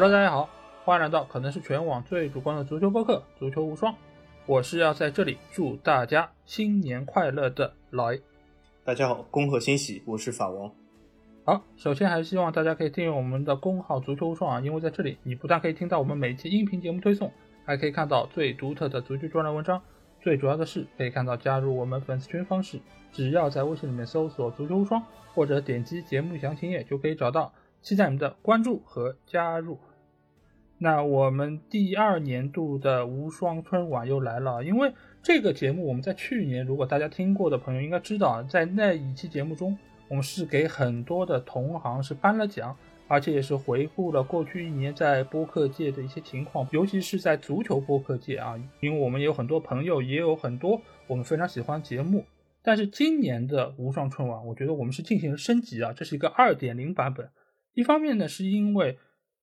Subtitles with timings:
[0.00, 0.48] Hello，大家好，
[0.84, 3.92] 欢迎来到可能是全网最主观的足球播客《足球无双》，
[4.46, 8.22] 我是要在这里祝大家新年快乐的老 A。
[8.84, 10.70] 大家好，恭贺新喜，我是法王。
[11.44, 17.32] 好，首先还是希望大家可以订阅我们的公号“足球无双”啊，因为在这里你不但可以听到我们每期音频节目推送，
[17.64, 19.82] 还可以看到最独特的足球专栏文章。
[20.20, 22.78] 最主要的是可以看到加入我们粉丝群方式，
[23.10, 25.02] 只要在微信里面搜索“足球无双”
[25.34, 27.52] 或者点击节目详情页就可以找到。
[27.80, 29.78] 期待你们的关注和加入。
[30.80, 39.76] 那我们第二年度的无双春晚又来了，因为这个节目我们在去年，如果大家听过的朋友应该知道，在那一期节目中，
[40.08, 42.76] 我们是给很多的同行是颁了奖，
[43.08, 52.24] 而且也是回顾了过去一年在播客界的一些情况，尤其是在足球播客界啊，因为我们有很多朋友，也有很多我们非常喜欢节目。
[52.62, 57.28] 但是今年的无双春晚，我觉得我们是进行了升级啊，这是一个二点零版本。
[57.74, 58.96] 一方面呢，是因为。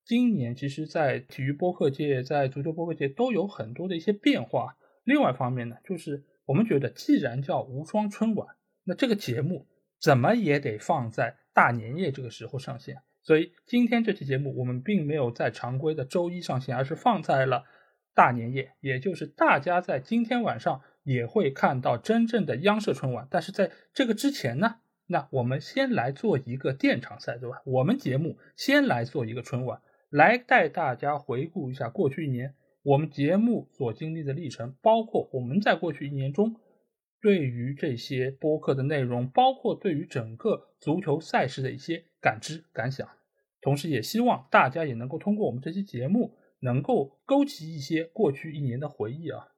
[0.06, 4.78] 今年其实，在体育播客界，在足球播客界都有很多的一些变化。
[5.04, 9.66] 另外一方面呢，就是我们觉得，既然叫无双春晚，那这个节目
[10.00, 13.02] 怎么也得放在大年夜这个时候上线。
[13.24, 17.64] 所以今天这期节目，我们并没有在常规的周一上线，而是放在了
[18.14, 23.28] 大年夜，也就是大家在今天晚上也会看到真正的央视春晚。
[23.32, 24.76] 但是在这个之前呢，
[25.08, 27.64] 那我们先来做一个垫场赛，对吧？
[27.66, 29.82] 我们节目先来做一个春晚。
[30.16, 36.56] 来带大家回顾一下过去一年我们节目所经历的历程，包括我们在过去一年中
[37.22, 43.06] 对于这些播客的内容，包括对于整个足球赛事的一些感知感想。
[43.60, 49.50] 同时，也希望大家也能够通过我们这期节目，能够勾起一些过去一年的回忆啊。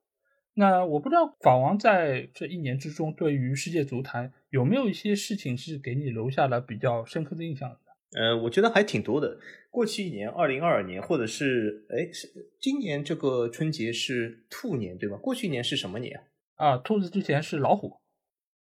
[0.56, 7.78] 那我不知道法王在这一年之中，对于世界足坛有没有一些事情是给你留下了比较深刻的印象？
[8.13, 9.38] 呃，我觉得还挺多的。
[9.69, 12.28] 过去一年，二零二二年，或者是哎，是
[12.59, 15.18] 今年这个春节是兔年对吧？
[15.18, 16.19] 过去一年是什么年
[16.56, 16.78] 啊？
[16.78, 17.91] 兔子之前是老虎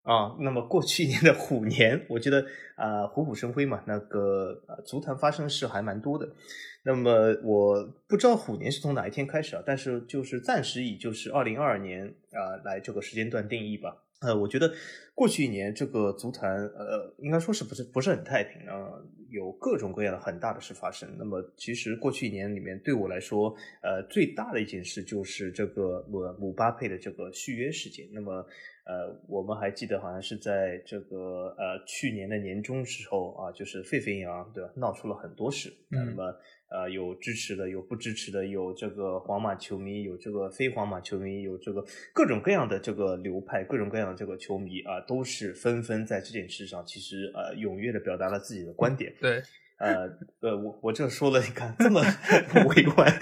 [0.02, 0.36] 啊。
[0.41, 3.82] 那么过去一年的虎年，我觉得啊，虎虎生辉嘛。
[3.86, 6.34] 那个足坛发生的事还蛮多的。
[6.84, 14.01] 那么我不知道虎年是从哪一天开始啊，但是就是暂时以就是二零二二年啊来这个时间段定义吧。
[14.22, 14.72] 呃，我觉得
[15.14, 18.92] 过去一年这个足坛，呃，应该说是不是不是很太平啊？
[19.30, 21.08] 有各种各样的很大的事发生。
[21.18, 28.06] 那么，其实过去一年里面，对我来说，呃，最大的一件事就是这个姆姆巴佩的这个续约事件。
[28.12, 28.46] 那么，
[28.84, 34.70] 呃，我们还记得好像是在这个呃去年的年中时候啊，就是沸沸扬扬，对吧？
[34.76, 35.72] 闹出了很多事。
[35.88, 36.34] 那么。
[36.75, 41.84] 呃，有支持的，有不支持的，有这个皇马球迷，有这个非皇马球迷，有这个
[42.15, 49.14] 各种各样的这个流派，各种各样的这个球迷啊，都是纷纷在这件事上，其实呃，踊跃的表达了自己的观点。
[49.20, 49.43] 对。
[49.82, 50.09] 呃
[50.41, 53.12] 呃，我我这说了，你看这么委婉，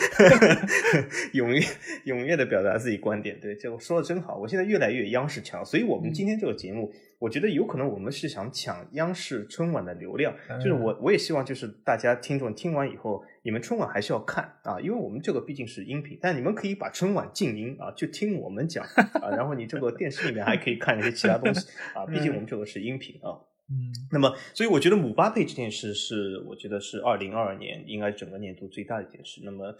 [1.32, 1.60] 踊跃
[2.04, 4.36] 踊跃的表达自己观点，对，就说的真好。
[4.36, 18.84] 我现在越来越央视强，所以我们今天这个节目，我觉得有可能我们是想抢央视春晚的流量，就是我我也希望就是大家听众听完以后，你们春晚还是要看啊，因为我们这个毕竟是音频，但你们可以把春晚静音啊，就听我们讲
[19.22, 23.48] 啊，然后你这个电视里面还可以看一些其他东西啊，毕竟我们这个是音频啊。
[23.70, 29.40] 嗯，那么，所以我觉得姆巴佩这件事是，我觉得是二零二二年应该整个年度最大的一件事。
[29.44, 29.74] 那么，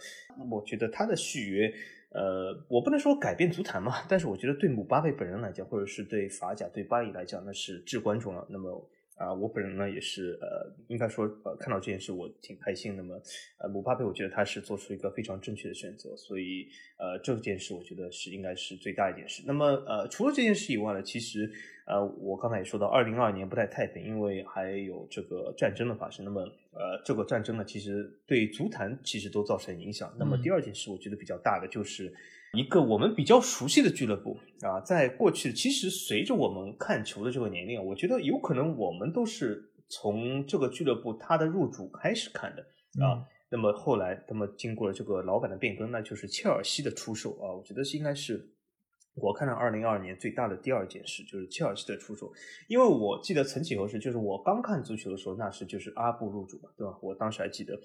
[0.50, 1.74] 我觉得他的续约，
[2.10, 8.46] 呃，我不能说改变足坛嘛，但是我觉得对姆巴佩本人来讲，或者是对法甲、对巴黎来讲，那是至关重要。
[8.48, 8.88] 那么。
[9.20, 12.96] 啊，我本人呢也是，呃，应该说，呃，看到这件事我挺开心。
[12.96, 13.20] 那么，
[13.58, 19.42] 呃，姆巴佩，我觉得他是做出一个非常正确的选择，所以，呃，这件事我觉得是应该是最大一件事。
[19.44, 21.52] 那么，呃，除了这件事以外呢，其实，
[21.90, 26.24] 呃，我刚才也说到，二零二二年不太太平，因为还有这个战争的发生。
[26.24, 26.40] 那么，
[26.72, 30.14] 呃，这个战争呢，其实对足坛其实都造成影响。
[30.18, 32.14] 那么，第二件事我觉得比较大的就是。
[32.52, 42.62] 一个我们比较熟悉的俱乐部啊，在过去其实随着我们看球的这个年龄，我觉得有可能我们都是从这个俱乐部它的入主开始看的
[43.04, 43.22] 啊。
[43.50, 48.50] 那么后来，那么经过了这个老板的变更，那就是切尔西的出售啊，我觉得是应该是。
[49.14, 52.32] 我看到二零二二年最大的第二件事就是切尔西的出手，
[52.68, 56.96] 因为我记得曾几何时，就是我刚看足球的时候，那时就是阿布入主嘛，对吧？
[57.02, 57.78] 我当时还记得，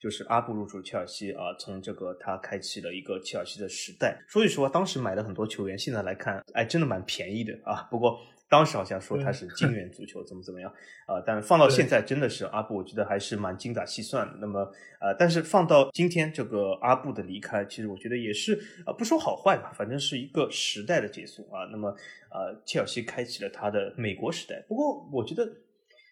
[0.00, 4.22] 就是阿布入主切尔西啊，从这个他开启了一个切尔西的时代。
[4.28, 7.88] 说句实话，当时买的很多球员，现在来看，哎，真的蛮便宜的啊。
[7.90, 8.18] 不过。
[8.52, 10.70] 当时好像说他是金 元足球怎么怎么样
[11.06, 14.34] 啊，但放到现在真的是阿布，我觉得还是蛮精打细算的。
[14.42, 14.60] 那么
[15.00, 18.52] 呃，但是放到今天这个阿布的离开，其实我觉得也是
[18.84, 21.64] 啊，不说好坏吧，反正是一个时代的结束啊。
[21.72, 21.88] 那么
[22.30, 24.62] 呃，切尔西开启了他的美国时代。
[24.68, 25.50] 不过我觉得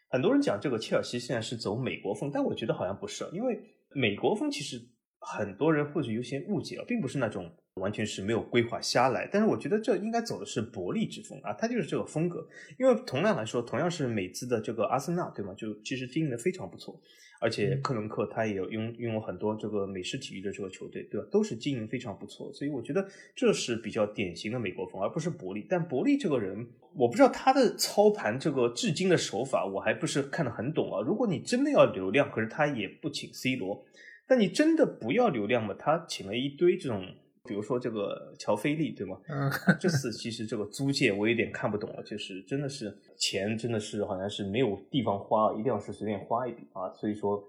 [0.08, 3.60] 很多人讲这个切尔西现在是走美国风，但我觉得好像不是，因为
[3.92, 4.80] 美国风其实
[5.20, 12.46] 很多人或许有些误解啊，并不是那种完全是没有规划瞎来，但是我觉得这应该走的是伯利之风啊，他就是这个风格。
[12.78, 15.54] 因为同样来说，同样是美资的这个阿森纳，对吗？
[15.54, 17.00] 就其实经营的非常不错。
[17.42, 21.26] 而且克伦克他也有拥拥有很多这个美式体育的这个球队，对吧？
[21.30, 25.66] 都是经营非常不错，所以我觉得这是比较典型的美国风，而不是伯利。
[25.66, 31.00] 但伯利这个人，我不知道他的操盘这个至今的手法，我还不是看得很懂啊。
[31.00, 33.86] 如果你真的要流量，可是他也不请 C 罗；
[34.30, 37.04] 但你真的不要流量吗，他请了一堆这种。
[37.48, 39.18] 比如说这个乔菲利，对吗？
[39.28, 39.50] 嗯，
[39.80, 46.92] 这次其实这个租借我有点看不懂了，就是真的是钱真的是好像是没有地方花，一定要是随便花一笔啊。
[46.92, 47.42] 所以说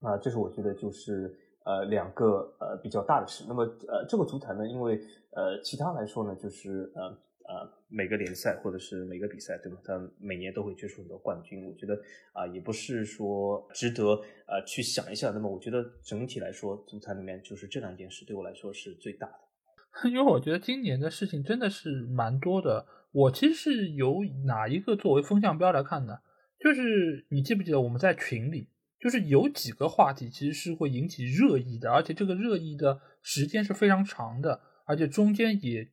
[0.00, 1.32] 啊，这是我觉得就是
[1.64, 3.44] 呃两个呃比较大的事。
[3.46, 4.98] 那么呃这个足坛呢，因为
[5.36, 7.16] 呃其他来说呢，就是呃。
[7.50, 9.76] 呃，每个联赛或者是每个比赛，对吧？
[9.84, 11.66] 他每年都会决出很多冠军。
[11.66, 12.00] 我觉得
[12.32, 14.04] 啊，也不是说值得
[14.46, 15.32] 呃去想一下。
[15.32, 19.34] 那么，我觉得整体来说，足坛里面就是这两件事对我来说是最大的。
[20.08, 22.86] 因为我觉得今年的事情真的是蛮多的。
[23.10, 26.18] 我其实是有哪一个作为风向标来看呢？
[26.60, 28.68] 就是你记不记得我们在群里，
[29.00, 35.88] 就是有几个话题其实是会引起热议的，而且这个热议的时间是非常长的，而且中间也。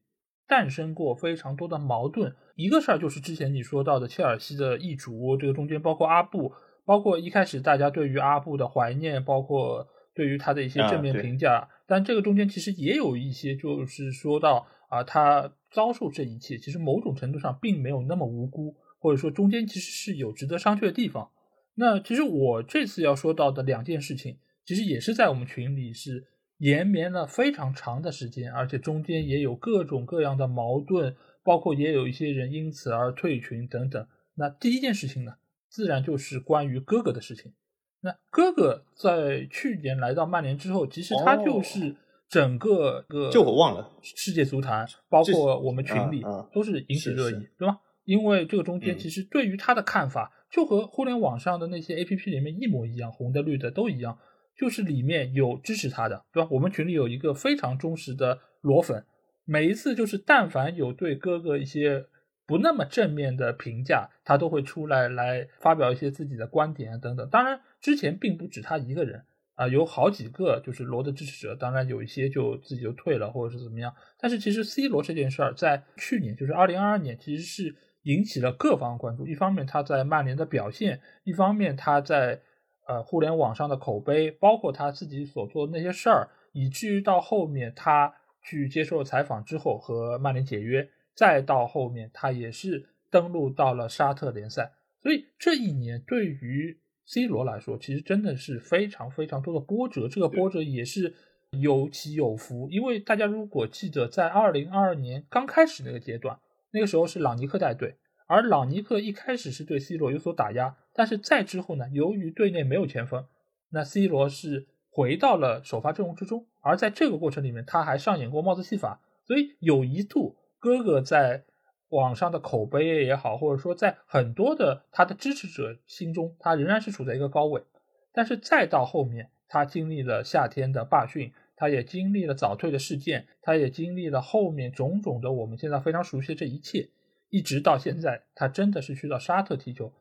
[0.48, 6.54] 诞生过非常多的矛盾，一个事儿就是之前你说到的切尔西的易主，这个中间包括阿布，
[6.86, 9.86] 包括一开始大家对于阿布的怀念，包括
[10.16, 21.30] 对于他的一些正面评价，但这个中间其实也有一些就是说到啊，他遭受这一切，其实某种程度上并没有那么无辜，或者说中间其实是有值得商榷的地方。
[21.76, 26.26] 那其实我这次要说到的两件事情，其实也是在我们群里是。
[26.58, 34.08] 延绵了非常长的时间，而且中间也有各种各样的矛盾，包括也有一些人因此而退群等等。
[34.36, 35.34] 那第一件事情呢，
[35.70, 37.54] 自然就是关于哥哥的事情。
[38.02, 41.96] 那哥哥在去年来到曼联之后，其实他就是
[42.30, 46.24] 整个个，就我忘了世界足坛，包括我们群里
[46.54, 47.80] 都是引起热议，对吧？
[48.06, 54.18] 因为这个中间其实对于他的看法，就和互联网上的那些 A P P 里面一模一样，红的绿的都一样。
[54.58, 56.50] 就是里面有支持他的，对吧？
[56.52, 59.06] 我们群里有一个非常忠实的裸粉，
[59.46, 62.08] 每一次就是但凡有对哥哥一些
[62.48, 67.30] 不那么正面的评价，他都会出来来发表一些自己的观点啊等等。
[67.30, 69.24] 当然，之前并不止他一个人
[69.54, 71.56] 啊，有好几个就是罗的支持者。
[71.56, 73.94] 当然，有一些就自己就退了，或者是怎么样。
[74.20, 79.28] 但是，其实 C 罗这件事儿在去年，就是二零二二年，其实是引起了各方关注。
[79.28, 82.42] 一方面他在曼联的表现，一方面他在。
[82.88, 94.72] 呃，互联网上的口碑，包括他自己所做的那些事儿，以至于到后面他去接受采访之后和曼联解约，再到后面他也是登陆到了沙特联赛。
[95.02, 100.08] 所以这一年对于 C 罗来说，其实真的是非常非常多的波折。
[100.08, 101.14] 这个波折也是
[101.52, 106.40] 有起有伏，因为大家如果记得，在二零二二年刚开始那个阶段，
[106.72, 107.96] 那个时候是朗尼克带队。
[108.28, 113.26] 而朗尼克一开始是对 C 罗有所打压，但是再之后呢，由于队内没有前锋，
[113.70, 116.46] 那 C 罗是回到了首发阵容之中。
[116.62, 121.46] 而在这个过程里面，他还上演过帽子戏法，所以有一度哥哥在
[121.90, 127.64] 网上的口碑也好，或者说在很多的他的支持者心中，他仍然是处在一个高位。
[128.12, 136.90] 但是再到后面，他经历了夏天的罢训，他也经历了早退的事件，他也经历了后面种种的我们现在非常熟悉的这一切。
[137.30, 139.92] 一直到现在，他真的是去到沙特踢球，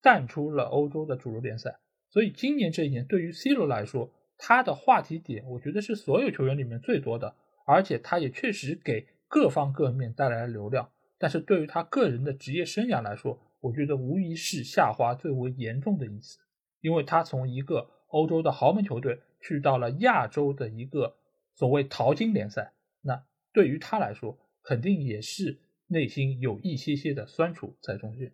[0.00, 1.78] 淡出了欧洲的主流联赛。
[2.10, 7.34] 所以今年这一年，对于 C 罗来说，他的话题点，我觉得是所有球员里面最多的，
[7.64, 10.90] 而且他也确实给各方各面带来了流量。
[11.18, 16.38] 但是对于他个人的职业生涯来说，我觉得无疑是下滑最为严重的一次，
[16.80, 21.16] 因为他从一个欧洲的豪门球队去到了亚洲的一个
[21.54, 22.72] 所谓淘金联赛，
[23.02, 25.60] 那对于他来说，肯定也是。
[25.92, 28.32] 内心有一些些的酸楚在中间，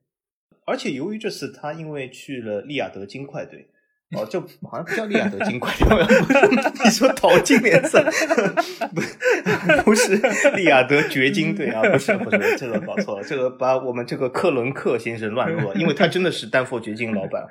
[0.64, 3.68] 而且由于这次他因为去了利雅得金块队，
[4.16, 5.86] 哦，就好像不叫利雅得金块队，
[6.84, 8.02] 你说淘金联赛，
[8.94, 10.16] 不不是
[10.56, 17.42] 利雅得掘金队啊，不是不是，这个搞错了，这个把我们这个克伦克先生乱入了，因为他真的是丹佛掘金老板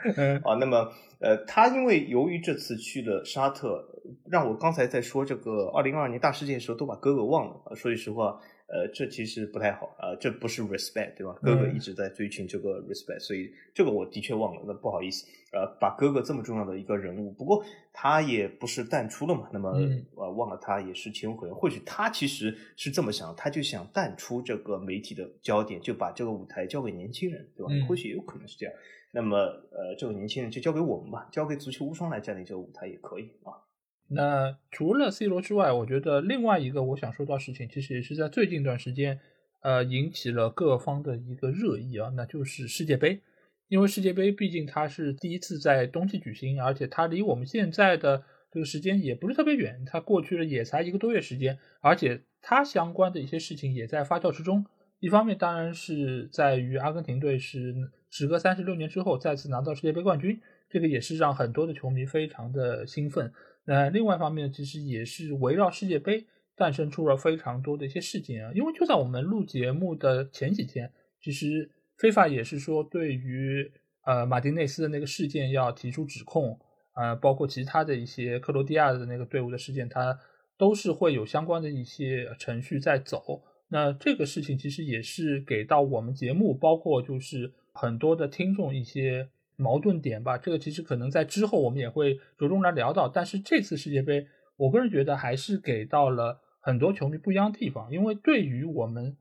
[0.44, 0.56] 啊。
[0.60, 3.84] 那么呃，他因为由于这次去了沙特，
[4.30, 7.76] 让我刚才在说这个二零二二年大事件的时候都把哥哥忘了。
[7.76, 8.40] 说句实话。
[8.68, 11.34] 呃，这其实不太好啊，这不是 respect，对吧？
[11.42, 19.70] 哥哥一直在追寻这个 respect，所以这个我的确忘了，那不好意思，呃，把哥哥这么重要的一个人物，不过他也不是淡出了嘛，那么
[20.16, 27.88] 呃，忘了他也是情有可原，或许他其实是这么想，他就想淡出这个媒体的焦点，就把这个舞台交给年轻人，对吧？
[27.88, 28.76] 或许也有可能是这样，
[29.14, 33.64] 那么呃，这个年轻人就交给我们吧，交给足球无双来占领这个舞台也可以啊。
[34.10, 39.20] 那除了 C 罗之外，我觉得另外一个我想说到事情，其实也是在最近一段时间，
[39.62, 43.20] 呃，引起了各方的一个热议啊，那就是世界杯。
[43.68, 54.66] 因为世界杯毕竟它是第一次在冬季举行，而且它离我们现在的这个时间也不是特别远，它过去了也才一个多月时间，而且它相关的一些事情也在发酵之中。
[55.00, 57.76] 一方面当然是在于阿根廷队是
[58.10, 63.34] 时隔三十六年之后再次拿到世界杯冠军，这个也是让很多的球迷非常的兴奋。
[63.70, 68.52] 那另外一方面，其实也是围绕世界杯诞生出了非常多的一些事件啊。
[68.56, 70.90] 因为就在我们录节目的前几天，
[71.22, 73.70] 其实非法也是说对于
[74.06, 76.58] 呃马丁内斯的那个事件要提出指控，
[76.96, 80.18] 呃，包括其他的一些克罗地亚的那个队伍的事件，它
[80.58, 83.44] 都是会有相关的一些程序在走。
[83.68, 89.28] 那这个事情其实也是给到我们节目，包括就是很多的听众一些。
[89.58, 93.10] 矛盾点吧，这个其实可能在之后我们也会着重来聊到。
[93.10, 97.92] 但是这次世界杯，我个人觉得还是给到了很多球迷不一样的地方。
[97.92, 99.18] 因为对于我们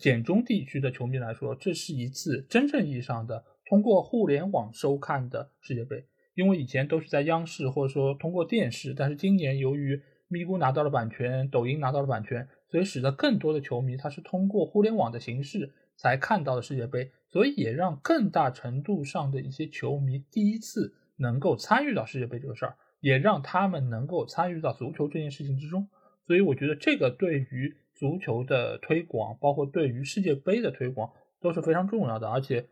[0.00, 6.04] 简中地区的球迷来说，这是一次真正意义上的通过互联网收看的世界杯。
[6.34, 17.10] 因为以前都是在央视或者说通过电视，但是今年由于咪咕拿到了版权，抖音拿到了版权，所以使得更多的球迷他是通过互联网的形式才看到了世界杯。
[17.36, 25.86] 所以也让更大程度上的一些球迷第一次能够参与到世界杯这个事儿，也让他们能够参与到足球这件事情之中。
[26.26, 32.30] 所以我觉得这个对于足球的推广，包括对于世界杯的推广都是非常重要的。
[32.30, 32.68] 而且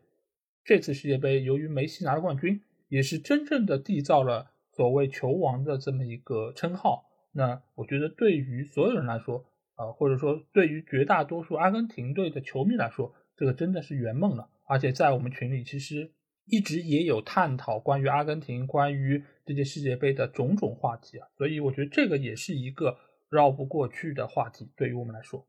[0.63, 7.05] 这次世界杯由于梅西拿了冠军，也是真正的缔造了所谓球王的这么一个称号。
[7.33, 9.45] 那我觉得对于所有人来说，
[9.75, 14.49] 啊，或者说对于绝大多数阿根廷队的球迷来说，这个真的是圆梦了。
[14.67, 16.11] 而且在我们群里，其实
[16.45, 22.97] 一直也有探讨关于阿根廷、关于这届世界杯的种种话题啊，所以我觉得这个也是一个
[23.29, 25.47] 绕不过去的话题，对于我们来说。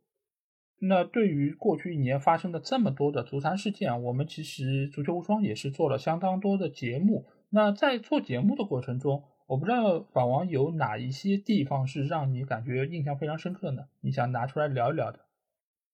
[0.79, 7.27] 那对于过去一年发生的这么多的足坛事件，我们其实足球无双也是做了相当多的节目。
[7.49, 13.87] 那在做节目的过程中，我不知道法王有哪一些地方是让你感觉印象非常深刻呢？
[14.03, 15.21] 你想拿出来聊一聊的？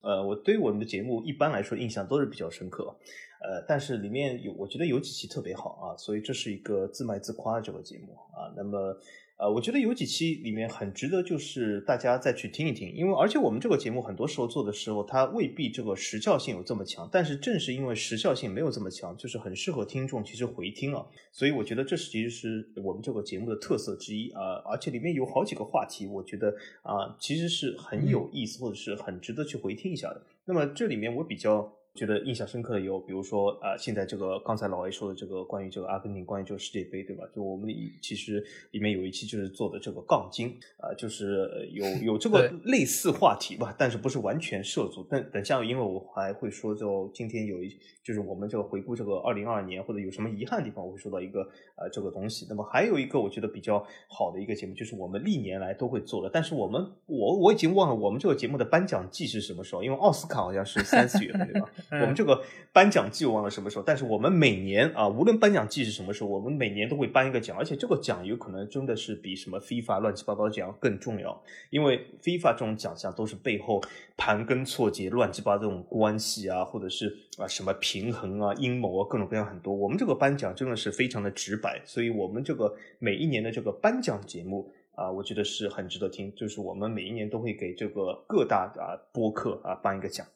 [0.02, 2.94] 呃，我对我们的节目一般来说印象都是比较深刻，
[3.40, 8.96] 呃，但是里面有我觉得有几期特别好啊，所以这是一个自卖自夸的这个节目啊，那么。
[9.42, 30.22] 呃，我觉得有几期里面很值得，就是大家再去听一听，因为而且我们这个节目很多时候做的时候，它未必这个时效性有这么强，但是正是因为时效性没有这么强，就是很适合听众其实回听啊，所以我觉得这是其实是我们这个节目的特色之一啊，而且里面有好几个话题，我觉得啊，其实是很有意思或者是很值得去回听一下的。
[30.44, 31.81] 那么这里面我比较。
[31.94, 37.24] 觉得印象深刻的有，比如说啊，现在这个刚才老 A 说的这个关于这个阿根廷，关于这个世界杯，对吧？
[37.34, 37.68] 就我们
[38.00, 41.84] 其实里面有一期就是做的这个杠精啊，就是有
[42.14, 45.06] 有这个类似话题吧，但是不是完全涉足。
[45.10, 47.68] 但等下，因为我还会说，就今天有一
[48.02, 51.46] 就是我们这个回顾这个二零二二年或者有什么遗憾的地方，我会说到一个
[51.82, 52.46] 呃这个东西。
[52.48, 61.68] 那么还有一个我觉得比较好的一个节目，就是我们历年来都会做的，但是我们我我已经忘了我们这个节目的颁奖季是什么时候，因为奥斯卡好像是 三四月份，对吧？
[61.90, 73.80] 我们这个颁奖季我忘了什么时候，但是我们每年啊，无论颁奖季是什么时候，我们每年都会颁一个奖，而且这个奖有可能真的是比什么 FIFA 乱七八糟奖更重要，因为 FIFA 这种奖项都是背后
[74.16, 79.74] 盘根错节、乱七八糟这种关系啊，或者是啊什么平衡啊、阴谋啊，各种各样很多。
[79.74, 90.26] 我们这个颁奖真的是非常的直白，所以我们这个每一年的这个颁奖节目啊，我觉得是很值得听，就是我们每一年都会给这个各大啊播客啊颁一个奖。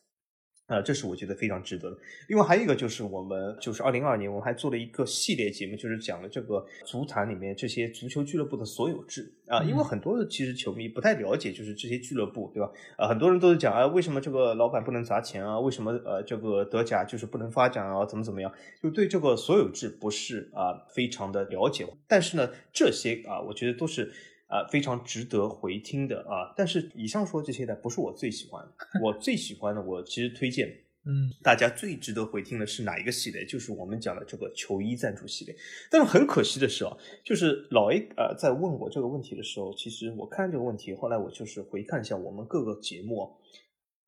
[0.67, 1.97] 啊，这是我觉得非常值得的。
[2.27, 9.63] 另外还有一个就是我们就是二零二二年，我们还做了一个系列节目，就是讲了这个足坛里面这些足球俱乐部的所有制啊。
[9.63, 12.69] 因为很多的其实球迷不太了解，就是这些俱乐部，对吧？
[12.97, 15.59] 啊，很多人都是讲啊，为什么这个老板不能砸钱啊？
[15.61, 18.05] 为什么呃这个德甲就是不能发展啊？
[18.05, 18.53] 怎么怎么样？
[18.83, 21.87] 就对这个所有制不是啊非常的了解。
[22.09, 24.13] 但是呢，这些啊，我觉得都是。
[24.49, 26.55] 啊，非常值得回听的啊！
[26.57, 28.65] 但是以上说这些呢不是我最喜欢，
[29.03, 30.69] 我最喜欢的，我其实推荐，
[31.05, 33.45] 嗯，大家最值得回听的是哪一个系列？
[33.45, 35.55] 就是我们讲的这个球衣赞助系列。
[35.91, 43.37] 但是很可惜的是啊，就是老 A 呃在问我这个问题的时候，其实我看这个问题，后来我就是回看一下我们各个节目。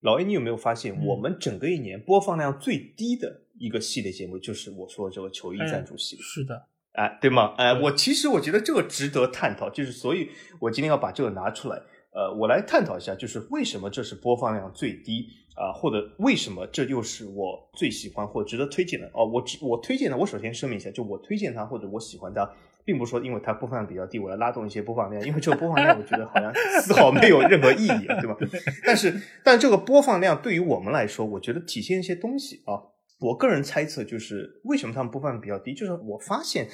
[0.00, 6.68] 老 A，你有没有发现，嗯我们整个一年播放量最低的一个系列节目，就是我说的这个球衣赞助系列，是的，
[6.98, 7.54] 哎，对吗？
[7.56, 11.76] 哎，对我其实我觉得这个值得探讨，就是所以，我今天要把这个拿出来，
[12.12, 19.24] 呃，我来探讨一下，就是为什么这是播放量最低啊、或者为什么这又是我最喜欢或值得推荐的哦？
[19.26, 22.48] 我只我推荐的，我首先声明一下，就我推荐它或者我喜欢它，
[22.84, 26.52] 并不是说因为它播放量比较低，我要拉动一些播放量，因为这个播放量我觉得好像
[26.82, 28.36] 丝毫没有任何意义啊，对吧？
[28.84, 32.97] 但是，但这个播放量对于我们来说，我觉得体现一些东西啊。
[33.20, 36.68] 我个人猜测就是为什么他们播放比较低，就是我发现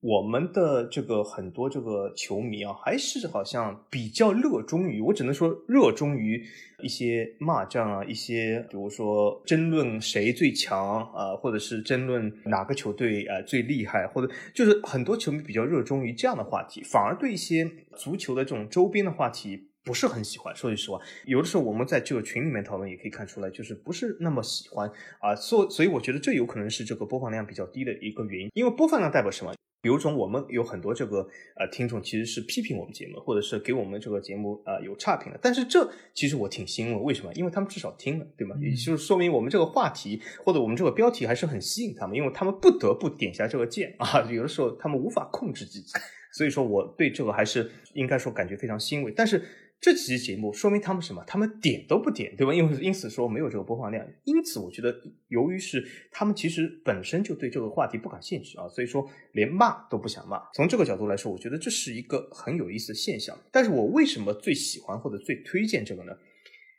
[0.00, 6.42] 我们的这个很多这个球迷啊，还是好像比较热衷于，我只能说热衷于
[6.82, 19.69] 一些骂战啊，一些比如说争论谁最强啊，或者是争论哪个球队啊、最厉害，或者就是很多球迷比较热衷于这样的话题，反而对一些足球的这种周边的话题。
[19.84, 29.54] 不是很喜欢，说句实话，有的时候我们在这个群里面讨论也可以看出来，就是不是那么喜欢啊，所所以我觉得这有可能是这个播放量比较低的一个原因，因为播放量代表什么？
[29.82, 37.32] 比如说，我们有很多这个呃听众其实是批评我们节目，或者是给我们这个节目呃有差评的，但是这其实我挺欣慰，为什么？
[37.32, 38.54] 因为他们至少听了，对吗？
[38.84, 45.90] 就是说明我们这个话题或者我们这个标题还是很吸引他们，因为他们不得不点下这个键啊，有的时候他们无法控制自己，
[46.34, 49.42] 所以说我对这个还是应该说感觉非常欣慰，但是。
[49.80, 51.24] 这几期节目说明他们什么？
[51.26, 52.52] 他们点都不点，对吧？
[52.52, 54.94] 因为因此说没有这个播放量，因此我觉得，
[55.28, 60.38] 由于是他们其实本身就对这个话题不感兴趣啊，所以说连骂都不想骂。
[60.52, 63.34] 从这个角度来说，我觉得这是一个很有意思的现象。
[63.50, 66.12] 但是我为什么最喜欢或者最推荐这个呢？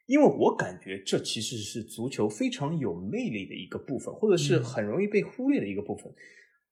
[0.06, 6.14] 因为我感觉这其实是足球非常有魅力的一个部分，或者是很容易被忽略的一个部分。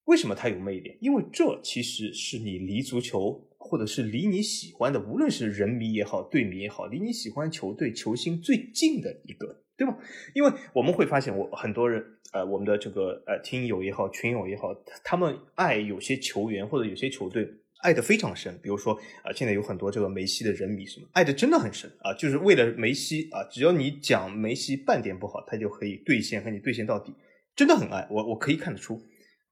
[0.05, 0.98] 为什么它有魅力？
[1.01, 9.96] 因为这其实是你离足球，或者是离你喜欢的，无论是人迷也好，队迷也好，离你喜欢球队球星最近的一个，对吧？
[10.34, 17.48] 因为我们会发现，我很多人，呃，我们的这个呃听友也好，群友也好，他们爱有些球员或者有些球队。
[17.81, 27.16] 爱的非常深，比如说啊、现在有很多这个梅西的人迷什么，爱的真的很深啊，就是为了梅西啊，只要你讲梅西半点不好，他就可以兑现和你兑现到底，
[27.55, 29.01] 真的很爱我，我可以看得出。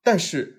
[0.02, 0.57] 但是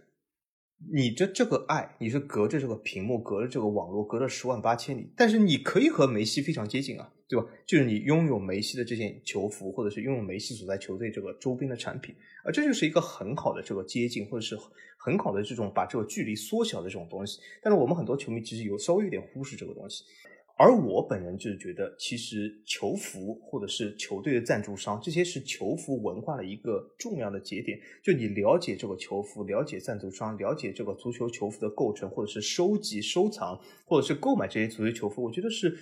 [0.87, 7.45] 你的这个爱，你是隔着这个屏幕，隔着这个网络，隔着十万八千里，但是你可以和梅西非常接近啊，对吧？
[7.65, 14.57] 就是你拥有梅西的这件球服，或者是拥有梅西所在球队这个周边的产品，啊，这就是一个很好的这个接近，或者是
[14.97, 17.39] 很好的这种把这个距离缩小的这种东西。
[17.61, 20.05] 但是我们很多球迷其实有稍微有点忽视这个东西。
[20.61, 27.79] 而我本人就是觉得，其实球服或者是球队的赞助商，这些是球服文化的一个重要的节点。
[28.03, 35.73] 就你了解这个球服，了解赞助商，了解这个足球球服的构成，或者是收集、收藏，或者是购买这些足球球服，我觉得是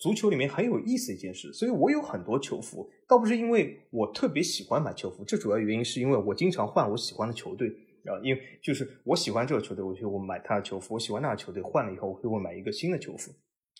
[0.00, 1.52] 足球里面很有意思一件事。
[1.52, 7.68] 所以我有很多球服，倒不是因为我特别喜欢买球服，这主要原因是因为我经常换我喜欢的球队。
[8.06, 13.32] 啊，因为就是我喜欢这个球队，我就我买他的球服；我喜欢那个球队，换了以后我会买一个新的球服。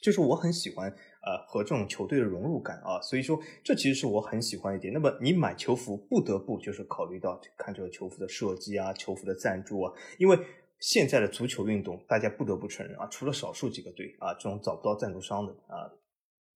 [0.02, 4.92] 就是我很喜欢呃和这种球队的融入感啊，所以说这其实是我很喜欢一点。
[4.92, 10.38] 那么你买球服不得不就是考虑到看这个球服的设计啊、球服的赞助啊，因为
[10.78, 15.90] 现在的足球运动，大家不得不承认啊，除了少数几个队啊这种找不到赞助商的啊，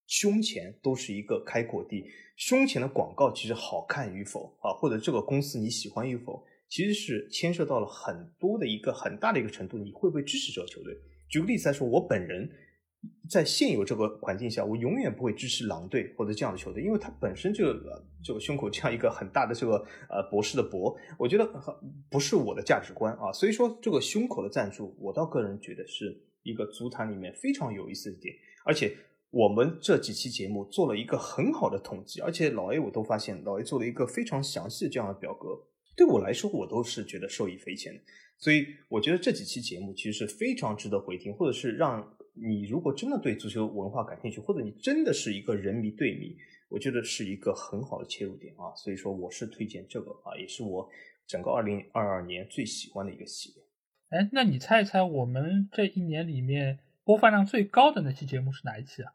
[0.07, 2.05] 胸前都是一个开阔地。
[2.37, 10.95] 胸前的广告其实好看与否啊，或者这个公司你喜欢与否，其实是牵涉到了很多的一个很大的一个程度，你会不会支持这个球队？
[11.29, 12.49] 举个例子来说，我本人。
[13.31, 19.77] 在现有这个环境下，我永远不会支持狼队或者这样的球队，因为它本身这个这个胸口这样一个很大的这个
[20.09, 21.49] 呃博士的博，我觉得
[22.11, 23.33] 不是我的价值观啊。
[23.33, 28.35] 所以说，这个胸口的赞助，我倒个人觉得是一个足坛里面非常有意思的点。
[28.65, 28.95] 而且
[29.31, 35.57] 我们这几期节目做了一个很好的统计，而且老 A 我都发现老 A 做了一个非常详细的这样的表格，
[35.97, 38.01] 对我来说我都是觉得受益匪浅的。
[38.39, 42.17] 所以我觉得这几期节目其实是非常值得回听，或者是让。
[42.43, 46.37] 你如果真的对足球文化感兴趣，或者你真的是一个人迷队迷，
[46.69, 48.75] 我觉得是一个很好的切入点啊。
[48.75, 50.89] 所以说，我是推荐这个啊，也是我
[51.27, 53.63] 整个二零二二年最喜欢的一个系列。
[54.11, 59.13] 哎，那你猜一猜，我们这一年里面播放量最高的那期节目是哪一期啊？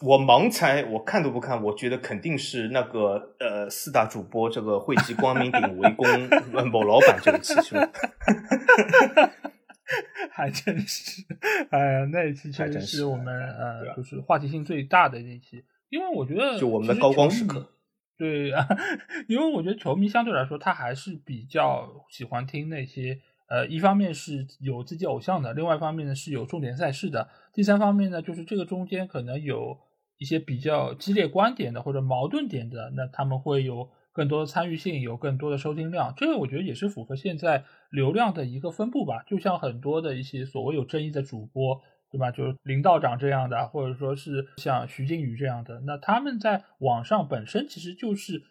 [0.00, 6.06] 我盲猜，我看都不看，我觉得肯定是那个呃四大主播这个汇集光明顶围攻
[6.68, 7.90] 某老板这一期，是吧？
[10.32, 11.22] 还真是，
[11.70, 17.72] 哎呀，那一期确实是我们呃，就是话题性最大的那期，因为我觉得就我们的高光时刻。
[18.18, 18.66] 对啊，
[19.28, 29.78] 因为我觉得球迷相对来说，他还是比较喜欢听那些呃，一方面是有自己偶像的，另外一方面呢是有重点赛事的，第三方面呢就是这个中间可能有
[30.18, 36.14] 一些比较激烈观点的或者矛盾点的，那他们会有更多的参与性，有更多的收听量。
[36.16, 39.22] 这个我觉得也是符合现在流量的一个分布吧。
[39.26, 42.30] 就像很多的一些所谓有争议的主播，对吧？
[42.30, 48.42] 就是林道长这样的，或者说是像徐静宇这样的，那他们在网上本身其实就是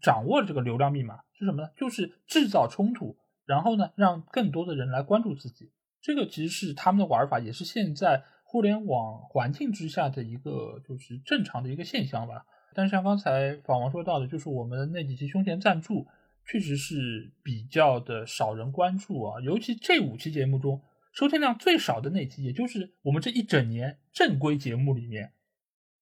[0.00, 1.70] 掌握了这个流量密码，是什么呢？
[1.76, 5.72] 就是制造冲突，然后呢，让更多的人来关注自己。
[6.00, 8.22] 这个其实是他们的玩法，也是现在。
[8.50, 16.06] 互联网环境之下的一个就是正常的一个现象吧，但是像刚才法王说到的，就是我们那几期胸前赞助
[16.46, 20.80] 确实是比较的少人关注啊，尤其这五期节目中
[21.12, 25.32] 收听量最少的那期，也就是我们这一整年正规节目里面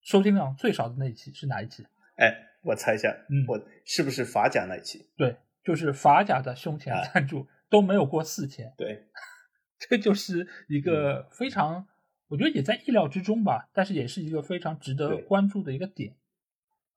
[0.01, 1.85] 收听量最少的那一期是哪一期？
[2.17, 5.09] 哎，我猜一下，嗯，我是不是法甲那一期？
[5.17, 9.07] 对，就是法甲的胸前赞助都没有过四千，对，
[9.79, 11.87] 这就是一个非常。
[12.29, 16.13] 我觉得也在意料之中吧，但是也是一个非常值得关注的一个点。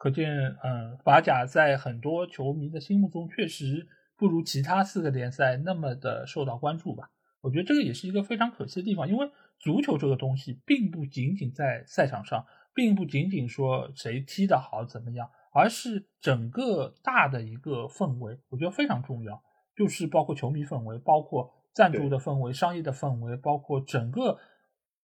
[0.00, 3.86] 可见，嗯，法甲在很多球迷的心目中确实
[4.16, 7.10] 不如其他四个联赛那么的受到关注吧。
[7.42, 19.42] 我觉得这个也是一个非常可惜的地方，因为足球这个东西并不仅仅在赛场上，并不仅仅说谁踢得好怎么样，而是整个大的一个氛围，我觉得非常重要。
[19.76, 24.38] 就是包括球迷氛围，包括赞助的氛围、商业的氛围，包括整个。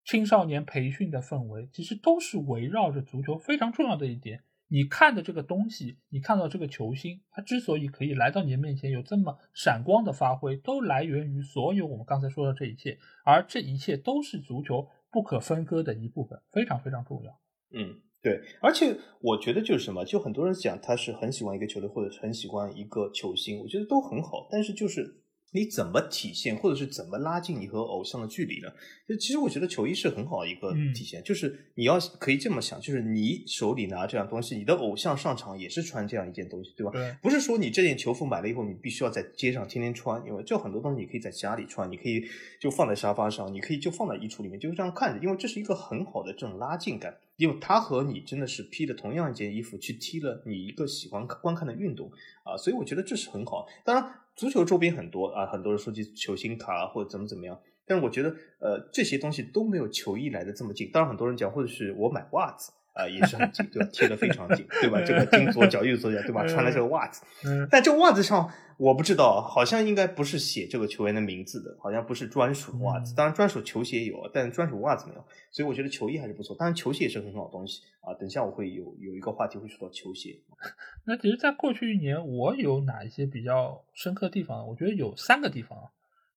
[0.08, 4.44] 青少年培训的氛围，其实都是围绕着足球非常重要的一点。
[4.68, 17.40] 你看的这个东西，你看到这个球星，他之所以可以来到你的面前有这么闪光的发挥，都来源于所有我们刚才说的这一切，而这一切都是足球不可分割的一部分，非常非常重要。
[17.72, 18.42] 嗯，对。
[18.62, 25.22] 而且我觉得就是什么，就很多人讲他是很喜欢一个球队，或者很喜欢一个球星，我觉得都很好，但是就是。
[25.56, 28.68] 你怎么体现，或者是怎么拉近你和偶像的距离呢？
[29.08, 36.92] 就其实我觉得球衣是很好的一个体现，就是你要可以这么想，就是你手里拿这样东西，你的偶像上场也是穿这样一件东西，对吧？
[36.92, 42.26] 对，不是说你这件球服买了以后，你必须要在街上天天穿，因为就很多东西你可以在家里穿，你可以
[42.60, 52.12] 就放在沙发上，你可以就放在衣橱里面，就是这样看着，因为这是一个很好的这种拉近感，因为他和你真的是披着同样一件衣服去踢了你一个喜欢观看的运动
[52.44, 53.68] 啊，所以我觉得这是很好。
[53.84, 54.22] 当然。
[54.36, 60.92] 足球周边很多啊，很多人收集球星卡或者怎么怎么样，但是我觉得呃这些东西都没有球衣来的这么近。
[60.92, 63.90] 当然很多人讲，或者是我买袜子啊也是很紧，对吧？
[63.94, 65.02] 贴的非常紧，对吧？
[65.06, 66.46] 这个金左脚右左脚，对吧？
[66.48, 67.22] 穿的这个袜子，
[67.70, 73.14] 但这袜子上我不知道，好像应该不是写这个球员的名字的，好像不是专属袜子。
[73.14, 75.24] 当然专属球鞋有，但专属袜子没有。
[75.52, 76.56] 所以我觉得球衣还是不错。
[76.58, 78.14] 当然球鞋也是很好的东西啊。
[78.14, 80.40] 等下我会有有一个话题会说到球鞋。
[81.06, 84.68] 那其实，在过去一年，我有哪一些比较深刻的地方？
[84.68, 85.78] 我觉得有三个地方。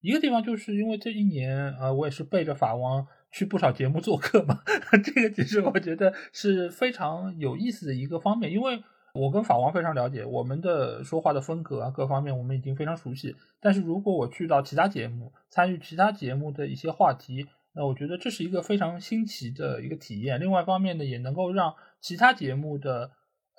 [0.00, 4.60] 一个地方就是因为这一年，呃，我也是背着法王去不少节目做客嘛。
[5.04, 8.82] 这个其实我觉得是非常有意思的一个方面，因为
[9.14, 13.34] 我跟法王非常了解，我们的说话的风格啊，各方面我们已经非常熟悉。
[13.60, 20.40] 但是如果我去到其他节目，参与其他节目的一些话题，那我觉得这是一个非常新奇的一个体验。
[20.40, 23.10] 另外一方面呢，也能够让其他节目的。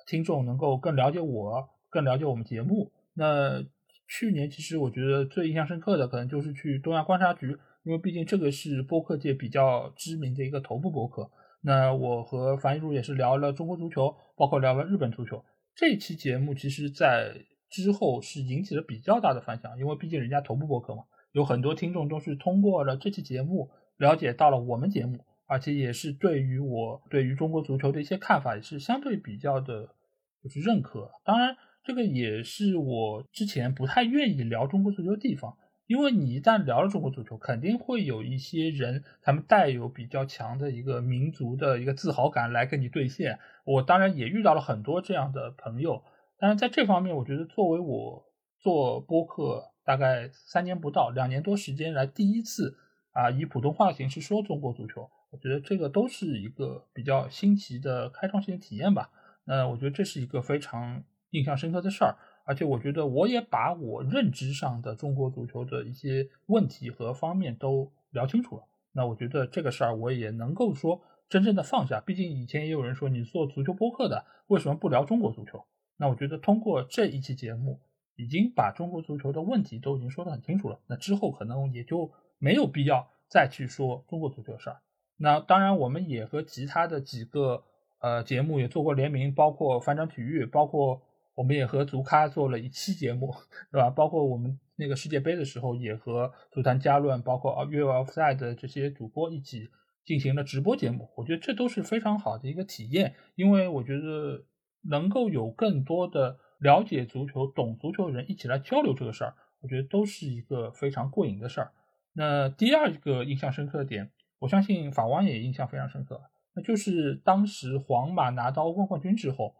[0.06, 2.90] 听众能够更了解我，更了解我们节目。
[3.14, 3.62] 那
[4.08, 11.30] 去年其实我觉得最印象深刻的，可能就是去东亚观察局，因为毕竟这个是播客界比较知名的一个头部播客。
[11.62, 15.44] 那我和樊一茹也是聊了中国足球，包括聊了日本足球。
[15.74, 17.34] 这期节目其实，在
[17.70, 29.94] 之后是引起了比较大的反响，因为毕竟人家头部播客嘛，有很多听众都是通过了这期节目了解到了我们节目，而且也是对于我对于中国足球的一些看法，也是相对比较的。
[30.42, 35.54] 就是认可，当然这个也是我之前不太愿意聊中国足球的地方，
[35.90, 43.40] 因为你一旦聊了中国足球，肯定会有一些人，他们带有比较强的一个民族的一个自豪感来跟你对线。
[43.64, 46.04] 我当然也遇到了很多这样的朋友，
[46.38, 48.24] 但是在这方面，我觉得作为我
[48.60, 52.78] 做播客大概三年不到，两年多时间来第一次
[53.10, 59.10] 啊，以普通话形式说中国足球，我觉得这个都是一个比较新奇的开创性的体验吧。
[59.44, 68.64] 那我觉得这是一个非常印象深刻的事儿，而且我觉得我也把我认知上的中国足球的一些问题和方面都聊清楚了。
[68.92, 72.00] 那我觉得这个事儿我也能够说真正的放下。
[72.00, 75.64] 毕竟以前也有人说你做足球播客的为什么不聊中国足球？
[75.96, 77.80] 那我觉得通过这一期节目，
[78.16, 80.78] 已经把中国足球的问题都已经说得很清楚了。
[80.86, 84.80] 那之后可能也就没有必要再去说中国足球的事儿。
[85.16, 87.64] 那当然，我们也和其他的几个。
[88.02, 91.02] 呃，节目也做过联名，包括翻转体育，包括
[91.34, 93.34] 我们也和足咖做了一期节目，
[93.70, 93.90] 对吧？
[93.90, 99.70] 包括我们那个世界杯的时候，也和足坛加乱，包括约 offside 的这些主播一起
[100.04, 104.44] 进行了直播节目，我觉得这都是非常好的一个体验，因为我觉得
[104.82, 111.72] 能够有更多的了解足球、懂足球的人一起来交流这个事儿，我觉得都是一个非常过瘾的事儿。
[112.12, 116.20] 那第二个印象深刻的点，我相信法王也印象非常深刻，
[116.54, 119.54] 那就是当时皇马拿到欧冠冠军之后，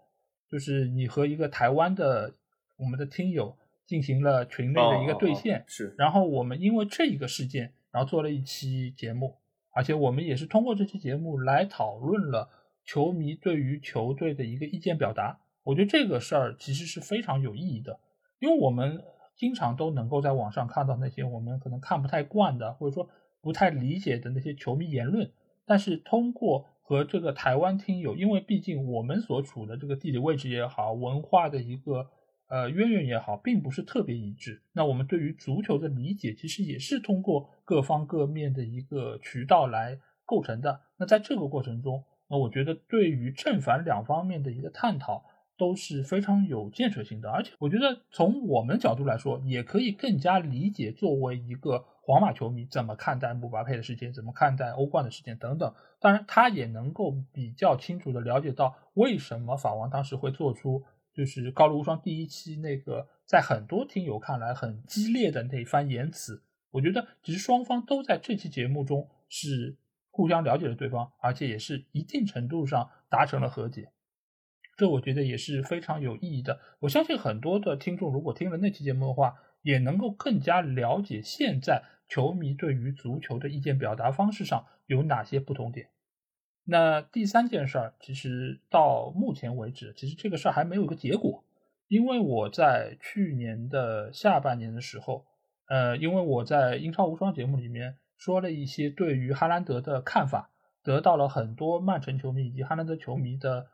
[0.50, 2.34] 就是你和一个台湾的
[2.76, 9.36] 我们的听友进行了群内的一个对线，是，然后我们因为这一个事件，然后做了一期节目。
[9.72, 12.50] 而且我们也是通过这期节目来讨论了
[12.84, 15.38] 球迷对于球队的一个意见表达。
[15.62, 18.00] 我觉得这个事儿其实是非常有意义的，
[18.40, 19.00] 因为我们
[19.36, 23.08] 经常都能够在网上看到那些我们可能看不太惯的，或者说
[23.40, 25.30] 不太理解的那些球迷言论。
[25.64, 32.10] 但是通过和这个台湾听友，因为毕竟我们所处的这个地理位置也好，文化的一个。
[32.48, 34.60] 呃，渊源也好，并不是特别一致。
[34.72, 40.80] 那我们对于足球的理解，其实也是通过各方各面的一个渠道来构成的。
[40.98, 45.24] 那在这个过程中，那我觉得对于正反两方面的一个探讨
[45.56, 47.30] 都是非常有建设性的。
[47.30, 55.74] 而且，我觉得从我们角度来说，也可以更加理解作为一个皇马球迷怎么看待姆巴佩的事件，怎么看待欧冠的事件等等。
[56.00, 60.84] 当然，他也能够比较清楚的了解到为什么法王当时会做出。
[61.12, 69.76] 就是高卢无双第一期那个，在很多听友看来很激烈的那番言辞，我觉得其实双方都在这期节目中是
[70.10, 73.90] 互相了解了对方，而且也是一定程度上达成了和解，
[74.76, 76.60] 这我觉得也是非常有意义的。
[76.78, 85.88] 我相信很多的听众如果听了那期节目的话，也能够更加了解现在球迷对于足球的意见表达方式上有哪些不同点。
[86.64, 91.42] 那第三件事儿，其实到目前为止，其实这个事儿还没有一个结果，
[91.88, 95.24] 因为我在去年的下半年的时候，
[95.68, 100.50] 呃，因为我在英超无双节目里面说了一些对于哈兰德的看法，
[100.82, 103.68] 得到了很多曼城球迷以及哈兰德球迷的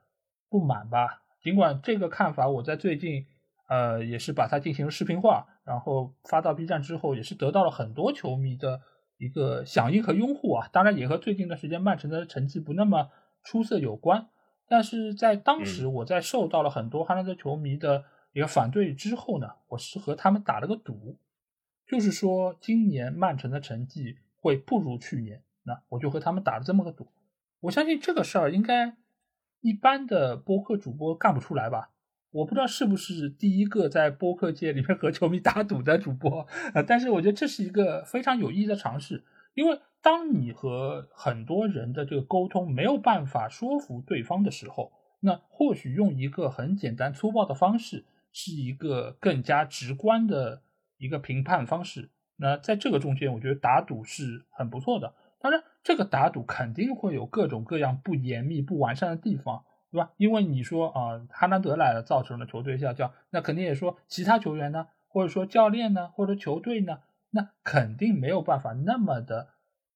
[0.48, 1.22] 不满吧。
[1.42, 3.26] 尽管这个看法我在最近，
[3.68, 8.80] 呃，也是把它进行了视频化，然后发到 B 站之后，也是得到了很多球迷的。
[9.18, 13.08] 一个响应和拥护啊，当然也和最近段时间曼城的成绩不那么
[13.42, 14.28] 出色有关。
[14.68, 21.16] 但是在当时，我在受到了很多哈兰德球迷的一个反对之后呢，我是和他们打了个赌，
[21.88, 25.42] 就是说今年曼城的成绩会不如去年。
[25.62, 27.08] 那我就和他们打了这么个赌。
[27.60, 28.98] 我相信这个事儿应该
[29.62, 31.92] 一般的播客主播干不出来吧。
[32.36, 50.60] 我不知道是不是第一个在播客界里面和球迷打赌的主播，呃，但是我觉得这是一个非常有意义的尝试，因为当你和很多人的这个沟通没有办法说服对方的时候，那或许用一个很简单粗暴的方式是一个更加直观的
[50.98, 52.10] 一个评判方式。
[52.36, 55.14] 那在这个中间，我觉得打赌是很不错的。
[55.40, 59.64] 当然，这个打赌肯定会有各种各样不严密、不完善的地方。
[59.90, 60.12] 对吧？
[60.16, 66.98] 因为你说啊，哈兰德来了，造成了球队下降，那肯定也说其他球员呢，或者说教练呢，或者球队呢，
[67.30, 69.48] 那肯定没有办法那么的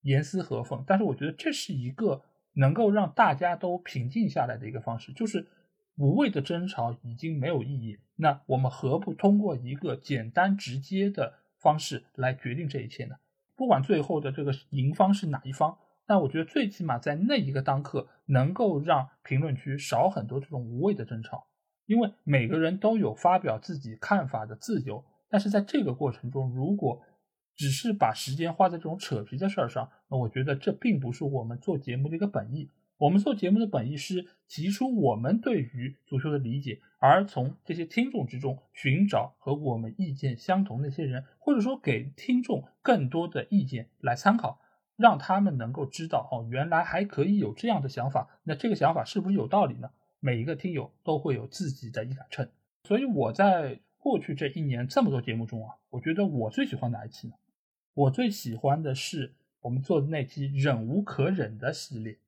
[0.03, 0.85] 严丝合缝。
[0.87, 2.22] 但是我觉得这是一个
[2.55, 5.48] 能够让大家都平静下来的一个方式，就是
[5.96, 7.98] 无谓的争吵已经没有意义。
[8.16, 13.16] 那我们何不通过一个简单直接的方式来决定这一切呢？
[13.57, 15.76] 不管最后的这个赢方是哪一方。
[16.11, 21.46] 那我觉得最起码在那一个当刻，能够让评论区少很多这种无谓的争吵，
[21.87, 25.05] 因为每个人都有发表自己看法的自由。
[25.29, 27.01] 但是在这个过程中，如果
[27.55, 32.73] 只是把时间花在这种扯皮的事儿上，那我觉得这并不是我们做节目的一个本意。
[32.99, 44.61] 我们做节目的本意是提出我们对于足球的理解，而从这些听众之中寻找和我们意见相同的一些人，或者说给听众更多的意见来参考。
[45.00, 48.38] 让他们能够知道哦，原来还可以有这样的想法。
[48.42, 49.90] 那这个想法是不是有道理呢？
[50.20, 52.46] 每一个听友都会有自己的一杆秤。
[52.84, 57.34] 所以我在过去这一年这么多节目中啊，我觉得我最喜欢哪一期呢？
[57.94, 62.18] 我最喜欢的是我们做的那期忍无可忍的系列。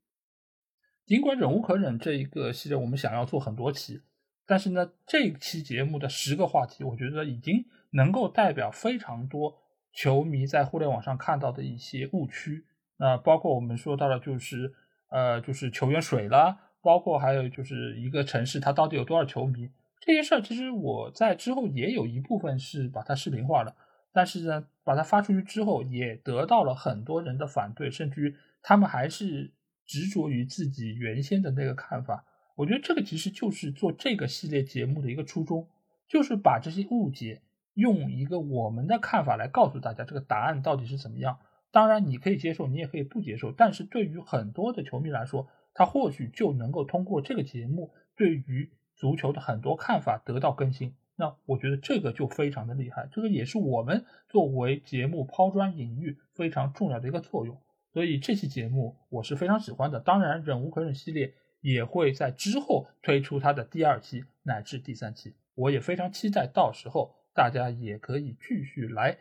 [1.04, 4.00] 尽管忍无可忍这一个系列我们想要做很多期，
[4.46, 9.62] 但是呢，这期节目的十个话题，我觉得已经能够代表非常多。
[9.92, 12.64] 球迷在互联网上看到的一些误区，
[12.96, 14.72] 那包括我们说到的，就是
[15.09, 23.76] 呃，就是球员水了，包括还有就是一个城市它到底有多少球迷这些事儿，其实我在之后也有一部分是把它视频化了，
[24.12, 29.52] 但是呢，把它发出去之后，也得到了很多人的反对，甚至于他们还是
[29.87, 32.24] 执着于自己原先的那个看法。
[32.57, 35.68] 我觉得这个其实就是做这个系列节目的一个初衷，
[36.09, 37.42] 就是把这些误解。
[37.74, 41.38] 用一个我们的看法来告诉大家这个答案到底是怎么样。
[41.70, 50.94] 当然你可以接受，你也可以不接受，但是对于很多的球迷来说，他或许就能够通过这个节目，对于足球的很多看法得到更新。
[51.16, 57.58] 那我觉得这个就非常的厉害，这个也是我们作为节目抛砖引玉非常重要的一个作用。
[57.92, 60.00] 所以这期节目我是非常喜欢的。
[60.00, 69.18] 当然，忍无可忍系列也会在之后推出它的第二期乃至第三期，我也非常期待，到时候大家也可以继续来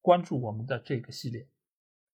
[0.00, 1.46] 关注我们的这个系列。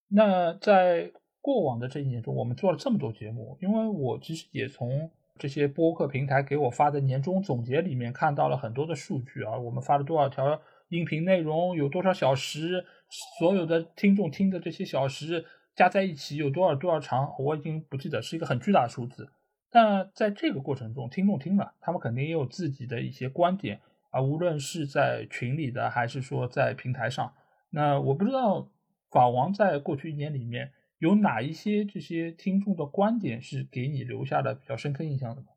[0.08, 12.84] 那在过往的这一年中，我们做了这么多节目，因为我其实也从这些播客平台给我发的年终总结里面看到了很多的数据啊，我们发了多少条音频内容，有多少小时，
[13.38, 15.44] 所有的听众听的这些小时。
[15.76, 19.30] 加在一起有多少多少长，我已经不记得，是一个很巨大的数字。
[19.70, 27.34] 但在这个过程中，听众听了，他们肯定也有自己的一些观点啊，无论是在群里的，还是说在平台上。
[27.70, 28.70] 那我不知道
[29.10, 35.48] 法王在过去一年里面有哪一些这些听众的观点是给你留下了比较深刻印象的吗？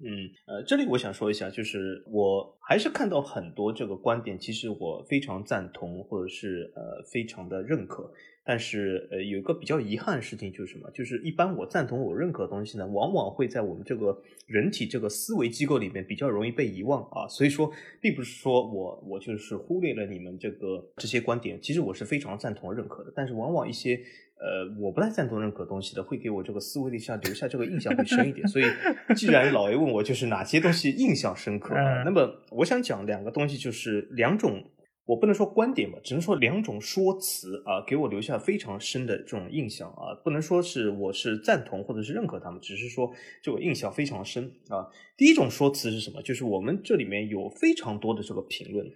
[0.00, 8.12] 嗯，呃，这里我想说一下，就是我还是看到很多这个观点，其实我非常赞同，或者是呃非常的认可。
[8.46, 10.90] 但是，呃，有一个比较遗憾的事情就是什么？
[10.90, 17.26] 就是一般我赞同、我认可的东西呢，往往会在我们这个人体这个思维机构里面比较容易被遗忘啊。
[17.26, 23.10] 所以说，并不是说我我就是忽略了你们这个这些观点，其实我是非常赞同、认可的。
[23.16, 23.98] 但是，往往一些
[24.40, 28.46] 呃我不太赞同、认可东西的，会给我这个思维里下留下这个印象会深一点。
[28.48, 28.64] 所以，
[29.16, 34.70] 既然老 A 问我就是哪些东西印象深刻，那么我想讲两个东西，就是两种。
[35.06, 40.16] 我不能说观点吧，只能说两种说辞啊，给我留下非常深的这种印象啊。
[40.24, 44.88] 不能说是我是赞同或者是认可他们，只是说这个印象非常深啊。
[45.14, 46.22] 第一种说辞是什么？
[46.22, 48.90] 就是我们这里面有非常多的这个评论，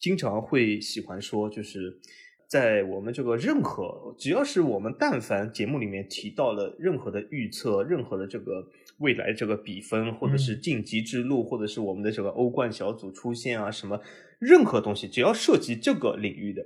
[0.00, 2.00] 经常会喜欢说，就是
[2.54, 8.64] 在我们这个任何只要是我们但凡节目里面提到了任何的预测，任何的这个
[8.98, 14.00] 未来这个比分，或者是晋级之路，或者是我们的这个欧冠小组出现啊什么。
[14.38, 16.64] 任何东西只要涉及这个领域的，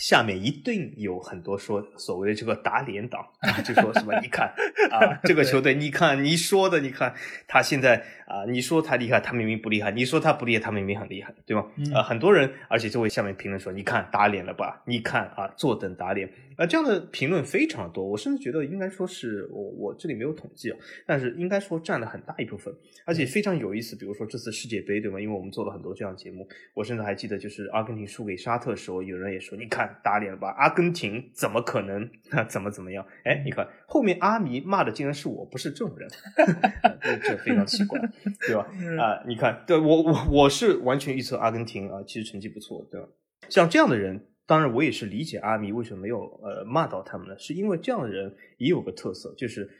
[0.00, 4.48] 下面一定有很多说所谓的这个打脸党啊， 就说什么你看
[4.90, 7.14] 啊， 这个球队你看你说的你看
[7.46, 11.66] 他现在啊，你说他厉害，他明明不厉害；你说他不厉害，他明明很厉害，对吗？
[11.94, 14.80] 啊，很多人，而且这位下面评论说，你看打脸了吧？
[14.86, 16.30] 你看啊，坐等打脸。
[16.60, 22.70] 啊，这样的评论非常多，我甚至觉得应该说是我我这里没有统计啊，但是应该说占了很大一部分，
[23.06, 23.96] 而且非常有意思。
[23.96, 25.18] 比如说这次世界杯，对吗？
[25.18, 30.50] 因为我们做了很多这样节目，我甚至还记得，就是阿根廷输给沙特时候，有人也说，你看打脸了吧？
[30.58, 32.06] 阿根廷怎么可能？
[32.46, 33.06] 怎么怎么样？
[33.24, 36.06] 哎，你看后面阿迷骂的竟然是我，不是这种人，
[37.24, 37.98] 这非常奇怪，
[38.46, 38.68] 对吧？
[39.02, 43.08] 啊，你看，对我我我是完全预测阿根廷啊，其实成绩不错，对吧？
[43.48, 44.26] 像这样的人。
[44.50, 47.38] 当然，我也是理解阿米为什么没有呃骂到他们呢？
[47.38, 49.70] 是因为这样的人也有个特色，就是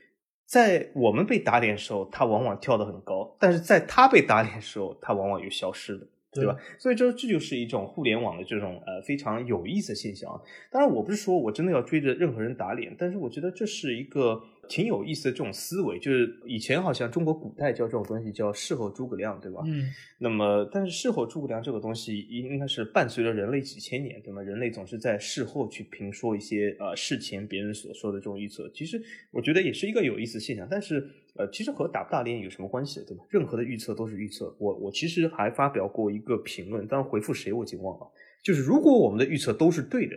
[0.46, 6.56] 在我们被打脸的时候，他往往跳得很高；但是在他被打脸的时候，他往往又消失了，对吧？
[6.78, 10.40] 所以这这就是一种互联网的这种呃非常有意思的现象。
[10.70, 14.40] 当然，我不是说我真的要追着任何人打脸，但是我觉得这是一个。
[14.70, 19.60] 挺有意思的这种思维，就是以前好像中国古代叫这种东西叫事后诸葛亮，对吧？
[19.66, 19.90] 嗯。
[20.18, 24.40] 那么，但是事后诸葛亮这个东西应该是伴随着人类几千年，对吗？
[24.40, 29.02] 人类总是在事后去评说一些呃事前别人所说的这种预测，其实
[29.32, 30.68] 我觉得也是一个有意思的现象。
[30.70, 31.04] 但是
[31.34, 33.24] 呃，其实和打不打脸有什么关系，对吧？
[33.28, 34.54] 任何的预测都是预测。
[34.60, 38.06] 我我其实还发表过一个评论，当然回复谁我已经忘了，
[38.44, 40.16] 就是如果我们的预测都是对的。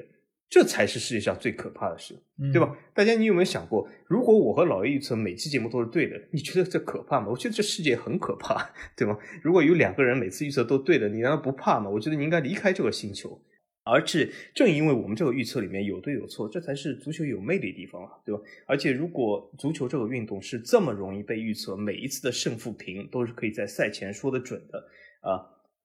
[0.49, 2.13] 这才是世界上最可怕的事，
[2.51, 2.75] 对吧？
[2.93, 7.27] 大家，你有没有想过，如果我和老 A 预测每期节目都是对的，你觉得这可怕吗？
[7.29, 9.17] 我觉得这世界很可怕，对吗？
[9.41, 11.89] 如果有两个人每次预测都对的，你难道不怕吗？
[11.89, 13.41] 我觉得你应该离开这个星球。
[13.85, 18.41] 而是正因为我们这个预测里面有对有错，这才是足球有魅力的地方啊，对吧？
[18.65, 24.79] 而且如果足球这个运动是这么容易被预测，每一次的胜负平都是可以在赛前说的准的
[25.19, 25.43] 啊。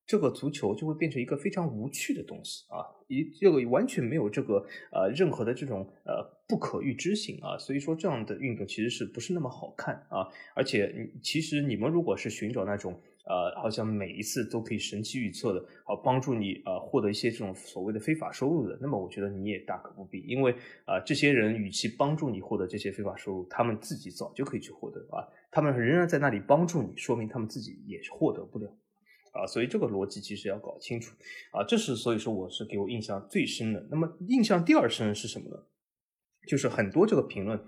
[0.08, 10.26] 这个足球就会变成一个非常无趣的东西啊，一这个完全没有这个呃任何的这种呃不可预知性啊，所以说这样的运动其实是不是那么好看啊？
[10.54, 20.54] 而且其实你们如果是寻找那种呃好像每一次都可以神奇预测的啊，帮助你呃获得一些这种所谓的非法收入的，那么我觉得你也大可不必，因为
[20.86, 28.74] 啊这些人与其帮助你获得这些非法收入，他们自己早就可以去获得啊，他们仍然在那里帮助你，说明他们自己也是获得不了。
[29.32, 31.14] 啊，所以这个逻辑其实要搞清楚
[31.52, 33.86] 啊，这是所以说我是给我印象最深的。
[33.90, 35.56] 那么印象第二深是什么呢？
[36.46, 37.58] 就是很多这个评论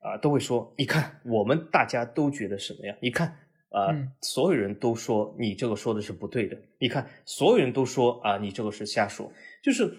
[0.00, 2.96] 啊都会说，你看我们大家都觉得什么呀？
[3.00, 3.28] 你看
[3.70, 6.56] 啊，所有人都说你这个说的是不对的。
[6.78, 9.32] 你看所有人都说啊，你这个是瞎说。
[9.62, 9.96] 就是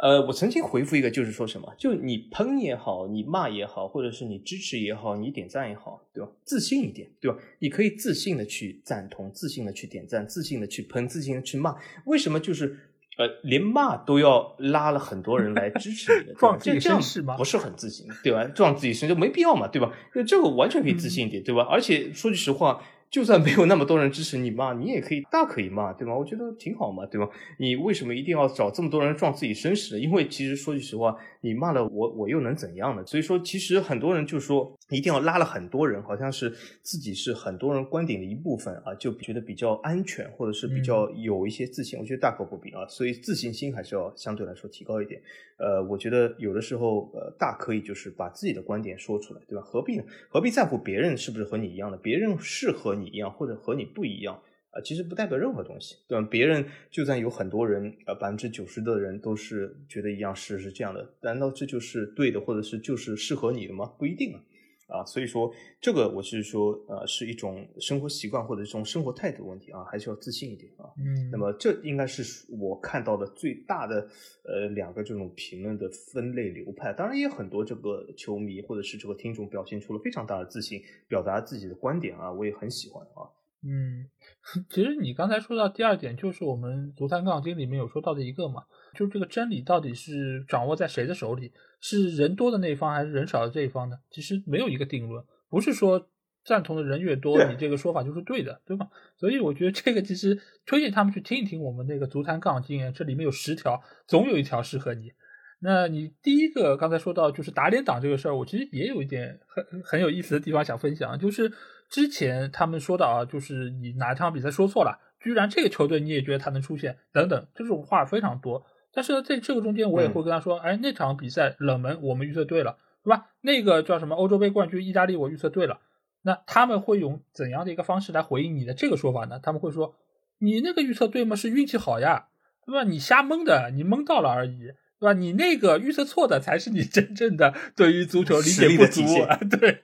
[0.00, 6.30] 呃，我曾经回复一个，就是说什么，就你喷也好，你骂也好，或者是你支持也好，你点赞也好，对吧？
[6.44, 7.36] 自信一点，对吧？
[7.58, 11.74] 你可以自信的去赞同，自信的去点赞，自信的去喷，自信的去骂。
[12.04, 12.78] 为什么就是
[13.18, 17.36] 呃，连骂都要拉了很多人来支持你的， 撞自己身是吗？
[17.36, 18.44] 不是很自信，对吧？
[18.44, 19.92] 撞自己身就没必要嘛，对吧？
[20.24, 21.66] 这个完全可以自信一点，对吧？
[21.68, 22.80] 而且说句实话。
[23.10, 26.14] 就算没有那么多人支持你骂，你也可以大可以骂，对吗？
[26.14, 27.28] 我觉得挺好嘛，对吧？
[27.58, 30.00] 你为什么一定要找这么多人撞自己身世呢？
[30.00, 33.02] 因为其实说句实话，你骂了我，我又能怎样呢？
[33.06, 36.50] 所以说，其实很多人就说一定要拉了很多人，好像是
[36.82, 41.98] 自己是很多人观点的一部分啊，就觉得比较安全，或者是比较有一些自信。
[41.98, 45.20] 我觉得大可不必啊，所以自信心还是要相对来说提高一点。
[45.58, 49.62] 呃，我觉得有的时候呃，大可以就是把自己的观点说出来，对吧？
[49.62, 50.04] 何必呢？
[50.30, 51.96] 何必在乎别人是不是和你一样的？
[51.98, 56.26] 别人是和你一样，或者和你不一样啊，其实不代表任何东西，对吧？
[56.30, 63.92] 别人就算有很多人，呃，百分之九十的人都是觉得一样是是这样的，难道这就是对的，或者是就是适合你的吗？
[63.98, 64.40] 不一定啊。
[64.88, 70.88] 啊，所以说这个我是说，呃，是一种生活习惯或者这种生活态度问题啊，还是要自信一点啊。
[70.96, 74.08] 嗯，那么这应该是我看到的最大的
[74.44, 76.92] 呃两个这种评论的分类流派。
[76.94, 83.28] 当然也有很多这个球迷或者是这个听众表现出了非常大的自信，表达自己的观点啊，我也很喜欢啊。
[83.62, 84.08] 嗯，
[84.70, 88.62] 其实你刚才说到第二点，就是我们足坛杠精里面有说到的一个嘛，
[88.94, 91.52] 就是这个真理到底是掌握在谁的手里？
[91.80, 93.96] 是人多的那一方还是人少的这一方呢？
[94.10, 96.08] 其实没有一个定论，不是说
[96.44, 98.88] 赞同的人越多，你这个说法就是对的，对吧？
[99.16, 105.12] 所以我觉得这个其实推荐他们去听一听我们那个足坛杠精，这里面有十条，总有一条适合你。
[105.60, 111.52] 那你第一个刚才说到就是打脸党这个事儿，我其实也有一点很很有意思的地方想分享，就是
[111.90, 118.64] 之前他们说到啊，就是你哪场比赛说错了，居然这个球队你也觉得他能出现，等等，这种话非常多。
[118.92, 123.26] 但是在这个中间，我也会跟他说，哎，那场比赛冷门，我们预测对了，是吧？
[123.42, 125.80] 那个叫什么欧洲杯冠军意大利，我预测对了。
[126.22, 129.38] 那他们会用怎样的一个方式来回应你的这个说法呢？
[129.42, 129.94] 他们会说，
[130.38, 131.36] 你那个预测对吗？
[131.36, 132.28] 是运气好呀，
[132.66, 132.82] 对吧？
[132.82, 135.12] 你瞎蒙的，你蒙到了而已，对吧？
[135.12, 139.38] 你那个预测错的才是你真正的对于足球理解不足啊！
[139.48, 139.82] 对，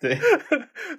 [0.00, 0.18] 对，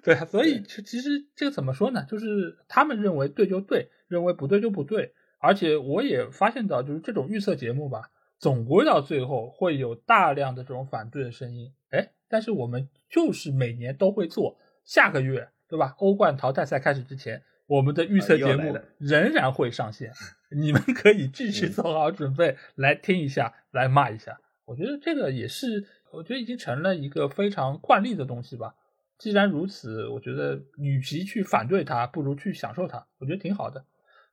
[0.01, 2.05] 对，所以其实这个怎么说呢？
[2.09, 5.13] 就是他们认为对就对，认为不对就不对。
[5.41, 11.73] 而且我也发现到，就是这种预测节目吧，总归到最后会有大量的这种反对的声音。
[11.89, 15.95] 哎，但是我们就是每年都会做，下个月对吧？
[15.97, 20.13] 欧冠淘汰赛开始之前，我们的预测节目仍然会上线，
[20.55, 24.39] 你们可以继续做好准备来听一下，来骂一下。
[24.65, 28.75] 我觉得这个也是，我觉得已经成了一个非常惯例的东西吧。
[29.17, 33.83] 既然如此，我觉得与其去反对它，不如去享受它，我觉得挺好的。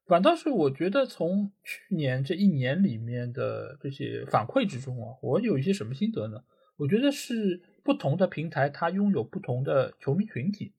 [0.09, 6.43] 反倒是我觉得从去年这一年里面的这些反馈之中啊，我有一些什么心得呢？
[6.79, 10.73] 我觉得是不同的平台它拥有不同的球迷群体，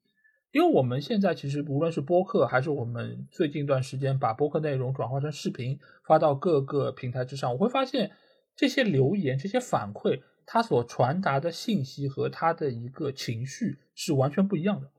[0.51, 8.09] 因为我们现在其实无论是播客还是我们最近一段时间把播客内容转化成视频发到各个平台之上，我会发现
[8.55, 14.89] 这些留言、这些反馈，它所传达的信息和它的一个情绪是完全不一样的。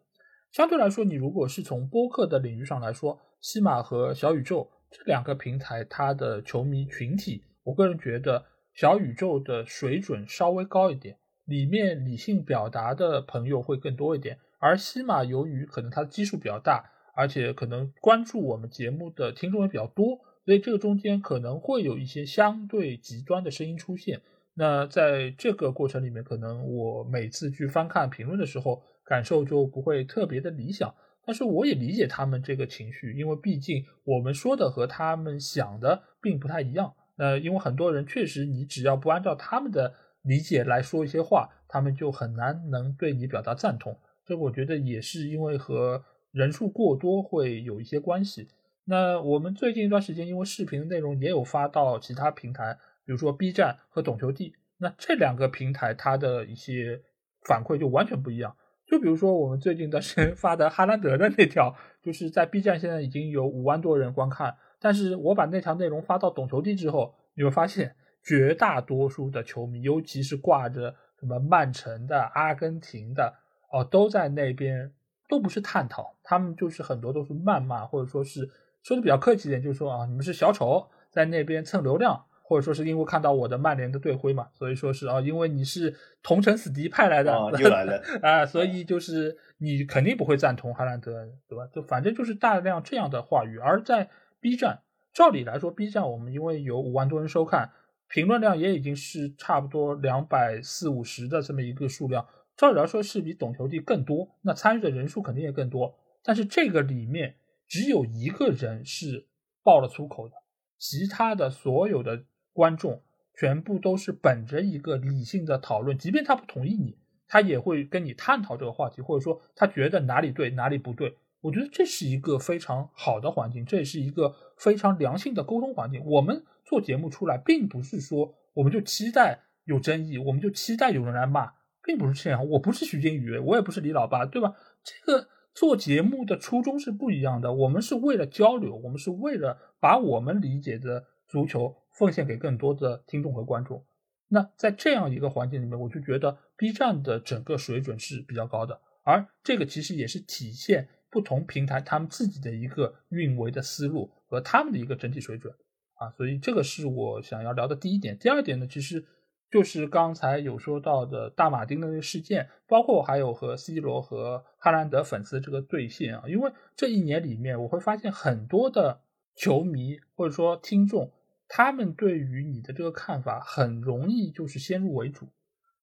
[0.52, 11.16] 相对来说，你如果是从播客的领域上来说，西马和小宇宙这两个平台，它的球迷群体，我个人觉得小宇宙的水准稍微高一点，
[11.46, 14.38] 里面理性表达的朋友会更多一点。
[14.58, 24.20] 而西马由于可能它的基数比较大，而且可能关注我们节目的听众也比较多，所以这个中间可能会有一些相对极端的声音出现。
[24.52, 30.94] 那在这个过程里面，可能我每次去翻看评论的时候，感受就不会特别的理想。
[31.30, 36.92] 但是我也理解他们这个情绪，因为毕竟我们说的和他们想的并不太一样。
[37.18, 43.96] 呃，因为很多人确实，你只要不按照他们的理解来说一些话，他们就很难能对你表达赞同。
[44.26, 46.02] 这我觉得也是因为和
[46.32, 48.48] 人数过多会有一些关系。
[48.86, 52.76] 那我们最近一段时间，因为视频的内容也有发到其他平台，
[53.06, 57.00] 比如说 B 站和懂球帝，那这两个平台它的一些
[57.46, 58.56] 反馈就完全不一样。
[58.90, 61.72] 就比如说我们最近的是 发的哈兰德的那条，
[62.02, 73.32] 就是在 B 站现在已经有五万多人观看，但是我把那条内容发到懂球帝之后，你会发现绝大多数的球迷，尤其是挂着什么曼城的、阿根廷的，
[73.70, 74.92] 哦，都在那边，
[75.28, 78.50] 都不是探讨，他们就是很多都是谩骂，或者说是
[78.82, 82.24] 说的比较客气一点，就是说啊，你们是小丑，在那边蹭流量。
[82.50, 87.32] 或者说是因为看到我的曼联的队徽嘛，所以说是啊，因为你是同城死敌派来的，
[87.62, 91.64] 又来了啊，所以就是你肯定不会赞同哈兰德，对吧？
[91.72, 93.56] 就反正就是大量这样的话语。
[93.56, 94.80] 而在 B 站，
[95.12, 97.70] 照理来说，B 站我们因为有五万多人收看，
[98.08, 102.26] 评论量也已经是差不多两百四五十的这么一个数量，
[102.56, 105.94] 照理来说是比懂球帝更多，那参与的人数肯定也更多。
[106.24, 107.36] 但是这个里面
[107.68, 109.28] 只有一个人是
[109.62, 110.34] 爆了粗口的，
[110.76, 113.02] 其他的所有的观众
[113.34, 116.98] 全部都是本着一个理性的讨论，即便他不同意你，
[117.28, 121.16] 他也会跟你探讨这个话题，或者说他觉得哪里对哪里不对。
[121.40, 126.04] 我觉得这是一个非常好的环境，这也是一个非常良性的沟通环境。
[126.04, 132.46] 我们做节目出来，并不是说我们就期待有争议，我们就期待有人来骂，并不是这样。
[132.46, 134.52] 我不是徐金宇，我也不是李老八，对吧？
[134.84, 137.50] 这个做节目的初衷是不一样的。
[137.54, 143.84] 我们是为了交流，我们是为了把我们理解的足球奉献给更多的听众和观众。
[144.28, 150.88] 那在这样一个环境里面，我就觉得 B 站的整个水准是比较高的，而这个其实也是体现。
[151.12, 155.52] 不同平台他们自己的一个运维的思路和他们的一个整体水准
[155.94, 158.16] 啊，所以这个是我想要聊的第一点。
[158.16, 159.04] 第二点呢，其实
[159.50, 169.00] 就是刚才有说到的大马丁的那个事件，包括还有和 C 罗和哈兰德粉丝这个对线啊，因为这一年里面我会发现很多的
[169.34, 171.10] 球迷或者说听众，
[171.52, 175.26] 他们对于你的这个看法很容易就是先入为主，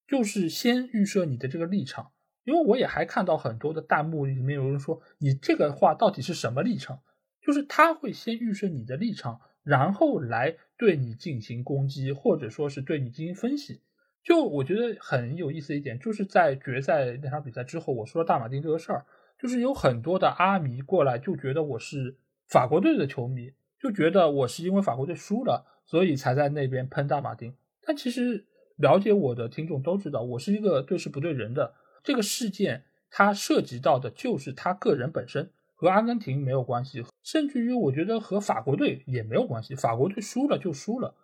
[0.06, 2.10] 就是先预设你的这个立场。
[2.44, 7.02] 因为我也还看到很多的弹幕里面有人说你这个话到底是什么立场？
[7.42, 13.82] 就是他会先预设你的立场，然后来对你进行攻击，或者说是对你进行分析。
[14.24, 19.04] 就我觉得很有意思一点，就是在决赛那场比赛之后，我说了大马丁这个事儿，
[19.38, 22.16] 就是有很多的阿迷过来就觉得我是
[22.48, 27.54] 法国队的球迷，就觉得我是因为法国队输了，所以才在那边喷大马丁。
[27.82, 31.74] 但其实了解我的听众都知道，我是一个对事不对人的。
[32.02, 39.74] 这个事件它涉及到的就是他个人本身，和阿根廷没有关系，甚至于我觉得和法国队也没有关系。
[39.74, 41.14] 法国队输了就输了，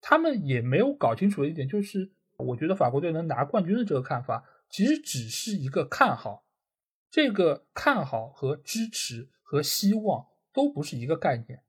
[0.00, 6.44] 他们也没有搞清楚的一点就是，我觉得法国队能拿冠军的这个看法，其实只是一个看好。
[7.10, 11.62] 这个看好和支持和希望都不是一个概念，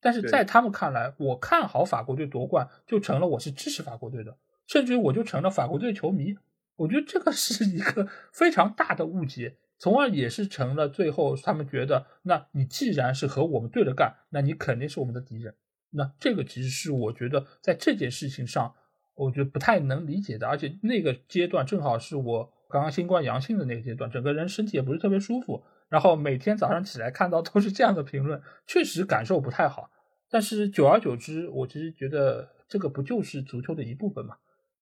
[0.00, 4.36] 但是在他们看来，我看好法国队夺冠，就成了我是支持法国队的，
[4.66, 6.36] 甚至于我就成了法国队球迷。
[6.76, 15.54] 我觉得这个是一个 非常大的误解，从而也是成了最后他们觉得，那你既然是和我们对着干，那你肯定是我们的敌人。
[15.90, 18.74] 那这个其实是我觉得在这件事情上，
[19.14, 20.46] 我觉得不太能理解的。
[20.46, 29.90] 而且那个阶段正好是我刚刚新冠阳性的那个阶段，整个人身体也不是特别舒服，然后每天早上起来看到都是这样的评论，确实感受不太好。
[30.30, 34.36] 但是久而久之，我其实觉得这个不就是足球的一部分嘛。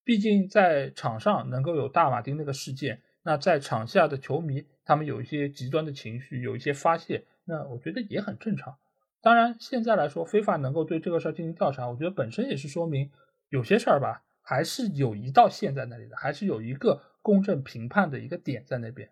[0.05, 8.77] 毕竟在场上能够有大马丁那个事件，那在场下的球迷他们有一些极端的情绪，有一些发泄，那我觉得也很正常。
[9.21, 13.11] 当然，现在来说，非法能够对这个事儿进行调查，我觉得本身也是说明
[13.49, 19.11] 有些事儿吧，还是有一道线在那里的，还是有一个公正评判的一个点在那边。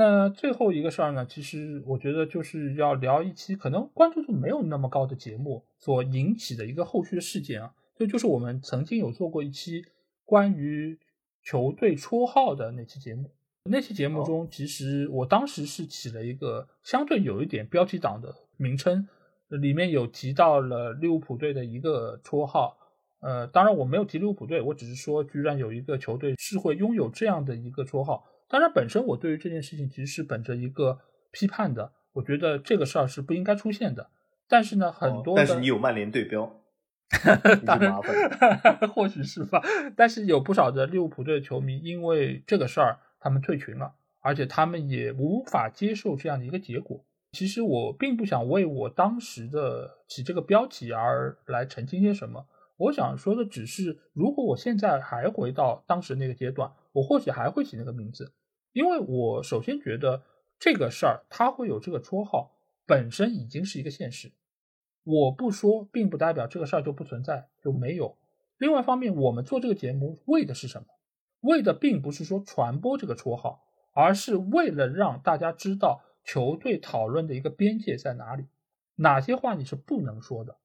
[0.00, 9.84] 那最后一个事儿呢，其实我觉得就是要聊一期可能关注度没有那么高的节目所引起的一个后续的事件啊，这就是我们曾经有做过一期。
[10.24, 10.98] 关于
[11.42, 13.30] 球队绰号的那期节目，
[13.64, 19.06] 那期节目中，其实我当时是起了一个相对有一点标题党的名称，
[19.48, 22.78] 里面有提到了利物浦队的一个绰号。
[23.20, 28.24] 呃，当然我没有提利物浦队，我只是说，居然有一个球队是会拥有这样的一个绰号。
[28.50, 30.98] 当然，本身我对于这件事情其实是本着一个
[31.30, 34.10] 批判的，我觉得这个事儿是不应该出现的。
[34.48, 36.56] 但是呢，很多但是你有曼联对标。
[37.64, 37.94] 当然，
[38.92, 39.62] 或许是吧。
[39.96, 47.04] 但是有不少的利物浦队的球迷因为这个事儿，他们退群了，而且他们也无法接受这样的一个结果。
[47.32, 52.46] 其实我并不想为我当时的起这个标题而来澄清些什么。
[52.76, 58.32] 我想说的只是，如果我现在还回到当时那个阶段，我或许还会起那个名字，
[58.72, 60.22] 因为我首先觉得
[60.58, 62.52] 这个事儿它会有这个绰号
[62.86, 64.32] 本身已经是一个现实。
[65.02, 68.16] 我不说，并不代表这个事儿就不存在，就没有。
[68.58, 70.86] 另外一方面，我们做这个节目为的是什么？
[71.40, 73.64] 为的并不是说传播这个绰号，
[73.94, 78.44] 而是为了让大家知道球队讨论的一个边界在哪里，
[78.96, 80.58] 哪些话你是不能说的，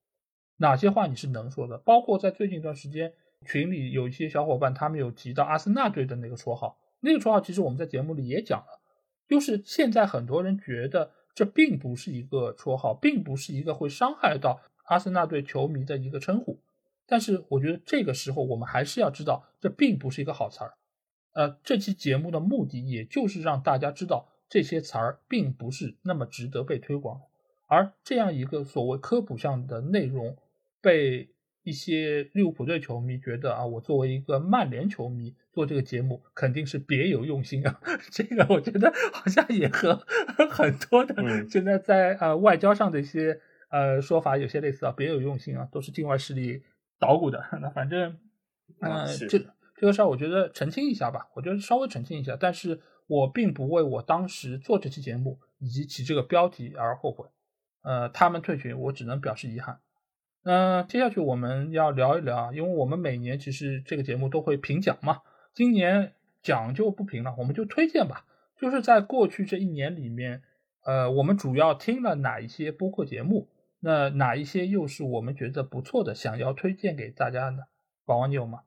[0.58, 1.78] 哪些话你是能说的。
[1.78, 3.14] 包括在最近一段时间，
[3.46, 8.80] 群里有一些小伙伴，他们有提到阿森纳队的那个绰号，那个绰号其实我们在节目里也讲了，
[9.28, 11.12] 就是现在很多人觉得。
[11.36, 16.62] 这并不是一个绰号，并不是一个会伤害到阿森纳队球迷的一个称呼。
[17.04, 20.72] 但是，我觉得这个时候我们还是要知道，这并不是一个好词儿。
[21.34, 27.20] 呃，这期节目的目的也就是让大家知道这些词儿并不是那么值得被推广。
[27.66, 30.38] 而这样一个所谓科普项的内容，
[30.80, 31.28] 被
[31.66, 37.80] 一些利物浦队球迷觉得啊，我作为一个曼联球迷做这个节目肯定是别有用心啊。
[38.12, 39.96] 这个我觉得好像也和
[40.48, 41.14] 很多的
[41.50, 46.62] 现在在呃外交上的一些呃说法有些类似啊，别有用心啊，都是境外势力
[47.00, 47.44] 捣鼓的。
[47.60, 48.16] 那反正
[48.78, 49.40] 呃这
[49.74, 57.26] 这个事儿，我觉得澄清一下吧，我觉得稍微澄清一下，但是我并不为我当时做这期节目以及起这个标题而后悔。
[57.82, 59.80] 呃，他们退群，我只能表示遗憾。
[60.48, 65.22] 那接下去我们要聊一聊，因为我们每年其实这个节目都会评奖嘛。
[65.52, 68.24] 今年奖就不评了，我们就推荐吧。
[68.56, 70.44] 就是在过去这一年里面，
[70.84, 73.48] 呃，我们主要听了哪一些播客节目？
[73.80, 77.66] 那哪一些又是我们觉得不错的，想要推荐给大家的？
[78.04, 78.60] 宝宝，你有吗？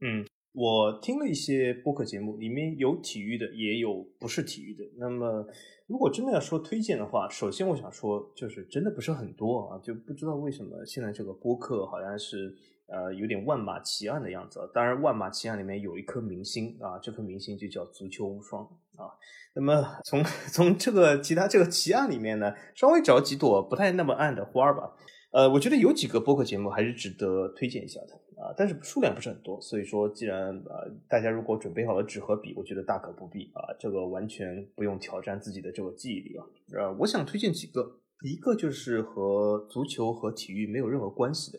[0.00, 0.27] 嗯，
[0.58, 4.84] 我听了一些播客节目，里面有体育的，也有不是体育的。
[4.96, 5.46] 那么。
[5.86, 12.54] 如果真的要说推荐的话，首先我想说，就是真的不是很多啊，就不知道为什么现在这个播客好像是
[12.88, 14.60] 呃有点万马齐喑的样子。
[14.74, 18.62] 当然，万马齐喑里面有一颗明星啊，这颗明星就叫足球无双
[18.96, 19.16] 啊。
[19.54, 24.92] 那么从 从这个其他这个奇案里面呢，稍微找几朵不太那么暗的花吧。
[25.30, 36.46] 呃，我觉得有几个播客节目还是值得推荐一下的啊，但是数量不是很多，所以说既然呃大家如果准备好了纸和笔，我觉得大可不必啊，这个完全不用挑战自己的这个记忆力啊。
[36.72, 41.58] 呃，我想推荐几个，一个就是和足球和体育没有任何关系的，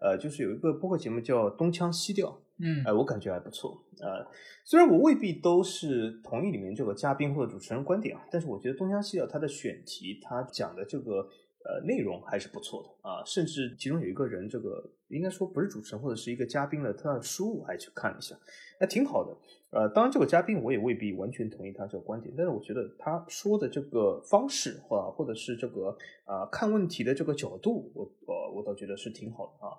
[0.00, 4.26] 呃，就是有一个播客节目叫东腔西调，嗯，呃，我感觉还不错，呃，
[4.64, 11.26] 虽然我未必都是同意里面这个嘉宾或者主持人观点啊，但是我觉得东腔西调它的选题，它讲的这个。
[11.68, 18.36] 呃，内容还是不错的啊，甚至其中有一个人，这个应该说不是主持人或者是一个嘉宾了，他的书我还去看了一下，
[18.78, 19.36] 还挺好的。
[19.70, 25.88] 呃，当然这个嘉宾我也未必完全同意他这个观点，但是我觉得他说的这个方式或或者是这个
[26.24, 29.74] 啊看问题的这个角度，我我我倒觉得是挺好的啊。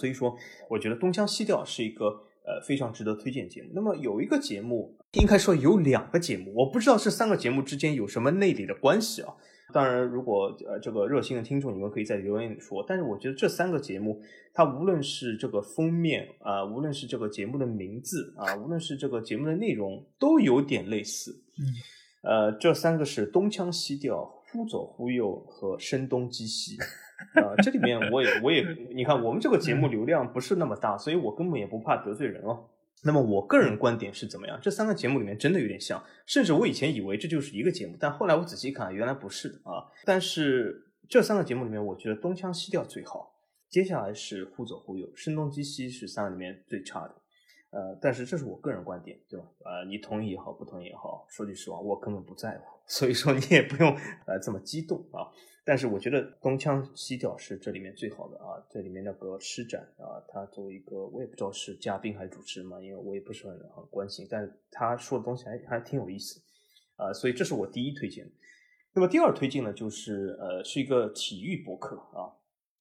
[0.00, 0.36] 所以说，
[0.70, 2.06] 我觉得东腔西调是一个
[2.44, 3.70] 呃非常值得推荐节目。
[3.74, 9.34] 那么有一个节目，应该说有两个节目，我不知道这三个节目之间有什么内里的关系啊。
[9.74, 12.84] 当然，如果呃这个热心的听众，你们可以在留言里说。
[12.86, 14.22] 但是我觉得这三个节目，
[14.52, 21.32] 它无论是这个封面啊，无论是这个节目的名字啊，无论是这个节目的内容，都有点类似。
[21.58, 21.66] 嗯，
[22.22, 26.76] 呃，这三个是东腔西调、忽左忽右和声东击西。
[27.34, 28.64] 啊，这里面我也我也，
[28.94, 32.64] 你看我们这个节目流量不是那么大，所以我根本也不怕得罪人哦。
[33.04, 34.58] 那么我个人观点是怎么样？
[34.62, 39.84] 这三个节目里面真的有点像，甚至我以前以为这就是一个节目，但后来我仔细看，原来不是啊。
[40.04, 43.30] 但是这三个节目里面，我觉得东腔西调最好，
[43.68, 47.14] 接下来是忽左忽右，声东击西是三个里面最差的。
[47.70, 49.46] 呃，但是这是我个人观点，对吧？
[49.64, 53.94] 呃，你同意也好，不同意也好，说句实话，我根本不在乎，所以说你也不用
[54.26, 55.26] 呃这么激动啊。
[55.66, 66.38] 但是我觉得东腔西调是这里面最好的啊，这里面那个施展啊，他作为一个我也不知道是嘉宾还是主持人嘛，因为我也不是很很关心，但是他说的东西还还挺有意思，
[66.96, 68.30] 啊，所以这是我第一推荐。
[68.92, 72.28] 那么第二推荐呢，就是呃是一个体育博客啊，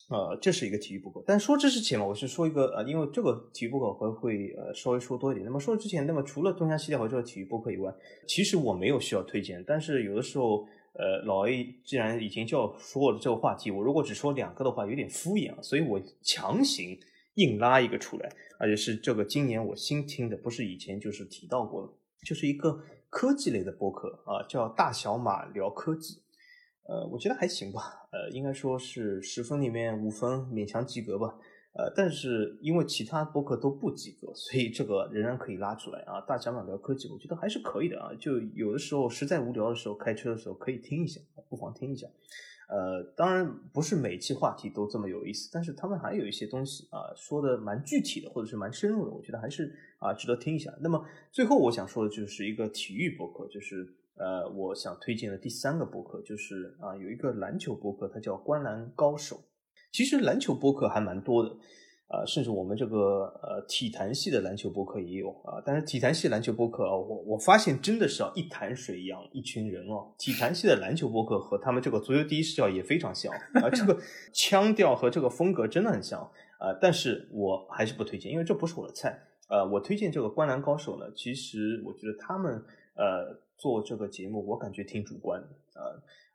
[0.09, 1.23] 呃这是一个体育博客。
[1.25, 5.45] 但说这之前嘛，我是说一个呃，因为这个体育博客会会呃稍微说多一点。
[5.45, 7.95] 那么说之前，那么除了东腔西调和这个体育博客以外，
[8.27, 10.67] 其实我没有需要推荐，但是有的时候。
[10.93, 16.97] 呃，老 A 既然已经叫说了这个话题，我如果只说两个的话，有点敷衍啊，所以我强行
[17.35, 18.29] 硬拉一个出来，
[18.59, 21.93] 而且是这个今年我新听的，不是以前就是提到过的，
[22.27, 22.79] 就是一个
[23.09, 26.21] 科技类的播客啊，叫大小马聊科技，
[26.87, 31.35] 呃，我觉得还行吧，呃，应该说是十分里面五分勉强及格吧。
[31.75, 36.21] 呃，但是因为其他播客都不及格，所以这个仍然可以拉出来啊。
[36.21, 38.13] 大小马聊科技，我觉得还是可以的啊。
[38.19, 41.19] 就有的时候实在无聊的时候，开车的时候可以听一下，
[41.49, 42.07] 不妨听一下。
[42.69, 50.71] 呃，当然不是每期话题都这么有意思，但是他们还有一些东西啊，说的蛮具体的，或者是蛮深入的，我觉得还是啊值得听一下。
[50.79, 59.35] 那么最后我想说的就是一个体育博客，就是呃，我想推荐的第三个博客就是啊，有一个篮球博客，它叫《观篮高手》。
[59.93, 61.49] 其实篮球播客还蛮多的，
[62.07, 65.61] 啊，甚至我们这个呃体坛系的篮球播客也有啊。
[65.63, 70.11] 但是体坛系篮球播客啊，我我发现真的是啊一潭水一样一群人哦。
[70.17, 73.31] 体坛系的篮球播客和他们这个足球第一视角也非常像
[73.61, 73.95] 啊，这个
[74.33, 76.19] 腔调和这个风格真的很像
[76.57, 76.73] 啊。
[76.81, 79.17] 但是我还是不推荐，因为这不是我的菜。
[79.47, 82.53] 呃，我推荐这个观澜高手呢，其实我觉得他们
[82.95, 85.47] 呃做这个节目，我感觉挺主观的
[85.79, 85.85] 啊。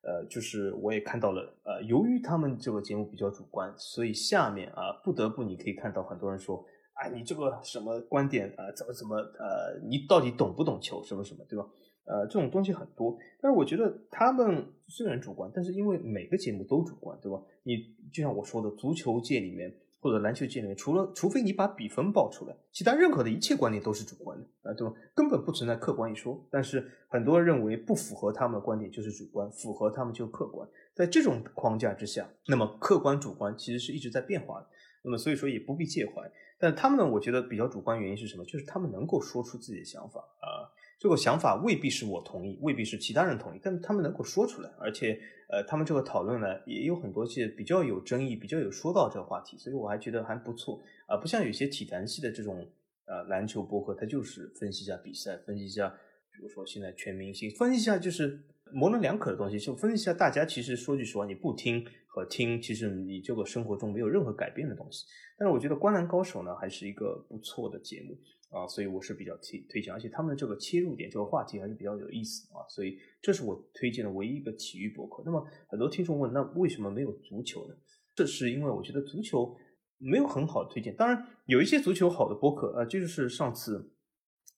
[0.03, 11.67] 呃，就是我也看到了，呃，由于他们这个节目比较主观，所以下面啊，不得不你可以看到很多人说，哎，你这个什么观点啊，怎么怎么，呃，你到底懂不懂球，什么什么，对吧？
[12.05, 13.19] 呃，这种东西很多。
[13.41, 17.43] 但是我觉得他们虽然主观，但是因为每个节目都主观，对吧？
[17.65, 17.77] 你
[18.13, 19.73] 就像我说的，足球界里面。
[20.01, 24.95] 或者篮球界里面，除了除非你把比分报出来，其他任何的一切观点都是主观的啊，对吧？
[25.15, 26.41] 根本不存在客观一说。
[26.51, 30.69] 但是很多人认为不符合他们的观点就是主观，符合他们就客观。
[30.95, 34.67] 在这种框架之下，那么客观主观其实是一直在变化的。
[35.03, 36.31] 那么所以说也不必介怀。
[36.61, 38.45] 但他们呢，我觉得比较主观原因是什么？
[38.45, 40.67] 就是他们能够说出自己的想法啊。
[40.99, 45.17] 这个想法未必是我同意，未必是其他人同意，但他们能够说出来，而且，
[45.49, 52.69] 呃，他们这个讨论呢，也有很多些比较有争议、比较有说到这个话题，所以我还觉得还不错啊，不像有些体坛系的这种
[53.07, 55.89] 呃篮球博客，他就是分析一下比赛，分析一下，
[56.33, 58.43] 比如说现在全明星，分析一下就是
[58.73, 65.07] 模棱两可的东西，就分析一下大家其实说句实话，你不听和听，其实你这个生活中没有任何改变的东西。
[65.39, 68.19] 但是我觉得《灌篮高手》呢，还是一个不错的节目。
[68.51, 75.23] 啊，所以我是比较推推荐，而且他们的这个切入点，这个话题还是比较有意思啊，所以这是我推荐的唯一一个体育博客。
[75.25, 77.75] 那么很多听众问，那为什么没有足球呢？
[78.15, 79.57] 这是因为我觉得足球
[79.99, 80.95] 没有很好的推荐。
[80.97, 83.93] 当然有一些足球好的博客，呃，这就是上次。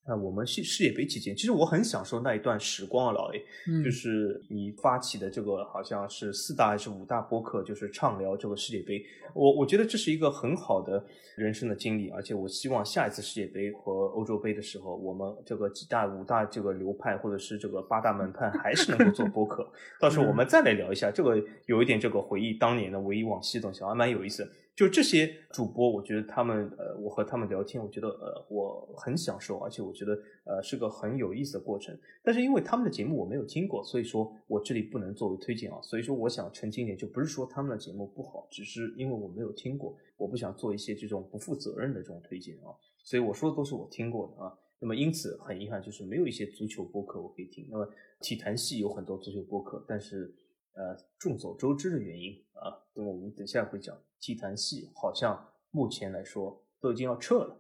[0.07, 3.85] 那我们世世界杯期间，其实我很享受那一段时光啊，老 A，嗯。
[3.85, 9.05] 就是你发起的这个好像是四大还是五大播客，就是畅聊这个世界杯。
[9.35, 11.05] 我我觉得这是一个很好的
[11.37, 19.71] 人生的经历，而且我希望下一次世界杯和欧洲杯的时候，我们这个几大五大这个流派或者是这个八大门派还是能够做播客，
[20.01, 24.51] 到时候我们再来聊一下这个有一点这个回忆当年的回忆往昔的东西，还蛮有意思。
[24.81, 31.95] 就这些主播，我觉得他们，呃，我和他们聊天，我觉得，呃，我很享受，而且我觉得，呃，是个很有意思的过程。
[32.23, 35.79] 但是因为他们的节目我没有听过，所以说我这里不能作为推荐啊。
[35.83, 42.73] 所以说，我想澄清一点，就不是说他们的节目不好，只是因为我没有听过，我不想做一些这种不负责任的这种推荐啊。
[43.05, 44.51] 所以我说的都是我听过的啊。
[44.79, 47.67] 那么因此很遗憾，就是没有一些足球播客我可以听。
[47.71, 47.87] 那么
[48.23, 50.35] 体坛系有很多足球播客，但是。
[50.73, 57.57] 呃，众所周知的原因啊，那么我们等下会讲，体坛系好像目前来说都已经要撤了，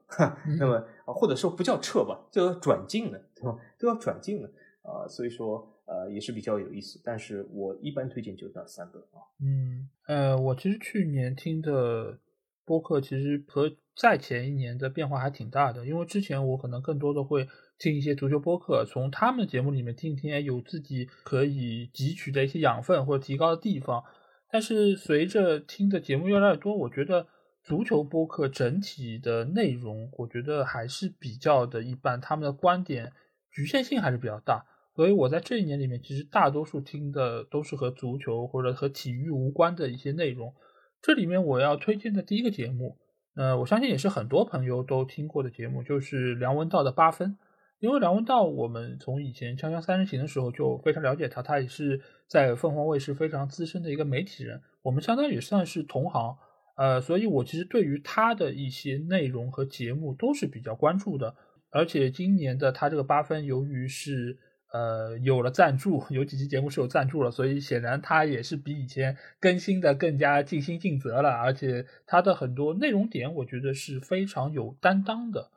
[0.58, 3.58] 那么啊，或者说不叫撤吧，就要转进了，对吧？
[3.78, 4.48] 都要转进了
[4.82, 7.00] 啊，所以说呃也是比较有意思。
[7.04, 9.20] 但是我一般推荐就那三个啊。
[9.40, 12.18] 嗯，呃，我其实去年听的
[12.64, 17.48] 播客，其实和在前一年的变化还挺大的，因为之前我可能更多的会。
[17.80, 24.04] 听一些足球播客，从他们的节目里面听一听，有自己可以汲取的一些养分或者提高的地方。
[24.52, 27.26] 但是随着听的节目越来越多，我觉得
[27.64, 33.12] 足球播客整体的内容，我觉得还是比较的一般，他们的观点
[33.50, 34.66] 局限性还是比较大。
[34.94, 40.52] 所以我在这一年里面，其实大多数听的都是和足球或者和体育无关的一些内容。
[41.00, 42.98] 这里面我要推荐的第一个节目，
[43.36, 47.38] 呃，我相信也是很多朋友都听过的节目，就是梁文道的八分。
[47.80, 56.36] 因为梁文道，我们从以前《锵锵三人行》的时候就非常了解他，他也是在凤凰卫视非常资深的一个媒体人，我们相当于算是同行，
[56.76, 61.34] 呃，所以我其实对于他的一些内容和节目都是比较关注的。
[61.70, 64.36] 而且今年的他这个八分，由于是
[64.72, 75.50] 呃有了赞助，有几期节目是有赞助了，所以显然他也是比以前更新的更加尽心尽责了，而且他的很多内容点，我觉得是非常有担当的。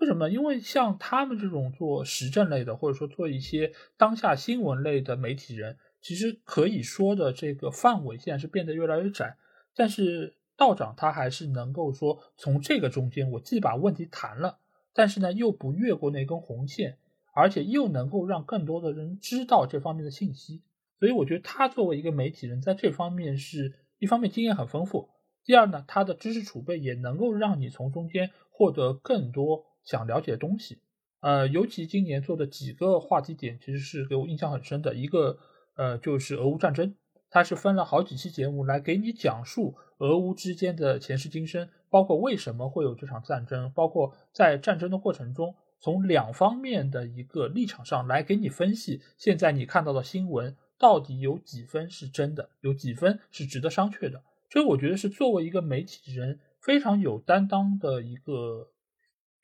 [0.00, 0.30] 为什么？
[0.30, 9.36] 因为像他们这种做时政类的，或者说做一些当下新闻类的媒体人，其实可以说的这个范围现在是变得越来越窄。
[9.74, 14.58] 但是道长他还是能够说，从这个中间，我既把问题谈了，
[14.92, 16.98] 但是呢又不越过那根红线，
[17.34, 20.62] 而且又能够让更多的人知道这方面的信息。
[21.00, 25.08] 所以我觉得他作为一个媒体人，在这方面是一方面经验很丰富，
[25.44, 29.64] 第二呢，他的知识储备也能够让你从中间获得更多。
[29.88, 30.82] 想了解的东西，
[31.20, 34.94] 呃，尤其今年做的几个话题点，其实是给我印象很深的。
[34.94, 35.38] 一个，
[35.76, 36.94] 呃，就是俄乌战争，
[37.30, 54.22] 它是分了好几期节目来给你讲述俄乌之间的前世今生，包括为什么会有这场战争，包括在战争的过程中，从两方面的一个立场上来给你分析，现在你看到的新闻到底有几分是真的，有几分是值得商榷的。
[54.50, 58.68] 这我觉得是作为一个媒体人非常有担当的一个。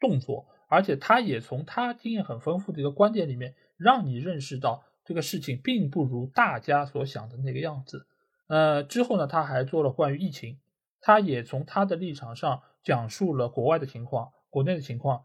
[0.05, 8.07] 动作，而且他也从他经验很丰富的一个观点里面，让你认识到这个事情并不如大家所想的那个样子。
[8.49, 10.59] 呃，之后呢，他还做了关于疫情，
[11.01, 15.25] 他也从他的立场上讲述了国外的情况、国内的情况，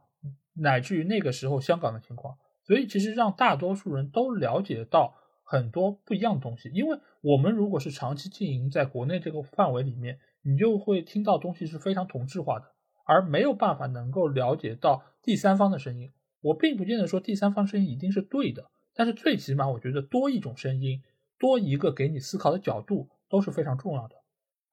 [0.53, 2.37] 乃至于那个时候香港的情况。
[2.63, 6.69] 所以，其实让大多数人都了解到很多不一样的东西。
[6.69, 12.65] 因为我们如果是长期经营在国内这个范围里面，你就会听到东西是非常同质化的。
[13.09, 21.01] 而没有办法能够了解到第三方的声音，我并不见得说第三方声音一定是对的，但是最起码我觉得多一种声音，
[21.39, 24.15] 多一个给你思考的角度都是非常重要的。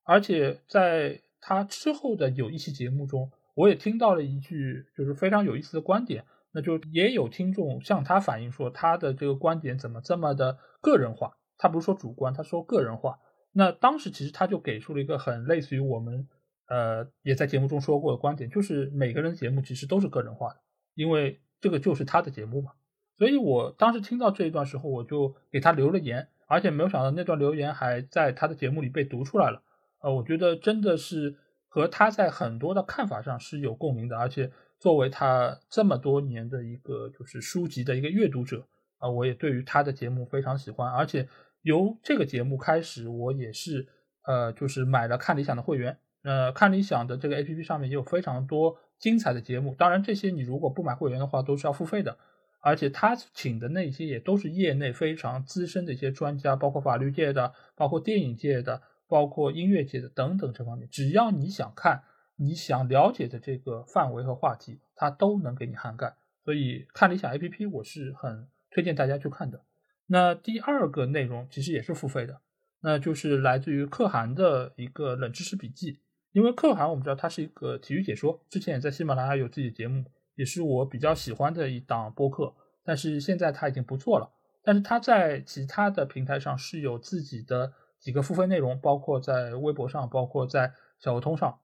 [0.04, 11.38] 而且在他之后的有一期节目中，我也听到了一句就是非常有意思的观点，那就也有听众向他反映说他的这个观点怎么这么的个人化？
[11.56, 13.18] 他不是说主观，他说个人化。
[13.52, 16.28] 那当时其实他就给出了一个很类似于我们
[16.68, 20.60] 呃也在节目中说过的观点，就是每个人的节目其实都是个人化的，
[20.94, 22.72] 因为这个就是他的节目嘛。
[23.18, 29.62] 所以我当时听到这一段时候，我就给他留了言，而且没有想到那段留言还在他的节目里被读出来了。
[30.00, 31.34] 呃，我觉得真的是
[31.66, 38.66] 和他在很多的看法上是有共鸣的，而且作为他这么多年的一个就是书籍的一个阅读者
[38.98, 41.26] 啊，我也对于他的节目非常喜欢，而且
[41.62, 43.88] 由这个节目开始，我也是
[44.26, 52.18] 呃就是买了看理想的会员，呃看理想的这个 A P P 上面也有非常多精彩的节目，当然这些你如果不买会员的话都是要付费的，
[52.60, 58.82] 而且他请的那些也都是业内非常资深的一些专家，包括法律界的，包括电影界的。
[59.08, 62.02] 包括音乐界的等等这方面，只要你想看，
[62.34, 66.16] 你想了解的这个范围和话题，它都能给你涵盖。
[66.44, 69.60] 所以看理想 A P P，我是很推荐大家去看的。
[70.08, 72.40] 那第二个内容其实也是付费的，
[72.80, 76.00] 那就是来自于可汗的一个冷知识笔记。
[76.36, 82.52] 因为可汗我们知道他是一个体育解说，之前也在喜马拉雅有自己的节目，也是我比较喜欢的一档播客。
[82.84, 84.30] 但是现在他已经不做了，
[84.62, 87.72] 但是他在其他的平台上是有自己的。
[87.98, 91.58] 几个付费内容，包括在微博上，包括在小鹅通上。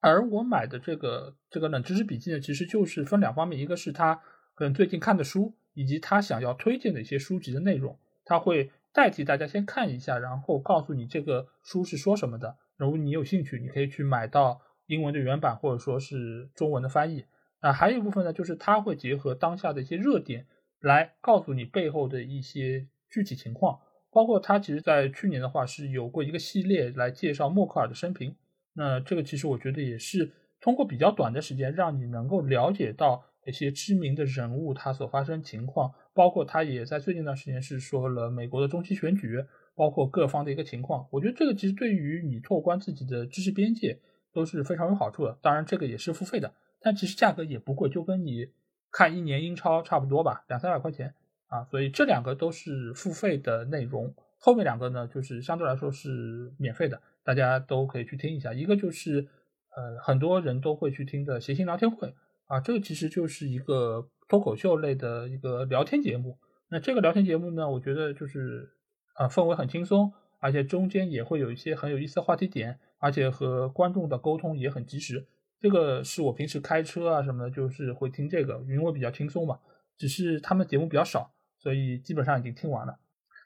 [0.00, 4.16] 而我买的这个这个冷知识笔记呢，其实就是分两方面，一个是他
[4.54, 12.56] 可能最近看的书，以及他想要推荐的一些书籍的内容，他会代替大家先看一下，然后告诉你这个书是说什么的。
[12.82, 17.24] 如果你有兴趣，你可以去买到英文的原版，或者说是中文的翻译。
[17.60, 20.46] 啊，还有一部分呢，就是他会结合当下的一些热点，
[20.80, 23.78] 来告诉你背后的一些具体情况。
[24.10, 28.34] 包括他其实，在去年的话是有过一个系列来介绍默克尔的生平。
[28.74, 35.94] 那这个其实我觉得也是通过比较短的时间，让你能够了解到一些知名的人物他所发生情况。
[36.12, 39.42] 包括他也在最近一段时间是说了美国的中期选举，
[39.74, 41.06] 包括各方的一个情况。
[41.10, 44.00] 我觉得这个其实对于你拓宽自己的知识边界
[44.32, 45.38] 都是非常有好处的。
[45.42, 48.46] 当然，这个也是付费的，但其实价格也不贵，就跟你
[48.90, 51.14] 看一年英超差不多吧，两三百块钱。
[51.48, 58.54] 啊，所以这两个都是付费的内容，后面两个呢，就是相对来说是免费的，大家都可以去听一下。
[58.54, 59.28] 一个就是，
[59.76, 62.14] 呃，很多人都会去听的谐星聊天会
[62.46, 66.38] 啊，这个其实就是一个脱口秀类的一个聊天节目。
[66.70, 68.70] 那这个聊天节目呢，我觉得就是
[69.14, 75.26] 啊，氛围很轻松，而且中间也会有一些很有意思的话题点，而且和观众的沟通也很及时。
[75.60, 79.58] 这个是我平时开车啊什么的，就是会听这个，因为比较轻松嘛。
[79.96, 81.32] 只是他们节目比较少。
[81.58, 82.98] 所以基本上已经听完了。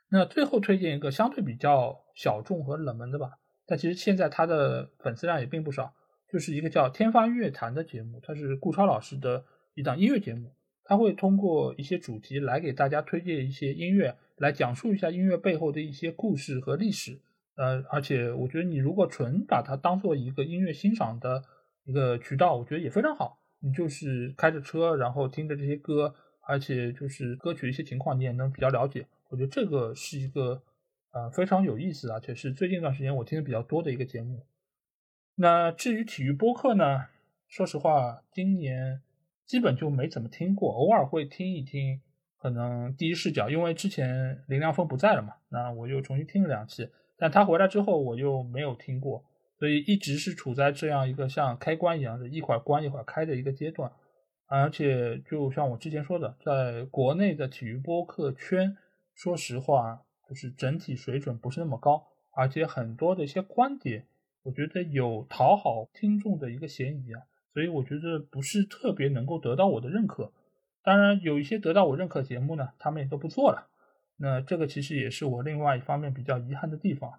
[0.09, 3.33] 那最后推荐一个相对比较小众和冷门的吧，
[3.67, 5.93] 但其实现在他的粉丝量也并不少，
[6.33, 9.45] 就是一个叫《天发乐坛》的节目，它是顾超老师的
[9.75, 17.21] 一档音乐节目，他会通过一些主题来给大家推荐一些音乐，来讲述一下音乐背后的一些故事和历史。
[17.57, 21.43] 呃，而且我觉得你如果纯把它当做一个音乐欣赏的
[21.85, 23.39] 一个渠道，我觉得也非常好。
[23.61, 26.15] 你就是开着车，然后听着这些歌。
[26.49, 29.05] 而且就是歌曲的一些情况，你也能比较了解。
[29.31, 30.63] 我觉得这个是一个
[31.11, 34.47] 呃非常有意思，而且是最近一段时间我听的比较多的一个节目。
[35.35, 37.07] 那至于体育播客呢，
[37.49, 39.03] 说实话，今年
[39.45, 42.01] 基本就没怎么听过，偶尔会听一听，
[42.39, 49.25] 可能第一视角，因为之前林良峰不在了嘛，那我又重新听了两期，但他回来之后我又没有听过，
[49.59, 53.91] 所以一直是处在这样一个像开关一样的，一会儿关一会儿开的一个阶段。
[54.49, 58.77] 而且，就像我之前说的，在国内的体育播客圈，
[59.13, 64.07] 说实话，就是整体水准不是那么高，而且很多的一些观点，
[64.45, 67.23] 我觉得有讨好听众的一个嫌疑啊，
[67.53, 70.31] 所以我觉得不是特别能够得到我的认可。
[70.87, 73.67] 当然，有一些得到我认可节目呢，他们也都不做了。
[74.19, 77.19] 那这个其实也是我另外一方面比较遗憾的地方。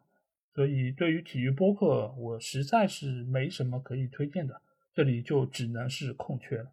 [0.56, 4.62] 所以，对于体育播客，我实在是没什么可以推荐的，
[4.94, 6.72] 这里就只能是空缺了。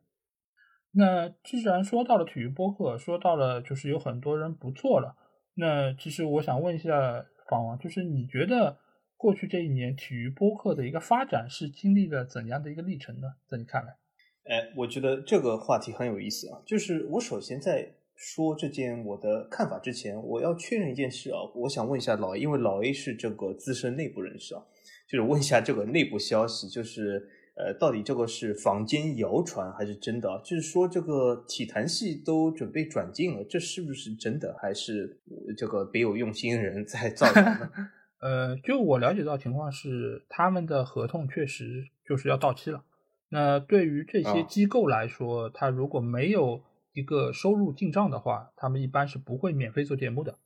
[0.92, 5.16] 那既然说到了体育播客，说到了就是有很多人不做了，
[5.54, 8.78] 那其实我想问一下访王，就是你觉得
[9.16, 13.34] 过去这一年体育播客的一个发展是经历了怎样的一个历程呢？
[13.48, 13.96] 在你看来？
[14.44, 16.60] 哎，我觉得这个话题很有意思啊。
[16.64, 21.38] 就是我首先在说这件我的看法之前，我要确认一件事啊。
[21.54, 24.62] 我想问一下老 A，因为老 A 是这个资深内部人士啊，
[25.08, 27.28] 就是问一下这个内部消息，就是。
[27.56, 30.40] 呃，到底这个是坊间谣传还是真的啊？
[30.42, 34.56] 就是说这个体坛系都准备转进了，这是不是真的？
[34.60, 35.20] 还是
[35.56, 37.70] 这个别有用心人在 造谣呢？
[38.18, 42.82] 呃，就我了解到情况是，他们的合同确实就是要到期了。
[43.28, 46.62] 那对于这些机构来说，他如果没有
[46.92, 50.38] 一个收入进账的话，他们一般是不会免费做节目的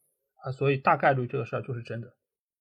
[0.42, 0.52] 啊。
[0.52, 2.14] 所以大概率这个事儿就是真的。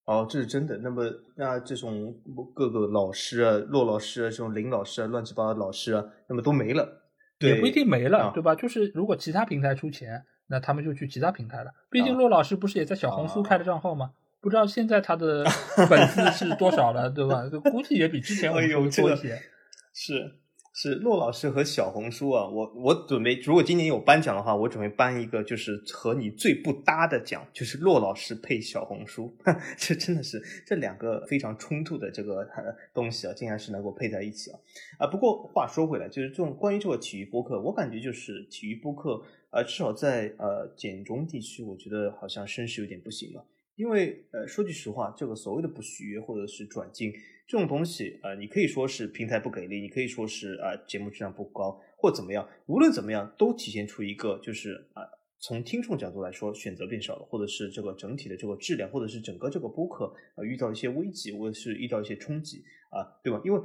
[0.05, 0.78] 哦，这是真的。
[0.78, 1.03] 那么，
[1.36, 2.15] 那这种
[2.55, 7.03] 各个老师啊，骆老师啊，这种林老师啊，乱七八糟的老师啊，那么都没了。
[7.39, 8.55] 也不一定没了，对吧？
[8.55, 11.72] 就是如果其他平台出钱，那他们就去其他平台了。
[11.91, 14.13] 毕竟骆老师不是也在小红书开的账号吗？
[14.39, 15.43] 不知道现在他的
[15.89, 17.43] 粉丝是多少了，对吧？
[17.70, 19.38] 估计也比之前我们多一些。
[19.97, 20.35] 是。
[20.79, 29.35] 是骆老师和小红书啊，我我准备，如果今年有颁奖的话，我准备颁一个就是和你最不搭的奖，就是骆老师配小红书，
[29.75, 32.47] 这真的是这两个非常冲突的这个
[32.93, 34.59] 东西啊，竟然是能够配在一起啊
[34.99, 35.07] 啊！
[35.07, 39.19] 不过话说回来，就是这种关于这个体育播客，我感觉就是体育播客
[39.49, 43.43] 啊，至少在呃简中地区，我觉得好像声势有点不行了，
[43.75, 47.11] 因为呃说句实话，这个所谓的不续约或者是转进。
[47.47, 52.45] 这种东西啊，你可以说是平台不给力，你可以说是啊节目质量不高，或怎么样。
[52.65, 55.01] 无论怎么样，都体现出一个就是啊，
[55.39, 63.41] 从听众角度来说，选择变少了，或者是这个整体的这个质量，或者是整个这个播客啊遇到一些危机，或者是遇到一些冲击啊，对吧？
[63.45, 63.61] 因为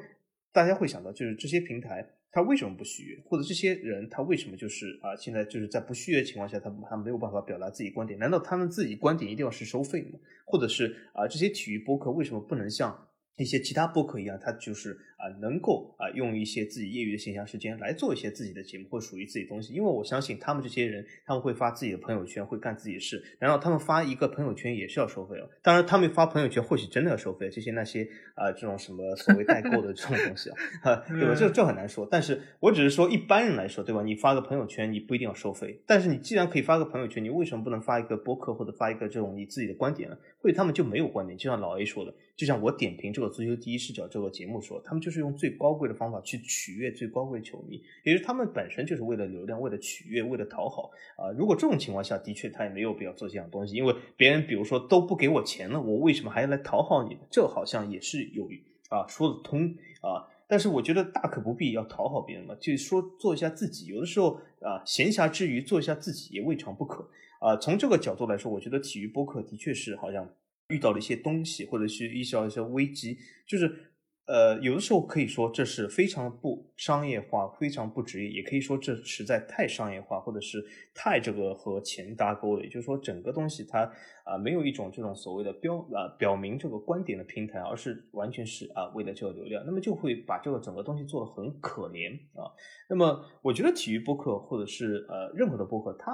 [0.52, 8.16] 大家会想到，就是这些平台它为什么不续约，或者这些人他为什么就是啊现在就是在不续约情况下，他他没有办法表达自己观点？
[8.20, 10.20] 难道他们自己观点一定要是收费吗？
[10.46, 13.08] 或者是啊这些体育播客为什么不能像？
[13.36, 19.72] 一些其他播客一样，他就是啊，能够啊，用一些自己业余的闲暇时间来做一些自己的节目或属于自己东西。
[19.72, 23.22] 因为我相信他们这些人，他们会发自己的朋友圈，会干自己的事。
[23.38, 25.48] 然后他们发一个朋友圈也是要收费了？
[25.62, 27.48] 当然，他们发朋友圈或许真的要收费。
[27.48, 30.50] 这些那些啊，这种什么所谓代购的 这种东西
[30.82, 31.34] 啊，对吧？
[31.34, 32.06] 这这很难说。
[32.10, 34.02] 但是我只是说一般人来说，对吧？
[34.02, 35.80] 你发个朋友圈，你不一定要收费。
[35.86, 40.16] 但是你既然可以发个朋友圈，你为什么不能发一个播客或者发一个这种你自己的观点呢？
[40.40, 41.38] 或者他们就没有观点？
[41.38, 42.12] 就像老 A 说的。
[42.42, 51.30] 就像我点评这个足球第一视角这个节目说，他们就是用最高贵的方法去取悦最高贵的球迷，也就是他们本身就是为了流量、为了取悦、为了讨好啊。
[51.38, 57.16] 如果这种情况下的确他也没有必要做这样东西，因为别人比如说都不给我钱了，我为什么还要来讨好你？
[57.30, 58.48] 这好像也是有
[58.88, 60.26] 啊说得通啊。
[60.48, 64.32] 但是我觉得大可不必要讨好别人嘛，就是说做一下自己，有的时候
[64.62, 67.56] 啊闲暇之余做一下自己也未尝不可啊。
[67.58, 70.28] 从这个角度来说，我觉得体育播客的确是好像。
[70.68, 73.92] 遇到了一些东西，或者是遇到一些危机，就是，
[74.26, 82.62] 呃，有的时候可以说这是非常不商业化，非常不职业，也可以说这实在太商业化，或者是太这个和钱搭钩了。
[82.62, 83.80] 也就是说，整个东西它
[84.24, 92.48] 啊没有一种这种所谓的标啊表明这个观点的平台，而是完全是啊为了这个流量，那么就会把这个整个东西做得很可怜啊。
[92.88, 96.12] 那么我觉得体育播客或者是呃任何的播客，它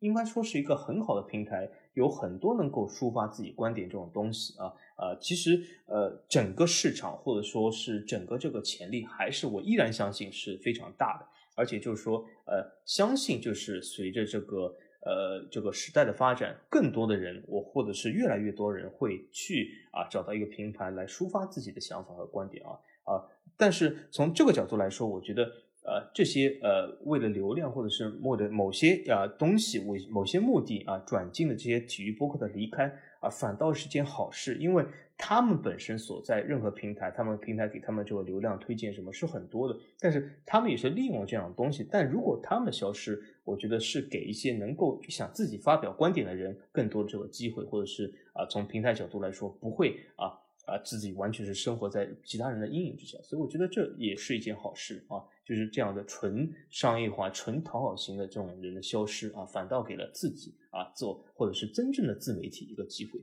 [0.00, 1.70] 应该说是一个很好的平台。
[1.94, 11.26] 有很多能够抒发自己观点这种东西啊，呃，其实呃，整个市场或者说是整个这个潜力，还是我依然相信是非常大的。
[11.56, 22.72] 而且就是说，呃，相信就是随着这个呃这个时代的发展，更多的人，我或者是越来越多人会去啊找到一个平台来抒发自己的想法和观点啊
[23.04, 23.24] 啊。
[23.56, 25.48] 但是从这个角度来说，我觉得。
[25.84, 32.86] 呃，这些呃，为了流量或者是为了某些啊东西为某些目的啊转进的这些体育播客的离开
[33.20, 34.84] 啊，反倒是件好事，因为
[35.16, 41.86] 他们本身所在任何平台，他们平台给他们这个流量推荐什么是很多的，但是他们也是利用这样的东西。
[41.88, 50.32] 但如果他们消失，我觉得是给一些能够想自己发表观点的人更多的这个机会，或者是啊从平台角度来说不会啊
[50.66, 55.22] 啊自己完全是生活在其他人的阴影之下，所以我觉得这也是一件好事啊。
[55.44, 63.20] 就是这样的纯商业化、纯讨好型的这种人的消失啊，反倒给了自己啊做或者是真正的自媒体一个机会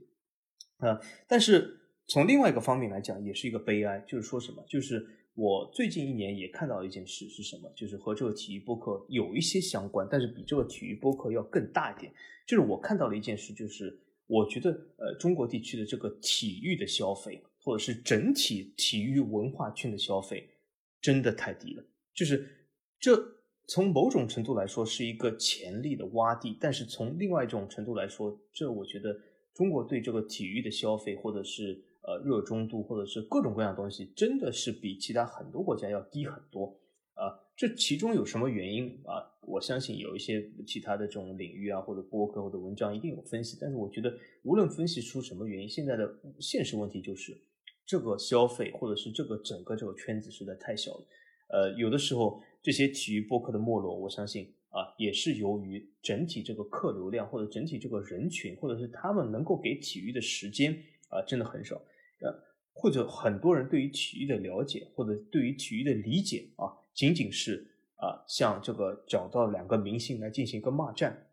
[0.76, 1.00] 啊。
[1.26, 4.64] 但是从另外一个方面来讲，也是一个悲哀，就是说什么？
[4.68, 7.68] 就是我最近一年也看到一件事是什么？
[7.74, 12.12] 就是和这个体育播客有一些相关，但是比这个体育播客要更大一点。
[12.46, 13.98] 就是我看到了一件事，就是
[14.32, 20.48] 我觉得呃中国地区的这个体育的消费，或者是整体体育文化圈的消费，
[21.02, 21.84] 真的太低了。
[22.14, 22.48] 就是
[22.98, 23.14] 这
[23.68, 29.14] 从某种程度来说是一个潜力的洼地，但是从另外一种程度来说，这我觉得
[29.52, 36.80] 中国对这个体育的消费，或者是呃热衷度，或者是各种各样的东西，真的是比其他很多国家要低很多。
[37.62, 39.22] 这其中有什么原因啊？
[39.42, 47.40] 我相信有一些其他的这种领域啊，或者博客或者文章一定有分析，但是我觉得无论分析出什么原因，现在的现实问题就是
[47.86, 51.06] 这个消费或者是这个整个这个圈子实在太小了。
[51.50, 60.76] 呃，有的时候这些体育播客的没落，我相信啊，也是由于整体这个客流量或者整体这个人群，或者是他们能够给体育的时间
[61.10, 61.76] 啊，真的很少。
[62.22, 62.42] 呃，
[62.72, 67.66] 或者很多人对于体育的了解或者对于体育的理解啊，仅仅是
[67.96, 71.26] 啊，像这个找到两个明星来进行一个骂战。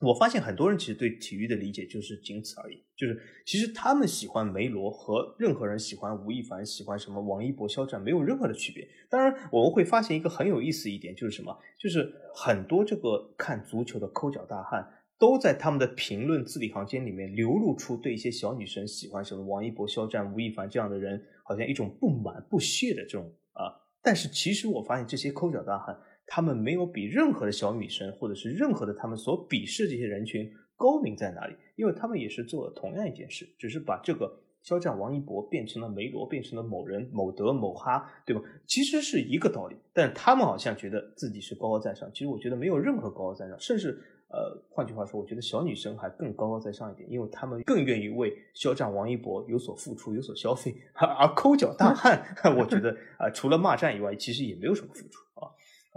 [0.00, 8.86] 我发现很多人其实对体育的理解就是仅此而已，就是其实他们喜欢梅罗和任何人喜欢吴亦凡、喜欢什么王一博、肖战没有任何的区别。
[9.08, 11.58] 当然，我们会发现一个很有意思一点，就是什么？
[11.78, 14.86] 就是很多这个看足球的抠脚大汉
[15.18, 23.72] 都在他们的评论字里行间里面流露出对一些小女生喜欢什么王一博、肖战、吴亦凡这样的人，好像一种不满、不屑的这种啊。
[24.06, 25.98] 但是其实我发现这些抠脚大汉。
[26.28, 31.54] 他们没有比任何的小米生，或者是任何的他们所鄙视这些人群高明在哪里？
[31.76, 38.42] 因为他们也是做了同样一件事，只是把这个肖战、王一博变成了梅罗，变成了某人、某德、某哈，对吧？
[38.66, 42.10] 其实是一个道理，但他们好像觉得自己是高高在上。
[42.12, 44.02] 其实我觉得没有任何高高在上，甚至
[44.36, 52.22] 呃，换句话说，我觉得小女生还更高高在上一点，因为她们更愿意为肖战、王一博有所付出、有所消费， 而抠脚大汉，
[52.54, 55.48] 我觉得啊，除了骂战以外，其实也没有什么付出啊。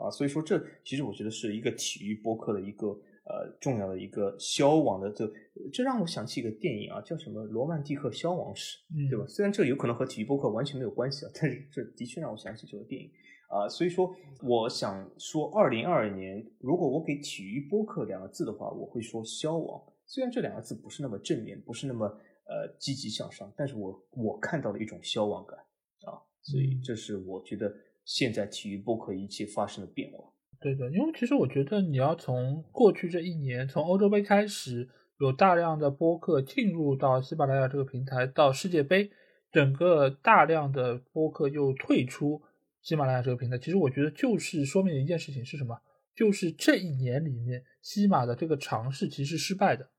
[0.01, 2.87] 啊，所以说这其实我觉得是一个体育播客的一个
[3.25, 5.29] 呃重要的一个消亡的这
[5.73, 8.77] 这让我想起一个电影啊，叫什么《罗曼蒂克消亡史》，
[9.09, 9.25] 对吧？
[9.27, 13.11] 虽然这有可能和体育播客完全没有关系啊，但是这的确让我想起这个电影
[13.49, 13.67] 啊。
[13.67, 19.83] 所以说，我想说，二零二二年如果我给体育播客两个字的话，我会说消亡。
[20.05, 25.59] 虽然这两个字不是那么正面，不是那么呃积极向上，但是我我看到了一种消亡感
[26.05, 27.69] 啊，所以这是我觉得。
[28.05, 30.33] 现在体育播客一切发生了变化。
[30.59, 34.89] 对的，因为其实我觉得你要从过去这一年，从欧洲杯开始，
[35.19, 39.11] 有大量的播客进入到喜马拉雅这个平台，到世界杯，
[39.51, 42.41] 整个大量的播客又退出
[42.81, 43.57] 喜马拉雅这个平台。
[43.57, 45.79] 其实我觉得就是说明一件事情是什么？
[46.15, 49.89] 就是这一年里面，西马的这个尝试其实失败的。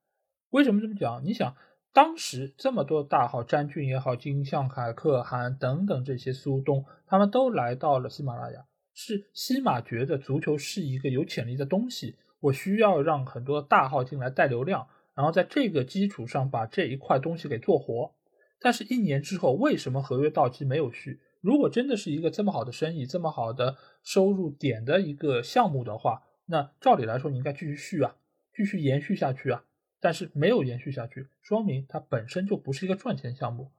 [0.51, 1.25] 为什么这么讲？
[1.25, 1.57] 你想。
[1.93, 8.65] 当时这么多大号，詹俊也好，金相凯、可汗等等这些苏东，他们都来到了喜马拉雅。
[8.95, 18.15] 是西马觉得足球是一个有潜力的东西，我需要让很多大号进来带流量，然后在这个基础上把这一块东西给做活。
[18.61, 21.19] 但是，一年之后，为什么合约到期没有续？
[21.41, 28.17] 如果真的是一个这么好的生意，这么好的收入点的一个项目的话，那照理来说，你应该继续续啊，
[28.55, 29.65] 继续延续下去啊。
[30.03, 33.71] 但是没有延续下去，说明它本身就不是一个赚钱项目。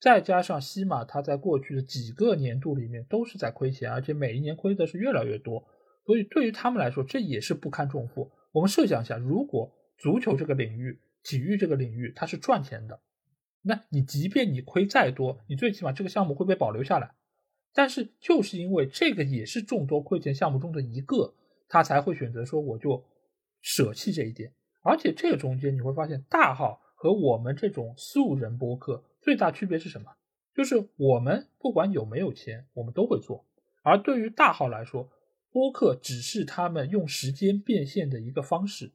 [0.00, 5.66] 再加上西马，它在过去的几个年度里面都是在亏钱，而且每一年亏的是越来越多。
[6.04, 8.30] 所以对于他们来说，这也是不堪重负。
[8.52, 13.00] 我们设想一下，如果足球这个领域、体育这个领域它是赚钱的，
[13.68, 17.14] 那你即便你亏再多，你最起码这个项目会被保留下来。
[17.74, 21.34] 但是就是因为这个也是众多亏钱项目中的一个，
[21.68, 23.04] 他才会选择说我就
[23.60, 24.52] 舍弃这一点。
[24.82, 30.12] 而且这个中间你会发现，大号和我们这种素人播客最大区别是什么？
[30.54, 33.44] 就是我们不管有没有钱，我们都会做；
[33.82, 35.10] 而对于大号来说，
[35.50, 38.92] 播客只是他们用时间变现的一个方式。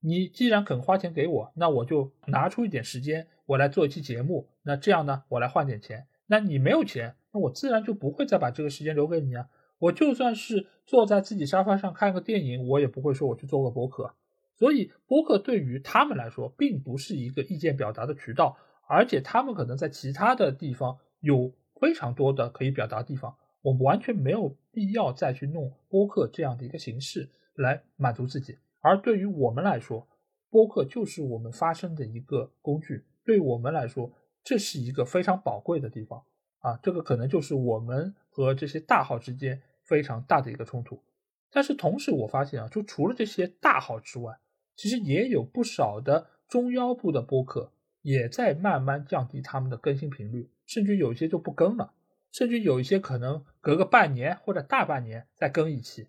[0.00, 4.46] 你既然肯花钱给我，那我就拿出一点时间，我来做一期节目。
[4.62, 6.06] 那这样呢，我来换点钱。
[6.26, 9.48] 那你没有钱，那我自然就不会再把这个时间留给你啊。
[9.78, 14.14] 我就算是坐在自己沙发上看个电影，我也不会说我去做个播客。
[14.54, 28.58] 所以，播客对于他们来说，并不是一个意见表达的渠道，而且他们可能在其他的地方有非常多的可以表达的地方，我们完全没有必要再去弄播客这样的一个形式来满足自己。
[28.80, 30.06] 而对于我们来说，
[30.50, 34.10] 播客就是我们发声的一个工具，对我们来说，
[34.42, 36.24] 这是一个非常宝贵的地方
[36.60, 36.80] 啊！
[36.82, 41.02] 这个可能就是我们和这些大号之间非常大的一个冲突。
[41.50, 44.38] 但是同时，我发现啊，就除了这些大号之外，
[44.76, 51.92] 其实也有不少的中腰部的播客也在慢慢降低他们的更新频率，甚至有一些就不更了，
[52.32, 56.08] 甚至有一些可能隔个半年或者大半年再更一期。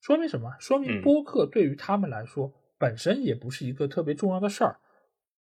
[0.00, 0.56] 说明什么？
[0.58, 4.80] 说明播客对于他们来说本身也不是一个特别重要的事儿，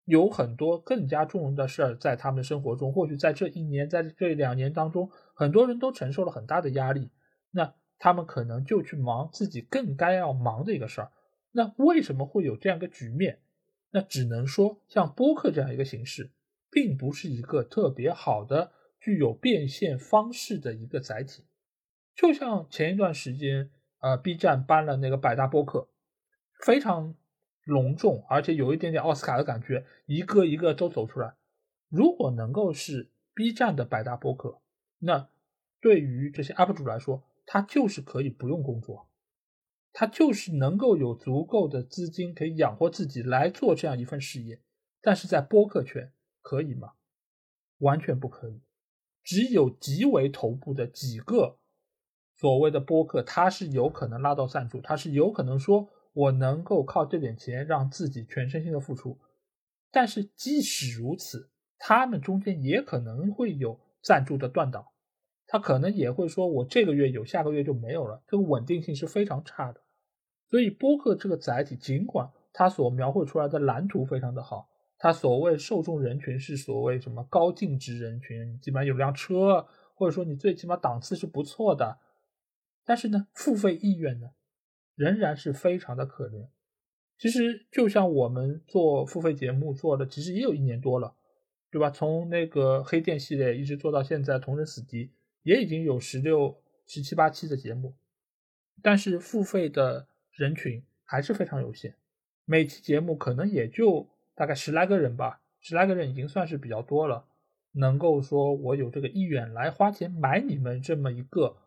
[0.07, 2.93] 有很多更加重要的事儿在他们的生活中。
[2.93, 7.11] 或许在这一年，在这两年当中，很多人都承受了很大的压力，
[7.51, 11.11] 那他们可能就去忙自己更该要忙的一个事儿。
[11.51, 13.39] 那为什么会有这样一个局面？
[13.91, 16.31] 那只能说，像播客这样一个形式，
[16.71, 18.71] 并不是一个特别好的、
[19.01, 21.43] 具有变现方式的一个载体。
[22.15, 23.69] 就像前一段时间，
[23.99, 25.89] 呃，B 站搬了那个百大播客，
[26.63, 27.13] 非常
[27.67, 31.35] 隆重，而且有一点点奥斯卡的感觉，一个一个都走出来。
[31.89, 34.61] 如果能够是 B 站的百大播客，
[34.99, 35.29] 那
[35.79, 39.09] 对于这些 UP 主来说，他就是可以不用工作，
[39.93, 44.61] 他就是能够有足够的资金可以养活自己来做这样一份事业。
[45.01, 46.11] 但是在播客圈
[46.41, 46.93] 可以吗？
[47.79, 48.61] 完全不可以。
[49.23, 51.59] 只有极为头部的几个
[52.35, 59.19] 所谓的播客，他是有可能拉到赞助，他是有可能说我能够靠这点钱让自己全身心的付出。
[59.91, 64.87] 但是即使如此，他们中间也可能会有赞助的断档，
[65.45, 69.79] 他可能也会说我这个月有，下个月就没有了，这个稳定性是非常差的。
[70.49, 74.67] 所以播客这个载体，尽管它所描绘出来的蓝图非常的好。
[74.97, 81.99] 它所谓受众人群是所谓什么高净值人群，基本上有辆车，或者说你最起码档次是不错的，
[82.83, 84.31] 但是呢，付费意愿呢，
[84.97, 86.49] 仍然是非常的可怜。
[87.17, 91.15] 其实就像我们做付费节目做的，其实也有一年多了，
[91.71, 91.89] 对吧？
[91.89, 95.13] 从那个黑店系列一直做到现在同人死敌，
[95.43, 97.95] 也已经有十六、十七八期的节目，
[98.81, 101.95] 但是付费的人群还是非常有限，
[102.43, 104.09] 每期节目可能也就。
[104.39, 107.25] 大概十来个人吧，十来个人已经算是比较多了，
[107.71, 111.57] 能够说我有这个意愿来花钱买你们这么一个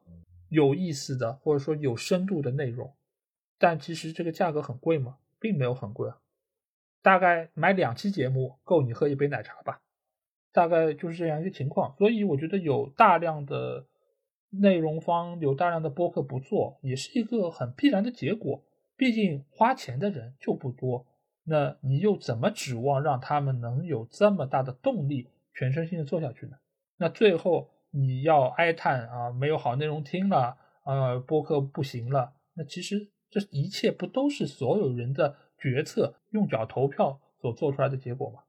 [0.51, 2.94] 有意思的或者说有深度的内容，
[3.60, 5.18] 但其实这个价格很贵吗？
[5.38, 6.18] 并没有很贵啊，
[7.02, 9.80] 大概买两期节目够你喝一杯奶茶吧，
[10.52, 11.94] 大概就是这样一个情况。
[11.96, 13.86] 所以我觉得有大量的
[14.50, 18.64] 内容方有大量的播客不做，也是一个很必然的结果，
[18.96, 21.06] 毕竟花钱的人就不多。
[21.44, 26.56] 那你又怎么指望让他们能有这么大的动力，全身心的做下去呢？
[26.98, 32.34] 那最后你要哀叹啊，没有好内容听了，呃，播客不行了。
[32.54, 38.40] 那其实这一切不都是所有人的决策用脚投票所做出来的结果吗？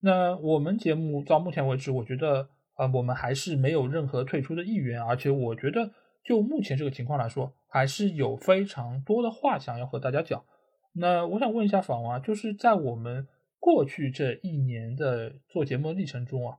[0.00, 5.90] 那我们节目到目前为止，我觉得啊，我们还是没有任何退出的意愿，而且我觉得
[6.22, 10.44] 就目前这个情况来说，还是有非常多的话想要和大家讲。
[10.92, 13.26] 那我想问一下访王啊，就是在我们
[13.58, 16.58] 过去这一年的做节目的历程中啊，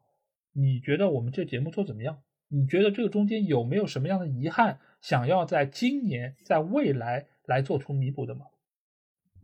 [0.53, 2.21] 你觉得我们这节目做怎么样？
[2.47, 8.45] 你觉得这个中间有没有什么样的遗憾，想要在今年、在未来来做出弥补的吗？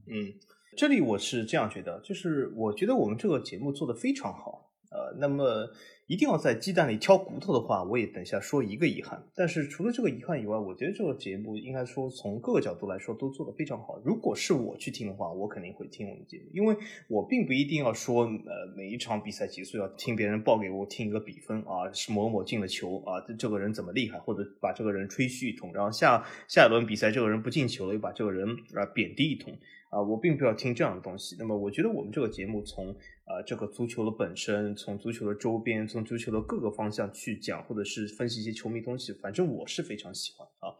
[0.07, 0.33] 嗯，
[0.77, 5.69] 这里我是这样觉得，就是我觉得我们这个节目做的非常好，呃，那么。
[6.11, 9.23] 一定要在鸡蛋里挑骨头的话，我也等一下说一个遗憾。
[9.33, 13.97] 但是除了这个遗憾以外，我觉得这个节目应该说从各个角度来说都做得非常好。
[14.03, 16.75] 如果是我去听的话，我肯定会听我们节目，因为
[17.07, 29.53] 我并不一定要说呃每一场比赛结束要听别人报给我听一个比分啊，是某某进了球啊，这个人怎么厉害，或者把这个人吹嘘一通，然后下下一轮比赛这个人不进球了，又把这个人啊贬低一通
[29.89, 31.37] 啊，我并不要听这样的东西。
[31.39, 32.93] 那么我觉得我们这个节目从。
[33.31, 40.75] 啊，这个足球的本身，从足球的周边，从足球的各个方向去讲，或者是分析一些球迷东西，反正我是非常喜欢啊。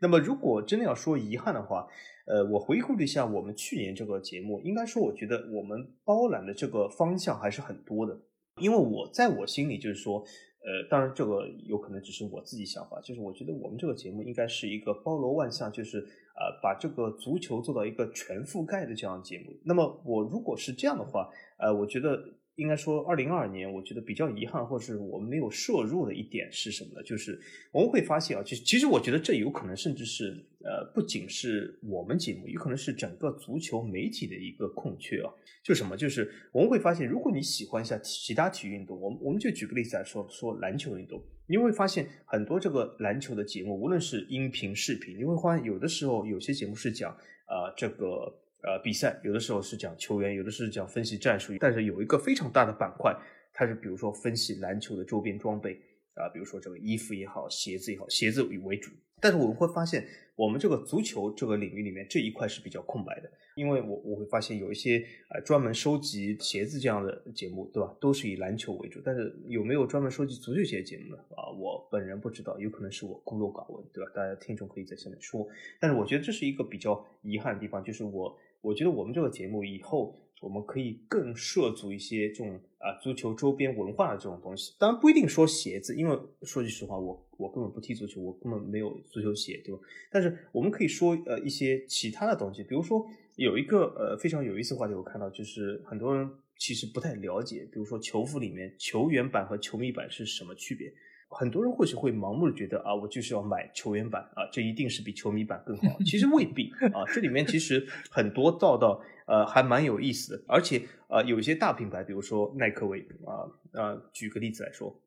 [0.00, 1.86] 那么，如果真的要说遗憾的话，
[2.26, 8.18] 呃，我回顾了一下我们去年这个节目，应该说，我觉得我们包揽的这个方向还是很多的。
[8.60, 19.52] 因为我在我心里就是说，呃，当然这个有可能只是我自己想法，就是我觉得我们这个节目应该是一个包罗万象，就是呃，把这个足球做到一个全覆盖的这样节目。
[19.64, 21.28] 那么，我如果是这样的话，
[21.62, 22.20] 呃，我觉得
[22.56, 27.02] 应该说，二零二二年，我觉得比较遗憾，或者是我们没有摄入的一点是什么呢？
[27.04, 27.40] 就是
[27.72, 35.32] 我们会发现啊，其实其实我觉得这有可能甚至是呃，不仅是我们节目，有可能是整个足球媒体的一个空缺啊。
[35.62, 35.96] 就什么？
[35.96, 47.12] 就是我们会发现，如果你喜欢一下其他体育运动，我们我们就举个例子来说，说篮球运动，你会发现很多这个篮球的节目，无论是音频、视频，你会发现有的时候有些节目是讲
[47.46, 48.41] 啊这个。
[48.62, 53.12] 呃，比赛有的时候是讲球员，有的是讲分析战术，但是有一个非常大的板块，
[53.52, 55.74] 它是比如说分析篮球的周边装备
[56.14, 58.92] 啊，比如说这个衣服也好，鞋子也好，鞋子为为主。
[59.20, 67.96] 但是我们会发现，我们这个足球这个领域里面这一块是比较空白的，因为我我会发现有一些呃专门收集鞋子这样的节目，对吧？
[68.00, 71.22] 都是以篮球为主，但是有没有专门收集足球鞋的节目呢？
[71.36, 74.10] 啊，我本人不知道，有可能是我孤陋寡闻，对吧？
[74.12, 75.48] 大家听众可以在下面说。
[75.80, 78.36] 但是我觉得这是一个比较遗憾的地方，就是我。
[78.62, 84.74] 我觉得我们这个节目以后，我们可以更涉足一些这种啊足球周边文化的这种东西。
[84.78, 89.80] 当然不一定说鞋子，因为说句实话，我我根本不踢足球，我根本没有足球鞋，对吧？
[90.10, 93.04] 但是我们可以说呃一些其他的东西，比如说
[93.36, 100.92] 有一个呃非常有意思的话题，我看到就是很多人其实不太了解，比如说球服里面球员版和球迷版是什么区别。
[101.32, 105.98] 很多人或许会盲目的觉得啊，我就是要买球员版啊，这一定是比球迷版更好。
[106.04, 113.48] 其实未必啊，这里面其实很多道道呃还蛮有意思的，而且呃有一些大品牌，比如说耐克为啊
[113.80, 115.00] 啊，举个例子来说，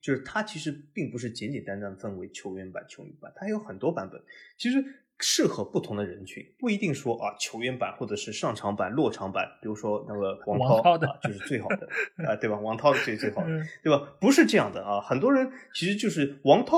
[0.00, 4.22] 就是它其实并不是简简单单分为球员版、球迷版，它有很多版本。
[4.58, 4.84] 其实
[5.26, 11.88] 适合不同的人群，不一定说啊球员版或者是上场版、落场版，比如说那个王涛的就是最好的
[12.28, 12.60] 啊，对吧？
[12.60, 13.48] 王涛的最最好的，
[13.82, 14.14] 对吧？
[14.20, 16.76] 不是这样的啊，很多人其实就是王涛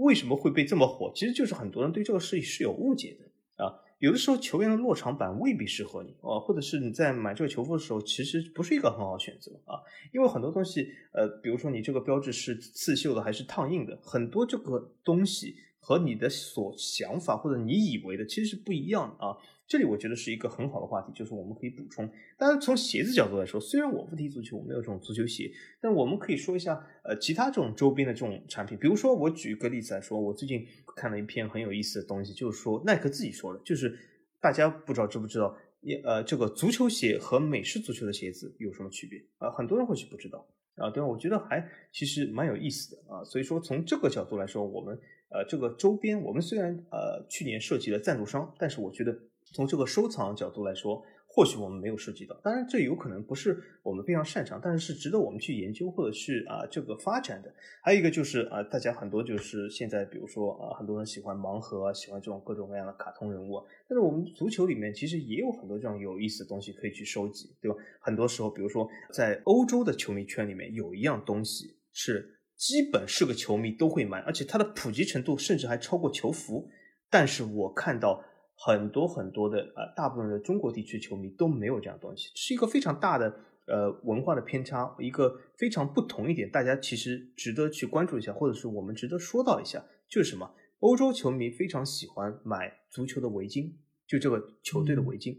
[0.00, 3.74] 为什么会被这么火，其实就是很多人对这个事情是有误解的啊。
[3.98, 9.76] 有的时候球员的落场版未必适合你啊，或者是你在买这个球服的时候，其实不是一个很好选择啊，
[10.12, 15.54] 因为很多东西，呃，比如说你这个标志是刺绣的还是烫印的，很多这个东西
[15.84, 19.36] 和你的所想法或者你以为的其实是不一样的啊。
[19.66, 22.08] 这里我觉得是一个很好的话题，就是我们可以补充。
[22.38, 25.50] 当然，从鞋子角度来说，虽然我不踢足球，我没有这种足球鞋，
[25.80, 28.76] 但我们可以说一下，呃，其他这种周边的这种产品。
[28.78, 33.98] 比如说，我举一个例子来说，我最近看了一篇很有意思的东西，就是说耐克自己说的，就是
[34.38, 39.50] 大家不知道知不知道，也呃，这个足球鞋和美式足球的鞋子有什么区别啊？
[39.50, 40.46] 很多人或许不知道
[40.76, 41.06] 啊，对吧？
[41.06, 43.24] 我觉得还其实蛮有意思的啊。
[43.24, 44.98] 所以说，从这个角度来说，我们
[45.34, 49.12] 呃，这个周边，我们虽然呃去年设计了赞助商，但是我觉得。
[49.52, 57.54] 从这个收藏角度来说，或许我们没有涉及到，当然这有可能不是我们非常擅长，但是是值得我们去研究或者是啊这个发展的。
[57.80, 67.76] 还有一个就是啊，大家很多就是现在比如说啊，很多人喜欢盲盒，喜欢这种各种各样的卡通人物，但是我们足球里面其实也有很多这样有意思的东西可以去收集，对吧？
[68.00, 72.28] 很多时候，比如说在欧洲的球迷圈里面，有一样东西是
[72.64, 76.70] 基本是个球迷都会买，而且它的普及程度甚至还超过球服，
[77.10, 78.24] 但是我看到。
[78.56, 83.28] 很多很多的呃，大部分的中国地区球迷都没有这样东西，是一个非常大的
[83.66, 90.48] 呃文化的偏差，一个非常不同一点，大家其实值得去关注一下，或者是我们值得说到一下，就是什么？
[90.78, 93.72] 欧洲球迷非常喜欢买足球的围巾，
[94.06, 95.36] 就这个球队的围巾。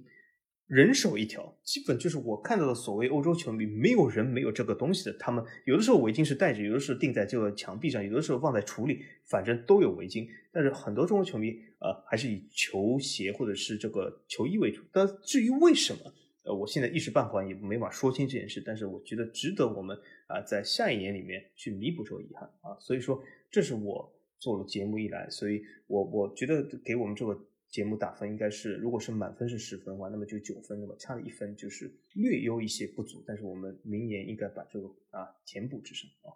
[0.68, 5.14] 人手一条，基本就是我看到的所谓欧洲球迷，没有人没有这个东西的。
[5.20, 10.28] 他们有的时候围巾是戴着，有的时候钉在这个墙壁上，有的时候放在橱里，反正都有围巾。
[10.52, 14.82] 但是很多中国球迷，呃，还是以球鞋或者是这个球衣为主。
[14.92, 16.00] 但至于为什么，
[16.46, 18.60] 呃，我现在一时半会也没法说清这件事。
[18.66, 22.76] 但是我觉得值得我们啊，在下一年里面去弥补这个遗憾啊。
[22.80, 23.22] 所以说，
[23.52, 27.40] 这是我做了节目以来，所以我我觉得给我们这个。
[27.70, 36.32] 节目打分应该是，如果是满分是十分的话，那么就九分，那么差了一分就是略优一些不足，但是我们明年应该把这个啊填补之上啊。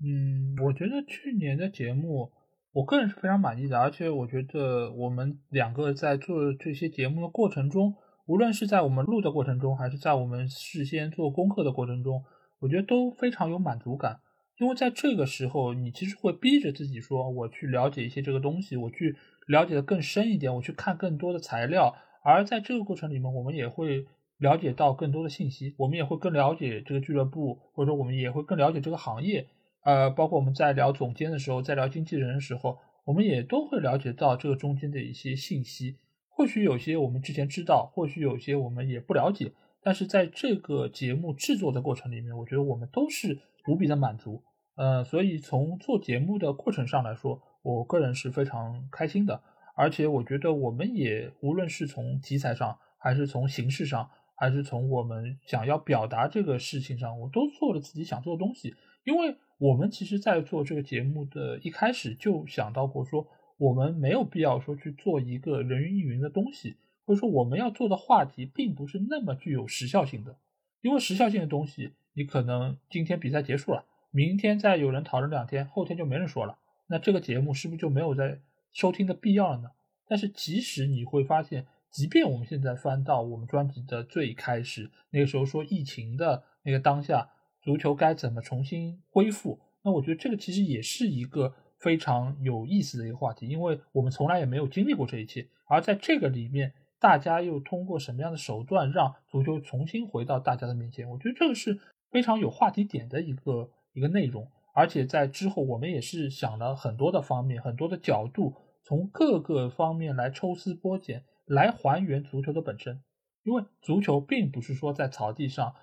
[0.00, 2.30] 嗯，我觉得去年的节目，
[2.70, 7.96] 我个人是非常满意的，而且我觉得我们两个在做这些节目的过程中，
[8.26, 12.22] 无论是在我们录的过程中，还是在我们事先做功课的过程中，
[12.60, 14.20] 我觉得都非常有满足感，
[14.58, 19.16] 因为在这个时候，你其实会逼着自己说，我去了解一些这个东西，我去。
[19.48, 24.06] 了解的更深一点，我去看更多的材料，而在这个过程里面，我们也会
[24.36, 29.46] 了解到更多的信息，我们也会更了解这个俱乐部，或者说我们也会更了解这个行业。
[29.84, 35.96] 呃，包括我们在聊总监的时候，在聊经纪人的时候，我们也都会了解到这个中间的一些信息。
[36.28, 39.52] 或许有些我们之前知道，或许有些我们也不了解，
[39.82, 44.42] 但是在这个节目制作的过程里面，我觉得我们都是无比的满足。
[44.76, 47.40] 呃，所以从做节目的过程上来说。
[47.62, 49.42] 我个人是非常开心的，
[49.74, 58.74] 而且我觉得我们也无论是从题材上，还是从形式上，还是从我们想要表达这个事情上，我都做了自己想做的东西。
[59.04, 63.26] 因为我们其实，在做这个节目的一开始就想到过，说
[63.56, 70.36] 我们没有必要说去做一个人云亦云的东西，或者说我们要做的话题并不是那么具有时效性的。
[70.80, 76.58] 因为时效性的东西，你可能今天比赛结束了，明天再有人讨论两天，后天就没人说了。
[76.88, 78.40] 那这个节目是不是就没有在
[78.72, 79.70] 收听的必要了呢？
[80.06, 87.30] 但是其实你会发现，即便我们现在翻到我们专辑的最开始，那个时候说疫情的那个当下，
[87.62, 89.60] 足球该怎么重新恢复？
[89.82, 101.08] 那我觉得这个其实也是一个非常有意思的一个话题，因为我们从来也没有经历过这一切，而在这个里面，大家又通过什么样的手段让足球重新回到大家的面前？
[101.10, 101.78] 我觉得这个是
[102.10, 104.50] 非常有话题点的一个一个内容。
[104.78, 113.02] 而且在之后，我们也是想了很多的方面、很多的角度，从各个方面来抽丝剥茧，来还原足球的本身。
[113.42, 115.74] 因为足球并不是说在草地上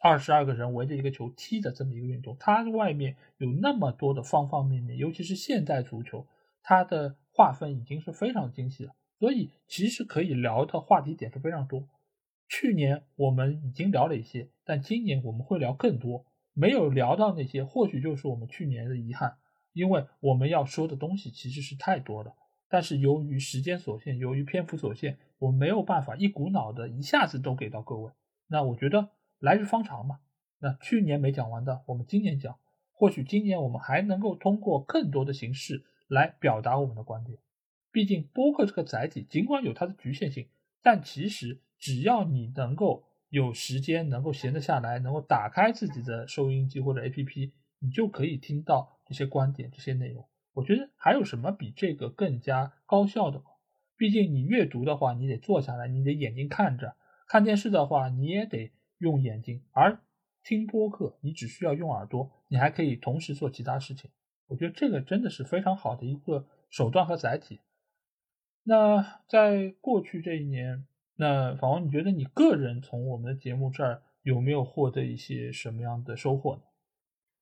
[0.00, 6.26] 二十二个人围着一个球踢的这么一个运动，它外面有那么多的方方面面，尤其是现代足球，
[6.62, 8.92] 它的划分已经是非常精细了。
[9.20, 11.86] 所以其实可以聊的话题点是非常多。
[12.48, 16.26] 去年我们已经聊了一些，但今年我们会聊更多。
[16.54, 19.36] 没有聊到那些，或许就是我们去年的遗憾，
[19.72, 22.34] 因为我们要说的东西其实是太多了，
[22.68, 28.12] 但是由于时间所限，由于篇幅所限，我们没有办法一股脑的一下子都给到各位。
[28.48, 30.20] 那我觉得来日方长嘛，
[30.58, 32.54] 那去年没讲完的，我们今年讲；
[32.92, 37.38] 或许今年我们还能够通过更多的形式来表达我们的观点。
[37.90, 40.48] 毕竟播客这个载体尽管有它的局限性，
[40.82, 50.28] 但其实只要你能够有时间，能够闲得下来，能够打开自己的收音机或者 APP，你就可以听到这些观点、这些内容。
[50.52, 53.46] 我觉得还有什么比这个更加高效的吗？
[53.96, 56.94] 毕竟你阅读的话，你得坐下来，你得眼睛看着；
[57.26, 59.62] 看电视的话，你也得用眼睛。
[59.70, 60.02] 而
[60.44, 64.10] 听播客，你只需要用耳朵，你还可以同时做其他事情。
[64.48, 67.60] 我觉得这个真的是非常好的一个手段和载体。
[68.62, 70.84] 那在过去这一年，
[71.16, 76.62] 那访问，你觉得你个人从我们的节目这儿有没有获得一些什么样的收获呢？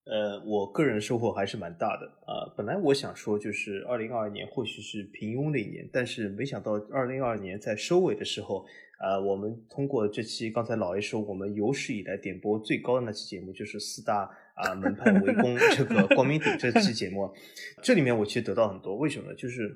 [0.06, 2.52] 呃，我个人收获还是蛮大的啊。
[2.56, 8.64] 本来我想说，就是二零二二年或许是平庸的一年，但是没想到二零二二年在收尾的时候，
[8.98, 17.30] 啊，我们通过这期刚才老爷说我们有史以来点播最高的那期节目，就是四大啊门派围攻这个光明顶这期节目，
[17.82, 18.96] 这里面我其实得到很多。
[18.96, 19.32] 为什么？
[19.34, 19.70] 就是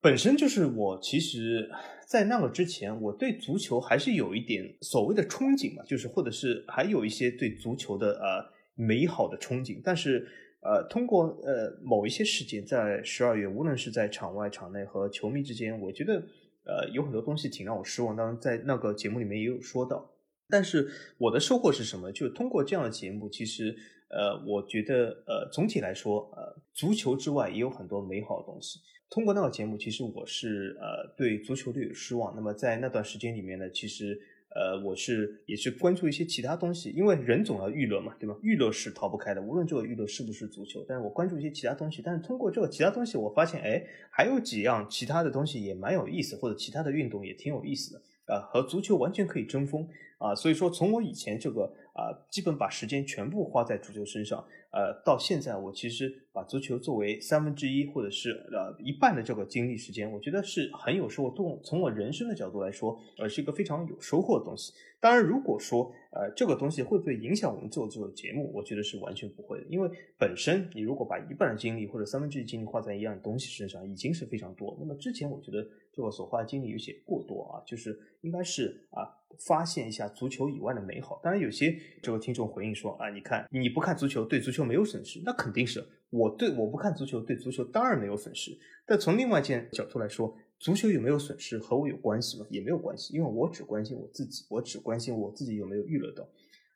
[0.00, 1.70] 本身就是我其实，
[2.06, 8.58] 在那个之前，我对足球还是有一点所谓的憧憬嘛，就是或者是还有一些对足球的呃。
[8.80, 10.24] 美好的憧憬，但是，
[10.60, 16.22] 呃，通过呃某一些事件，在十二月，无论是在场外、场内和球迷之间，我觉得，
[16.62, 18.14] 呃，有很多东西挺让我失望。
[18.14, 20.08] 当然，在那个节目里面也有说到，
[20.48, 20.88] 但是
[21.18, 22.12] 我的收获是什么？
[22.12, 23.74] 就通过这样的节目，其实，
[24.10, 26.30] 呃，我觉得，呃，总体来说，
[26.78, 28.78] 足球之外也有很多美好的东西。
[29.10, 32.32] 通过那个节目，其实我是呃对足球略有失望。
[32.36, 34.18] 那么在那段时间里面呢，其实。
[34.50, 38.34] 呃，我是也是关注一些其他东西，因为人总要娱乐嘛，对吧？
[38.42, 40.82] 娱乐是逃不开的，无论这个娱乐是不是足球。
[40.88, 49.86] 但是我关注一些其他东西，但是通过这个其他东西，我发现，哎，还有几样其他的东西也蛮有意思，或者其他的运动也挺有意思的，啊，和足球完全可以争锋
[50.16, 50.34] 啊。
[50.34, 54.44] 所以说，从我以前这个啊，基本把时间全部花在足球身上。
[54.70, 61.34] 呃，到现在我其实把足球作为三分之一或者是呃一半的这个精力时间，我觉得是很有收获。
[61.34, 64.74] 从从我人生的角度来说，呃，是一个非常有收获的东西。
[65.00, 69.64] 当然，如果说呃这个东西会不会影响我们做这个节目，我觉得是完全不会的。
[69.70, 69.88] 因为
[70.18, 74.76] 本身你如果把一半的精力或者三分之一精力花在一样东西身上，已经是非常多。
[74.78, 79.16] 那么之前我觉得这个所花的精力有些过多啊，就是应该是啊。
[79.46, 81.20] 发现一下足球以外的美好。
[81.22, 88.58] 当然，有些这个听众回应说啊，你看你不看足球，对足球没有损失，那肯定是我对我不看足球，对足球当然没有损失。
[88.86, 92.46] 但从另外一件角度来说，足球有没有损失和我有关系吗？
[92.50, 96.28] 也没有关系，因为我只关心我自己，我只关心我自己有没有娱乐到。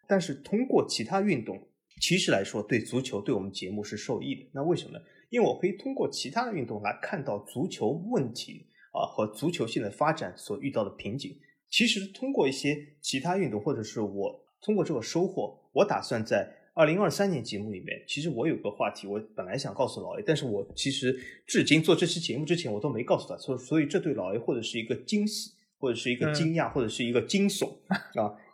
[0.06, 1.60] 但是通过其他运动，
[2.00, 4.46] 其实来说对足球对我们节目是受益的。
[4.52, 5.04] 那为什么呢？
[5.30, 11.34] 因为我可以通过其他的运动来看到足球问题啊和足球现在发展所遇到的瓶颈。
[11.70, 21.14] 其实通过一些其他运动，或者是我通过这个收获，我打算在二零二三年节目里面，其实我有个话题，我本来想告诉老 A，但是我其实
[21.46, 27.98] 至今做这期节目之前，我都没告诉他，所所以这对老 A 或者是一个惊喜，或者是一个惊讶，或者是一个惊悚 啊，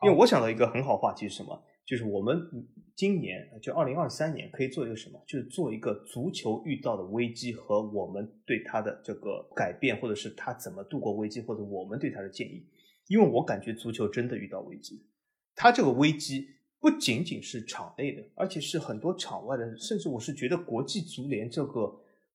[0.02, 2.40] 因为我想到一个很好话题是什么，就是我们
[2.96, 12.66] 今年就二零二三年可以做一个什么，就是做一个足球遇到的危机和我们对他的这个改变，或者是他怎么度过危机，或者我们对他的建议。
[13.06, 15.02] 因为我感觉足球真的遇到危机，
[15.60, 16.48] 它这个危机
[16.78, 21.80] 不仅仅是场内的，而且是很多场外的，甚至我是觉得国际足联这个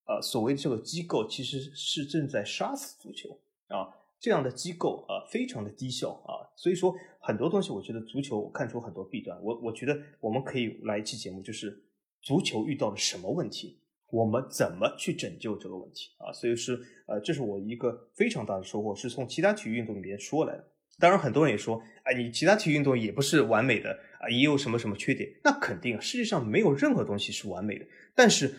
[0.05, 3.29] 呃所谓这个机构其实是正在杀死足球
[3.69, 3.87] 啊，
[4.19, 11.81] 这样的机构啊非常的低效啊，所以说很多东西我觉得足球看出很多弊端，我我觉得我们可以来一期节目，就是
[12.21, 13.79] 足球遇到了什么问题，
[14.11, 16.77] 我们怎么去拯救这个问题啊，所以是。
[17.05, 20.65] 呃，这是我一个非常大的收获，是从其他体育运动里面说来的。
[20.99, 25.29] 当然，很多人也说，哎，你其他体育运动也不是完美的啊，也有什么什么缺点。
[25.43, 27.85] 那肯定，世界上没有任何东西是完美的。
[28.15, 28.53] 但是，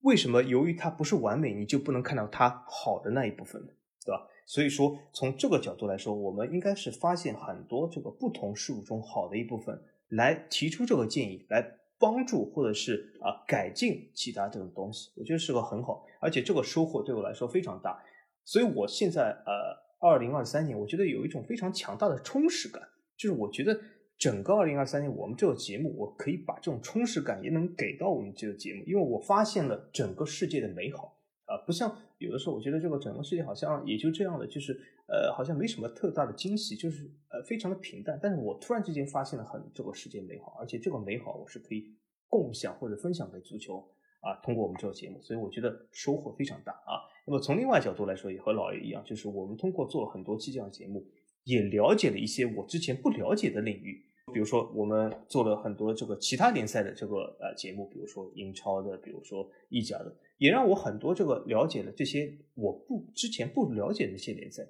[0.00, 3.68] 为什么由于它不是完美，你就不能看到它好的那一部分呢？
[4.04, 4.26] 对吧？
[4.46, 11.72] 所以说，从这个角度来说，我们应该是发现很多这个不同事物中好的一部分，来提出这个建议来。
[11.98, 17.98] 帮助或者是啊改进其他这种东西，我觉得是个很好，而且这个收获对我来说非常大，
[18.44, 22.82] 所以我现在呃二零二三年，我觉得有一种非常强大的充实感，
[23.16, 23.80] 就是我觉得
[24.18, 34.80] 整个二零二三年我们这个节目，我可以把这种充实感也能给到我们这个节目，因为我发现了整个世界的美好啊，不像有的时候我觉得这个整个世界好像也就这样的，就是。
[35.08, 38.18] 呃，好像没什么特大的惊喜，就是呃，非常的平淡。
[38.20, 41.94] 但是我突然之间发现了很这个世界美好，而且这个美好我是可以
[42.26, 43.88] 共享或者分享给足球
[44.20, 47.02] 啊，通过我们这个节目，所以我觉得收获非常大啊。
[47.26, 51.04] 那么从另外角度来说，也和老爷一样，就是我们通过做了很多期这样的节目，
[51.44, 64.66] 也了解了一些我之前不了解的领域比如说我们做了很多这个其他联赛的这个呃节目，比如说英超的，比如说意甲的，也让我很多这个了解了这些我不之前不了解的一些联赛。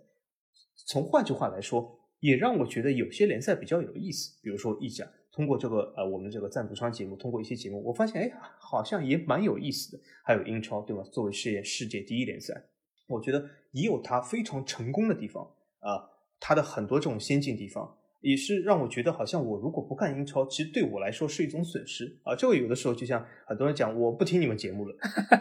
[0.86, 4.38] 从换句话来说，也让我觉得有些联赛比较有意思。
[4.42, 10.02] 比如说意甲，通过这个呃我们这个赞助商节目，通过一些节目，我发现哎好像也蛮有意思的。
[10.24, 11.02] 还有英超，对吧？
[11.12, 12.64] 作为世界世界第一联赛，
[13.06, 15.44] 我觉得也有它非常成功的地方
[15.80, 16.08] 啊，
[16.40, 17.96] 它的很多这种先进地方。
[18.28, 22.34] 也是让我觉得，好像我如果不看英超，其实对我来说是一种损失啊。
[22.34, 24.96] 这个有的时候就像很多人讲，我不听你们节目了，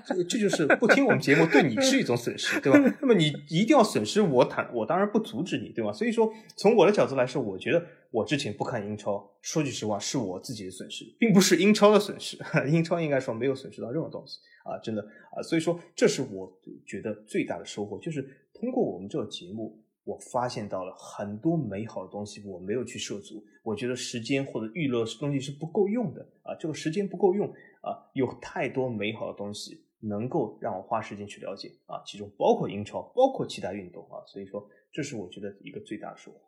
[0.05, 2.77] 这这就是不听我们节目对你是一种损失，对吧？
[3.01, 5.91] 那么你一定要损失我，坦我当然不阻止你，对吧？
[5.91, 12.37] 所以说，从我的角度来说，我觉得我之前不看英超，说句实话，是我自己的损失，并不是英超的损失。
[12.69, 15.01] 英超应该说没有损失到任何东西啊，真的
[15.35, 15.41] 啊。
[15.41, 16.55] 所以说，这是我
[16.85, 18.21] 觉得最大的收获，就是
[18.53, 19.81] 通过我们这个节目。
[20.05, 23.43] 我发现到了很多美好的东西，我没有去涉足。
[23.63, 27.47] 我觉得时间或者娱乐东西是不够用的啊，这个时间不够用
[27.81, 36.39] 啊，有太多美好的东西能够让我花时间去了解啊，其中包括英超，包括其他运动啊，所以说这是我觉得一个最大的收获。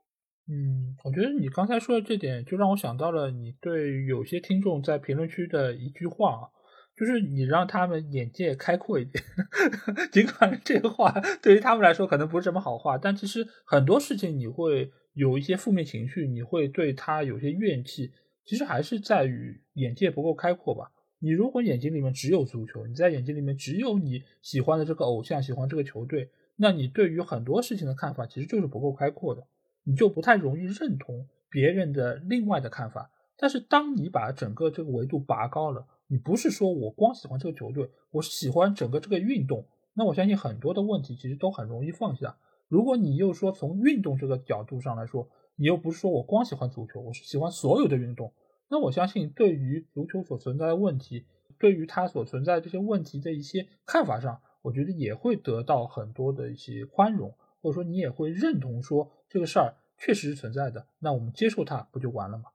[0.50, 6.50] 嗯，我觉得你刚才说的这点，就让我想到了你对有些听众在评论区的一句话啊。
[6.98, 9.24] 就是你让他们眼界开阔一点，
[10.12, 11.14] 尽管这个话
[11.44, 18.12] 对于他们来说可能不是什么好话，但其实很多事情你会有一些负面情绪，你会对他有些怨气，
[18.44, 20.92] 其实还是在于眼界不够开阔吧。
[21.20, 29.46] 你如果眼睛里面只有足球，你在眼睛里面只有你喜欢的这个偶像，喜欢这个球队，那你对于很多事情的看法其实就是不够开阔的，
[29.84, 33.12] 你就不太容易认同别人的另外的看法。
[33.38, 35.86] 但是当你把整个这个维度拔高了。
[36.10, 39.66] 你不是说我光喜欢这个球队，我是喜欢整个这个运动。
[39.94, 42.38] 那我相信很多的问题其实都很容易放下。
[42.70, 48.34] 如果你又说从运动这个角度上来说，你又不是说我光喜欢足球，我是喜欢所有的运动。
[48.70, 51.26] 那我相信对于足球所存在的问题，
[51.60, 60.88] 对于它所存在这些问题的一些看法上，我觉得也会得到很多的一些宽容，或者说你也会认同说这个事儿确实是存在的。
[61.00, 62.46] 那我们接受它不就完了吗？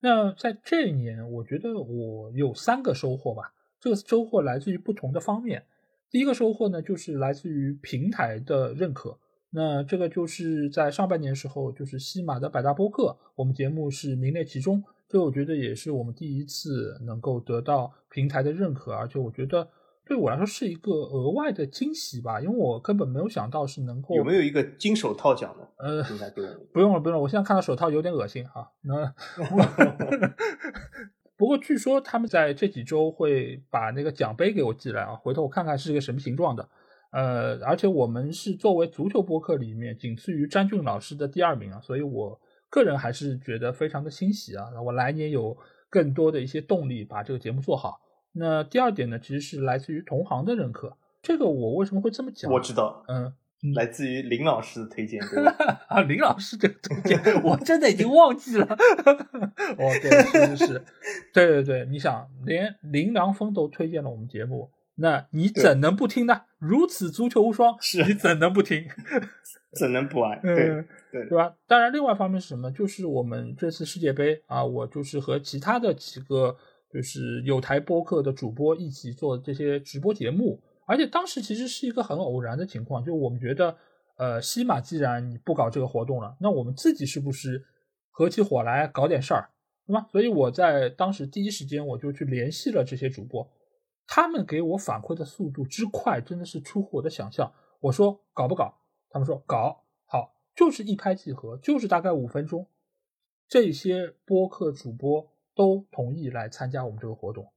[0.00, 3.52] 那在这一年，我觉得我有三个收获吧。
[3.80, 5.64] 这个收获来自于不同的方面。
[6.10, 9.18] 第一个收获呢，就是来自于平台的认可。
[9.50, 14.82] 那这个就是在上半年时候，就是西马的百大播客，我们节目是名列其中。
[15.08, 19.68] 这我觉得也是我们第一次能够得到平台的认可，而且我觉得。
[20.06, 25.66] 对我来说是一个额外的惊喜吧，因为我根本没有想到是能够有没有一个金手套奖呢？
[25.78, 26.02] 呃，
[26.72, 28.70] 不用了，不用了，我现在看到手套有点恶心啊。
[28.82, 29.12] 那
[31.36, 36.68] 不过据说他们在这几周会把那个奖杯给我寄来啊，回头我看看是一个什么形状的。
[37.10, 44.68] 呃，而且我们是作为足球播客里面仅次于詹俊老师的第二名啊，所以我个人还是觉得非常的欣喜啊。
[44.84, 45.56] 我来年有
[45.90, 48.00] 更多的一些动力把这个节目做好。
[48.38, 50.96] 那第二点呢，其实是来自于同行的认可。
[51.22, 52.52] 这个我为什么会这么讲？
[52.52, 53.32] 我知道，嗯，
[53.74, 55.52] 来自于林老师的推荐，对吧？
[55.88, 58.66] 啊，林老师这个推荐， 我真的已经忘记了。
[59.78, 60.84] 哦，对，是是是，
[61.32, 66.42] 对对对，你想，连林良峰都推荐了我们节目，那你怎能不听呢？
[66.58, 68.86] 如此足球无双，是你怎能不听？
[69.74, 70.38] 怎能不爱？
[70.42, 70.54] 对
[71.10, 71.54] 对，对吧？
[71.66, 72.70] 当然，另外一方面是什么？
[72.70, 76.56] 就是我们这次世界杯啊，我就是和其他的几个。
[76.96, 83.76] 就是有台播客的主播一起做这些直播节目，而且当时其实是一个很偶然的情况，就我们觉得，
[84.16, 87.62] 呃，西马既然你不搞这个活动了，那我们自己是不是
[88.10, 89.50] 合起伙来搞点事儿，
[89.86, 90.08] 对吧？
[90.10, 93.46] 所以我在当时第一时间我就去联系了这些主播，
[94.06, 97.52] 他们给我反馈的速度之快，真的是出乎我的想象。
[97.80, 98.72] 我说搞不搞？
[99.10, 102.66] 他们说搞好，就是一拍即合，就是大概五分钟，
[103.46, 105.35] 这些播客主播。
[105.56, 107.50] 都同意来参加我们这个活动，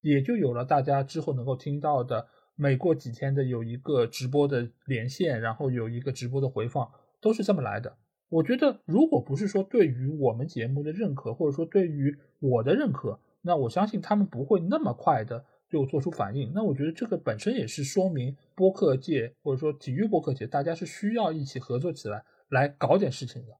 [0.00, 2.26] 也就有了大家之后能够听到的，
[2.56, 6.90] 每过几天的有一个直播的连线，然后有一个直播的回放，
[7.20, 7.96] 都是这么来的。
[8.28, 16.50] 我觉得，如果不是说对于我们节目的认可，或者说对于我的认可，那我相信他们不会那么快的就做出反应。
[16.52, 23.52] 那我觉得这个本身也是说明播客界或者说体育播客界，大家是需要一起合作起来来搞点事情的。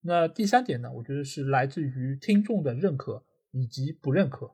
[0.00, 3.22] 那第三点呢，我觉得是来自于听众的认可。
[3.56, 4.50] 以及不认可，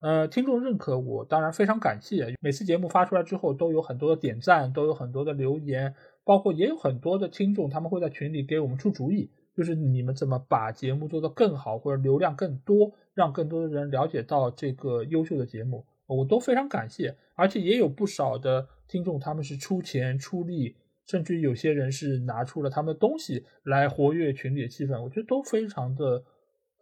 [0.00, 2.34] 呃，听众认可我当然非常感谢。
[2.40, 5.94] 每次节目发出来之后，都有很多的点赞，都有很多的留言，
[6.24, 17.16] 包括也有很多的听众，他们会在群里给我们出主意，就是你们怎么把节目做得更好，或者流量更多，让更多的人了解到这个优秀的节目，我都非常感谢。
[17.36, 20.74] 而且也有不少的听众，他们是出钱出力，
[21.06, 26.24] 甚至有些人是拿出了他们的东西来活跃群里的气氛，我觉得都非常的。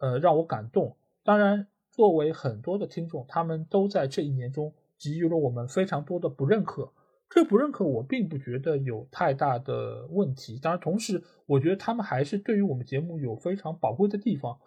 [0.01, 0.95] 呃让我感动。
[1.29, 6.91] 当然，作为很多的听众，他们都在这一年中给予了我们非常多的不认可。
[7.29, 14.57] 这不认可我并不觉得有太大的问题，当然，同时我觉得他们还是对于我们节目有非常宝贵的地方。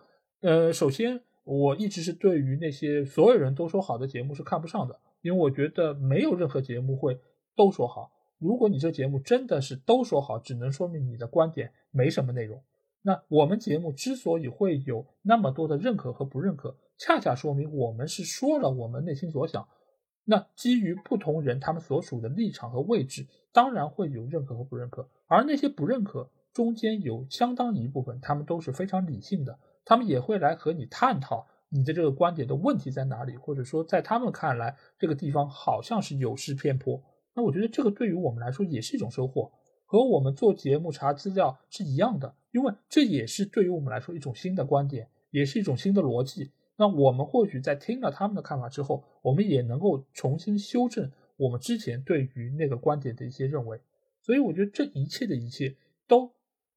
[0.42, 7.18] 呃，首先，我一直是对于那些所有人都说好的节目是看不上的，因为我觉得没有任何节目会
[7.56, 8.12] 都说好。
[8.38, 12.62] 如果你这节目真的是都说好，只能说明你的观点没什么内容。
[13.02, 19.66] 那我们节目之所以会有那么多的认可和不认可，恰恰说明我们是说了我们内心所想。
[20.24, 25.08] 那基于不同人他们所属的立场和位置，当然会有认可和不认可。
[25.26, 37.02] 而那些不认可中间有相当一部分，他们都是非常理性的，他们也会来和你探讨你的这个观点的问题在哪里，或者说在他们看来这个地方好像是有失偏颇。
[37.34, 39.50] 那我觉得这个对于我们来说也是一种收获，
[39.92, 46.50] 和我们做节目查资料是一样的，因为这也是对于我们来说一种新的观点，也是一种新的逻辑。
[46.76, 53.78] 那我们或许在听了他们的看法之后，我们也能够重新修正我们之前对于那个观点的一些认为，
[54.22, 55.76] 所以我觉得这一切的一切
[56.08, 56.32] 都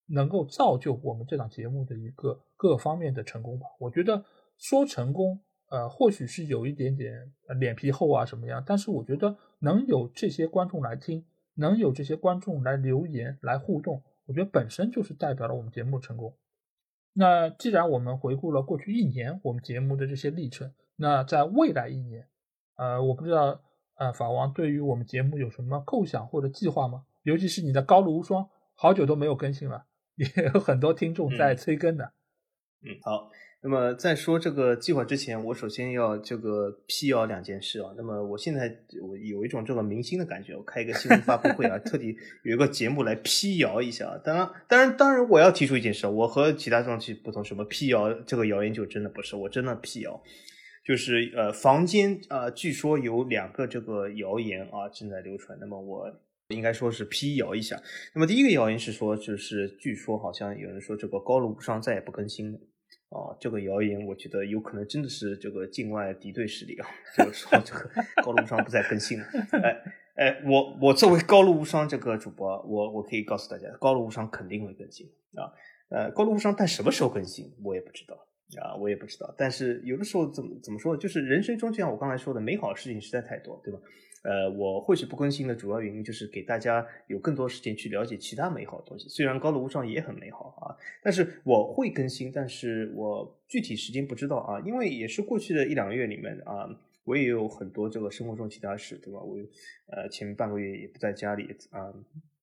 [0.08, 3.66] 能够造就我们这档节目的一个各方面的成功吧。
[3.80, 4.26] 我觉得
[4.58, 5.40] 说成功，
[5.70, 7.32] 呃，或许是有一点点
[7.62, 11.24] 脸皮厚啊什么样，但是我觉得能有这些观众来听，
[11.56, 16.38] 能有这些观众来留言来互动，我觉得本身就是代表了我们节目成功。
[17.14, 22.28] 那既然我们回顾了过去一年我们节目的这些历程，那在未来一年，
[22.76, 23.62] 呃，我不知道，
[23.96, 27.06] 呃，法王对于我们节目有什么构想或者计划吗？
[27.24, 32.12] 尤其是你的高露无双，好久都没有更新了，也有很多听众在催更的。
[32.82, 33.32] 嗯，好。
[33.68, 37.92] 那么在说这个计划之前，我首先要这个辟谣两件事啊。
[37.98, 38.72] 那么我现在
[39.02, 44.22] 我有一种这个明星的感觉，我开一个新闻发布会啊， 特地有一个节目来辟谣一下。
[44.24, 50.22] 当然，当然，当然，我要提出一件事，我和其他东西不同，什么辟谣这个谣言就真的不是，我真的辟谣，
[50.86, 55.58] 就是呃，房间啊，据说有两个这个谣言啊正在流传。
[55.60, 56.06] 那么我
[56.50, 57.82] 应该说是辟谣一下。
[58.14, 62.60] 那么第一个谣言是说，就是据说好像有人说这个高楼无双再也不更新了。
[63.16, 66.88] 哦，这个谣言我觉得有可能真的是这个境外敌对势力啊，
[67.18, 67.90] 就是说这个
[68.22, 69.26] 高露无双不再更新了。
[69.64, 69.82] 哎
[70.16, 75.48] 哎，我我作为高露无双这个主播，我我可以告诉大家，高露无双肯定会更新啊。
[75.90, 78.16] 呃，高露无双但什么时候更新我也不知道
[78.62, 79.34] 啊，我也不知道。
[79.38, 83.80] 但是有的时候怎么怎么说，就是人生中就像我刚才说的，美好的事情实在太多，对吧？
[84.26, 89.08] 呃，我或许不更新的主要原因就是给大家有更多时间去了解其他美好的东西。
[89.08, 90.74] 虽然高楼无上也很美好啊，
[91.04, 96.68] 但是我会更新，但是我具体时间不知道啊，因为也是过去的一两个月里面啊，
[97.04, 99.20] 我也有很多这个生活中其他事，对吧？
[99.22, 99.38] 我
[99.92, 101.94] 呃前半个月也不在家里啊，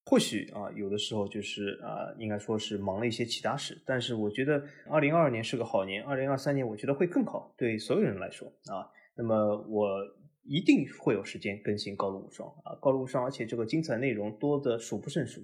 [0.07, 3.77] 或许啊有的时候就是啊，应该说是忙了一些其他事。
[3.85, 8.87] 但是我觉得二零二二年是个好年，二零二三年我觉得会更好，对所有人来说啊。
[9.17, 9.89] 那么我。
[10.45, 15.41] 一定会有时间更新高露无双啊，高露无双，而且这个精彩内容多的数不胜数。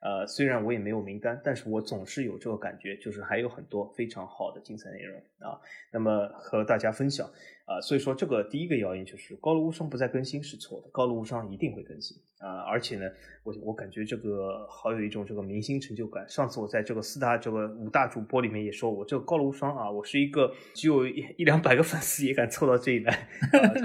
[0.00, 5.60] 呃，虽然我也没有名单，但是我总是有这个感觉，就是还有很多非常好的精彩内容啊，
[5.92, 7.30] 那么和大家分享
[7.70, 7.80] 啊。
[7.80, 12.62] 所以说，这个第一个谣言就是高卢无双不再更新是错的，高卢无双一定会更新啊。
[12.68, 13.04] 而且呢，
[13.44, 16.28] 我我感觉这个好有一种这个明星成就感。
[16.28, 23.28] 上次我在这个四大这个五大主播里面也说我这个高卢无双啊，我是一个只有一一两百个 粉丝也敢凑到这里来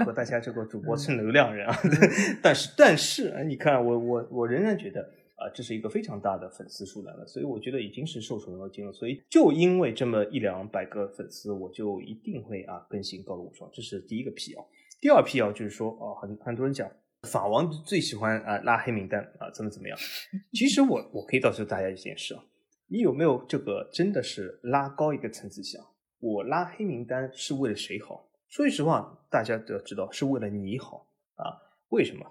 [0.04, 1.76] 和大家这个主播蹭流量人啊。
[2.42, 5.08] 但是但是你看我我我仍然觉得。
[5.36, 8.92] 啊，这是一个非常大的粉丝数量了，所以我觉得已经是受宠若惊了。
[8.92, 14.66] 所以就因为这么一两百个粉丝，我就一定会啊更新高露无双，这是第一个辟谣。
[15.00, 16.90] 第二辟谣就是说，哦，很很多人讲
[17.28, 19.98] 法王最喜欢啊拉黑名单啊，怎么怎么样？
[20.52, 22.42] 其实我我可以告诉大家一件事啊，
[22.88, 25.84] 你有没有这个真的是拉高一个层次想？
[26.18, 28.26] 我拉黑名单是为了谁好？
[28.48, 31.60] 说句实话，大家都要知道是为了你好啊？
[31.90, 32.24] 为什么？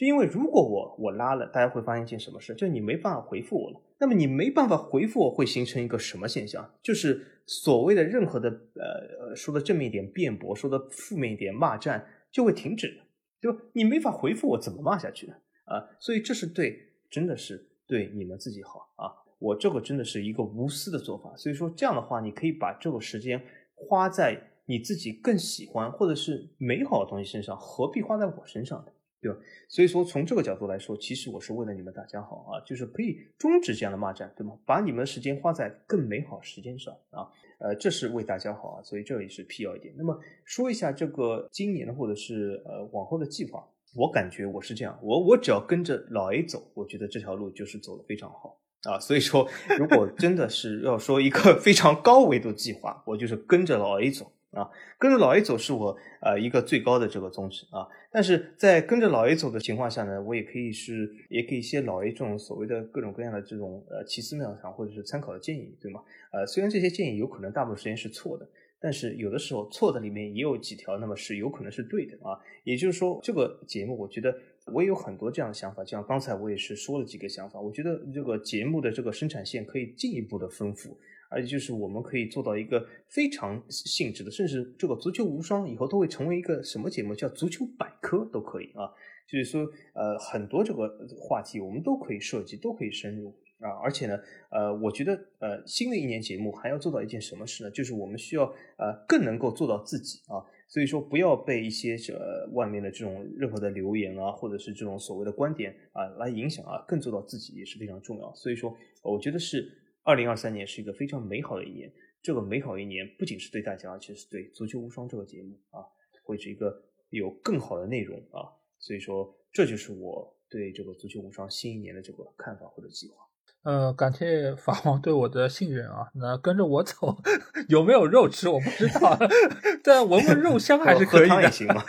[0.00, 2.54] 就因为如果我我拉了，大家会发现一件什么事？
[2.54, 3.78] 就是你没办法回复我了。
[3.98, 6.72] 那么你没办法回复我，会形成一个什么现象？
[6.82, 12.02] 就是所谓的任何的呃说的正面一点辩驳，说的负面一点骂战
[12.32, 12.98] 就会停止，
[13.42, 13.58] 对吧？
[13.74, 15.34] 你没法回复我，怎么骂下去呢？
[15.66, 16.78] 啊，所以这是对，
[17.10, 19.12] 真的是对你们自己好啊。
[19.38, 21.36] 我这个真的是一个无私的做法。
[21.36, 23.38] 所以说这样的话，你可以把这个时间
[23.74, 28.92] 花在你自己更喜欢或者是美好的东西身上，何必花在我身上呢？
[29.20, 29.38] 对吧？
[29.68, 34.56] 所以说，从这个角度来说，其实我是为了你们大家好啊，就是可以终止这样的骂战，对吗？
[34.64, 37.28] 把你们的时间花在更美好时间上啊，
[37.58, 39.94] 呃，这是为大家好啊，所以这也是辟谣一点。
[39.96, 43.62] 那么说一下这个今年的或者是呃往后的计划，
[43.94, 48.98] 我感觉我是这样，我我只要跟着老 A 走，我觉得这条路就是走的非常好啊。
[48.98, 49.46] 所以说，
[49.78, 54.68] 如果真的是要说一个 非常高维度计划，我就是跟着老 A 走啊，
[54.98, 57.86] 跟着老 A 走是我呃一个最高的这个宗旨啊。
[58.12, 66.02] 但是在跟着老 A 走的情况下呢，我也可以是也给一些老 A 这种所谓的各种各样的这种呃奇思妙想或者是参考的建议，对吗？
[66.32, 68.48] 呃，虽然这些建议有可能大部分时间是错的。
[68.82, 72.40] 但是有的时候错的里面也有几条，那么是有可能是对的啊。
[72.64, 74.34] 也就是说，这个节目我觉得
[74.72, 77.60] 我也有很多这样的想法，就像刚才我也是说了几个想法。
[77.60, 80.96] 我觉得这个节目的这个生产线可以进一步的丰富，
[81.30, 88.90] 而且就是我们可以做到一个非常性质的，甚至这个足球无双以后都会成为一个什么节目，叫足球百科都可以啊。
[89.26, 89.62] 就是说，
[89.94, 93.32] 呃，很多这个话题我们都可以涉及，都可以深入。
[93.60, 94.18] 啊，而且呢，
[94.50, 97.70] 呃，我觉得，呃，新的一年节目还要做到一件什么事呢？
[97.70, 98.44] 就是我们需要，
[98.78, 100.40] 呃，更能够做到自己啊。
[100.66, 102.14] 所以说，不要被一些这
[102.54, 108.34] 外面的这种任何的留言啊，或者是这种所谓的观点啊来影响啊，更做到自己也是非常重要。
[108.34, 109.70] 所以说，我觉得是
[110.10, 111.88] 二零二三年是一个非常美好的一年。
[112.20, 115.86] 这个美好一年不仅是对大家，而且是对《足球无双》这个节目啊，
[116.24, 118.50] 会是一个有更好的内容啊。
[118.80, 123.14] 所以说，这就是我对这个《足球无双》新一年的这个看法或者计划。
[123.62, 126.10] 呃，感谢法王对我的信任啊！
[126.14, 127.16] 那跟着我走，
[127.68, 129.16] 有没有肉吃我不知道，
[129.84, 131.50] 但闻闻肉香还是 可以的。
[131.50, 131.84] 行吗？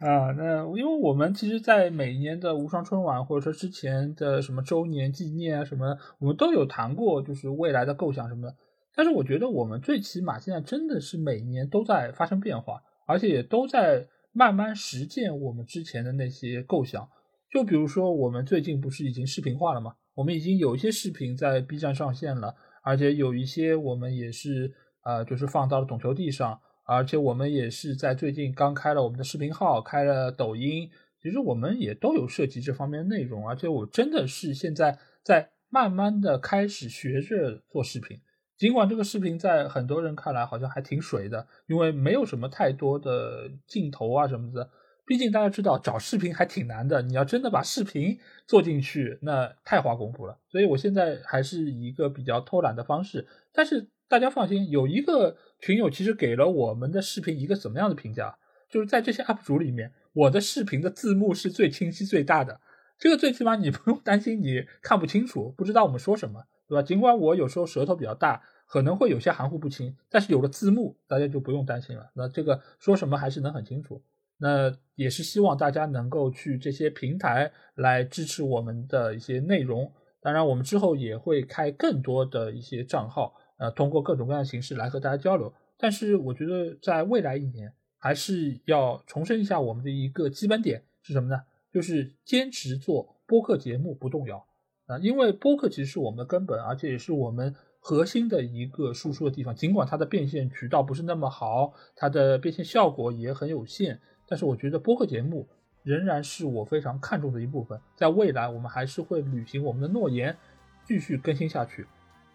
[0.00, 8.52] 啊，那因为我们其实，在每年的无双春晚，或者说之前的什么周年纪念啊什么，我们都有谈过，就是未来的构想什么。
[8.94, 17.08] 但是我觉得，我们最起码现在真的是每年都在发生变化，而且也都在慢慢实践我们之前的那些构想。
[17.50, 19.94] 就比如说，我们最近不是已经视频化了吗？
[20.14, 24.72] 我们已经有一些视频在 B 站上线了，而且有一些我们也是
[25.04, 30.90] 呃，就是放到了懂球帝上，而且我们也是在最近刚开了我们的视频号，开了抖音。
[31.20, 38.20] 其实我们也都有涉及这方面的内容，而且我真的是现在在慢慢的开始学着做视频。
[38.58, 44.70] 尽管这个视频在很多人看来好像还挺水的，因为没有什么太多的镜头啊什么的。
[45.06, 50.38] 毕竟大家知道找视频还挺难的，你要真的把视频做进去，那太花功夫了。
[50.48, 53.26] 所以我现在还是一个比较偷懒的方式。
[53.52, 58.38] 但是大家放心，有一个群友其实给了我们的视频一个怎么样的评价？
[58.70, 62.60] 就是在这些 UP 主里面，我的视频的字幕是最清晰最大的。
[62.96, 66.82] 这个最起码你 不用担心你看不清楚，不知道我们说什么，对吧？
[66.82, 72.08] 尽管我有时候舌头比较大，可能会有些含糊不清，但是有了字幕，大家就不用担心了。
[72.14, 74.00] 那这个说什么还是能很清楚。
[74.38, 79.92] 那也是希望大家能够去这些平台来支持我们的一些内容。
[80.20, 83.34] 当然，我们之后也会开更多的一些账号，
[83.64, 85.50] 呃，通过各种各样的形式来和大家交流。
[85.78, 91.40] 但是，我觉得在未来一年，还是要重申一下我们的一个基本点是什么呢？
[91.72, 94.44] 就是坚持做播客节目不动摇
[94.84, 99.54] 啊，因为播客其实是我们的根本，而且也是我们核心的一个输出的地方。
[99.54, 103.98] 尽管它的变现渠道不是那么好，它的变现效果也很有限。
[104.28, 105.48] 但是我觉得播客节目
[105.82, 110.36] 仍然是我非常看重的一部分，在未来我们还是会履行我们的诺言，
[110.84, 111.86] 继续更新下去。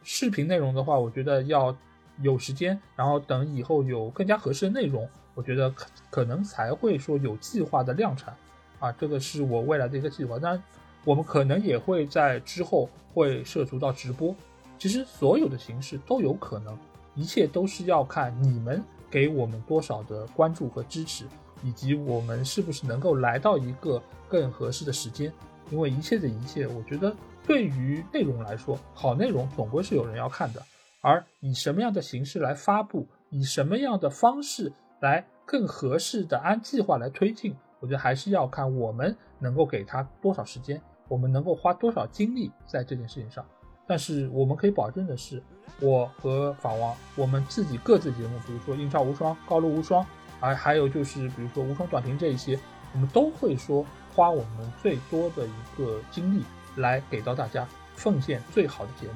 [0.03, 1.76] 视频内容的话，我觉得要
[2.21, 8.35] 有时间，然后等以后有更加合适的内容，我觉得可可能才会说有计划的量产。
[8.80, 10.39] 啊，这个是我未来的一个计划。
[10.39, 10.63] 当然，
[11.03, 14.34] 我们可能也会在之后会涉足到直播。
[14.77, 16.77] 其实所有的形式都有可能，
[17.15, 21.26] 一切都是要看你们给我们多少的关注和支持。
[21.61, 25.30] 以及我们是不是能够来到一个更合适的时间？
[25.69, 27.13] 因为一切的一切，我觉得
[27.49, 30.61] 对于内容来说，好内容总归是有人要看的。
[31.01, 43.43] 而以什么样的形式来发布，以什么样的方式来更合适的按计划来推进，我觉得还是要看我们能够给他多少时间，我们能够花多少精力在这件事情上。
[43.88, 45.41] 但是我们可以保证的是，
[45.81, 50.05] 我和法王，我们自己各自节目，比如说英超无双、高露无双。
[50.39, 52.59] 还还有就是，比如说无双短评这一些，
[52.93, 53.84] 我们都会说
[54.15, 56.43] 花我们最多的一个精力
[56.80, 59.14] 来给到大家，奉献最好的节目。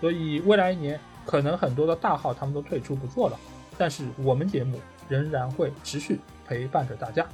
[0.00, 3.38] 所以未来一年，可能很多的大号他们都退出不做了，
[3.76, 7.26] 但是我们节目仍然会持续陪伴着大家。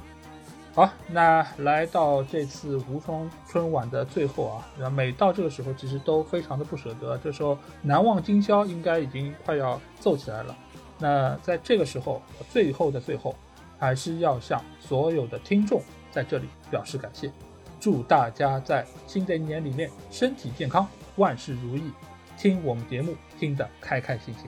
[0.73, 7.17] 好，那来到这次无双春晚的最后啊，那每到这个时候，其实都非常的不舍得。
[7.17, 10.55] 这时候难忘今宵应该已经快要奏起来了。
[10.99, 12.21] 那在这个时候，
[12.51, 13.35] 最后的最后，
[13.79, 15.81] 还是要向所有的听众
[16.11, 17.31] 在这里表示感谢，
[17.79, 21.91] 祝大家在新的一年里面身体健康，万事如意，
[22.37, 24.45] 听我们节目听得开开心心。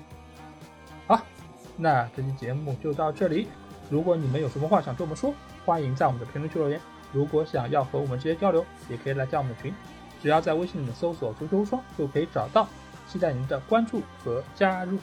[1.08, 1.22] 好，
[1.78, 3.48] 那这期节目就到这里。
[3.90, 5.34] 如果你们有什么话想对我们说，
[5.66, 6.80] 欢迎在我们的评论区留言。
[7.12, 9.74] 如果想要和我们直接交流，也可以来加我们的群。
[10.22, 12.68] 只要在微信里面搜索“足球无双”就可以找到，
[13.08, 15.00] 期待您的关注和加入。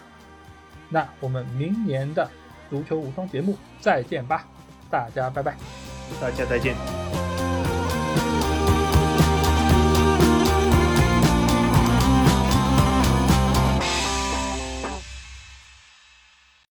[0.89, 2.31] 那我们明年的
[2.71, 4.47] 足球无双节目再见吧，
[4.89, 5.57] 大家拜拜。
[6.21, 7.36] 大家再见。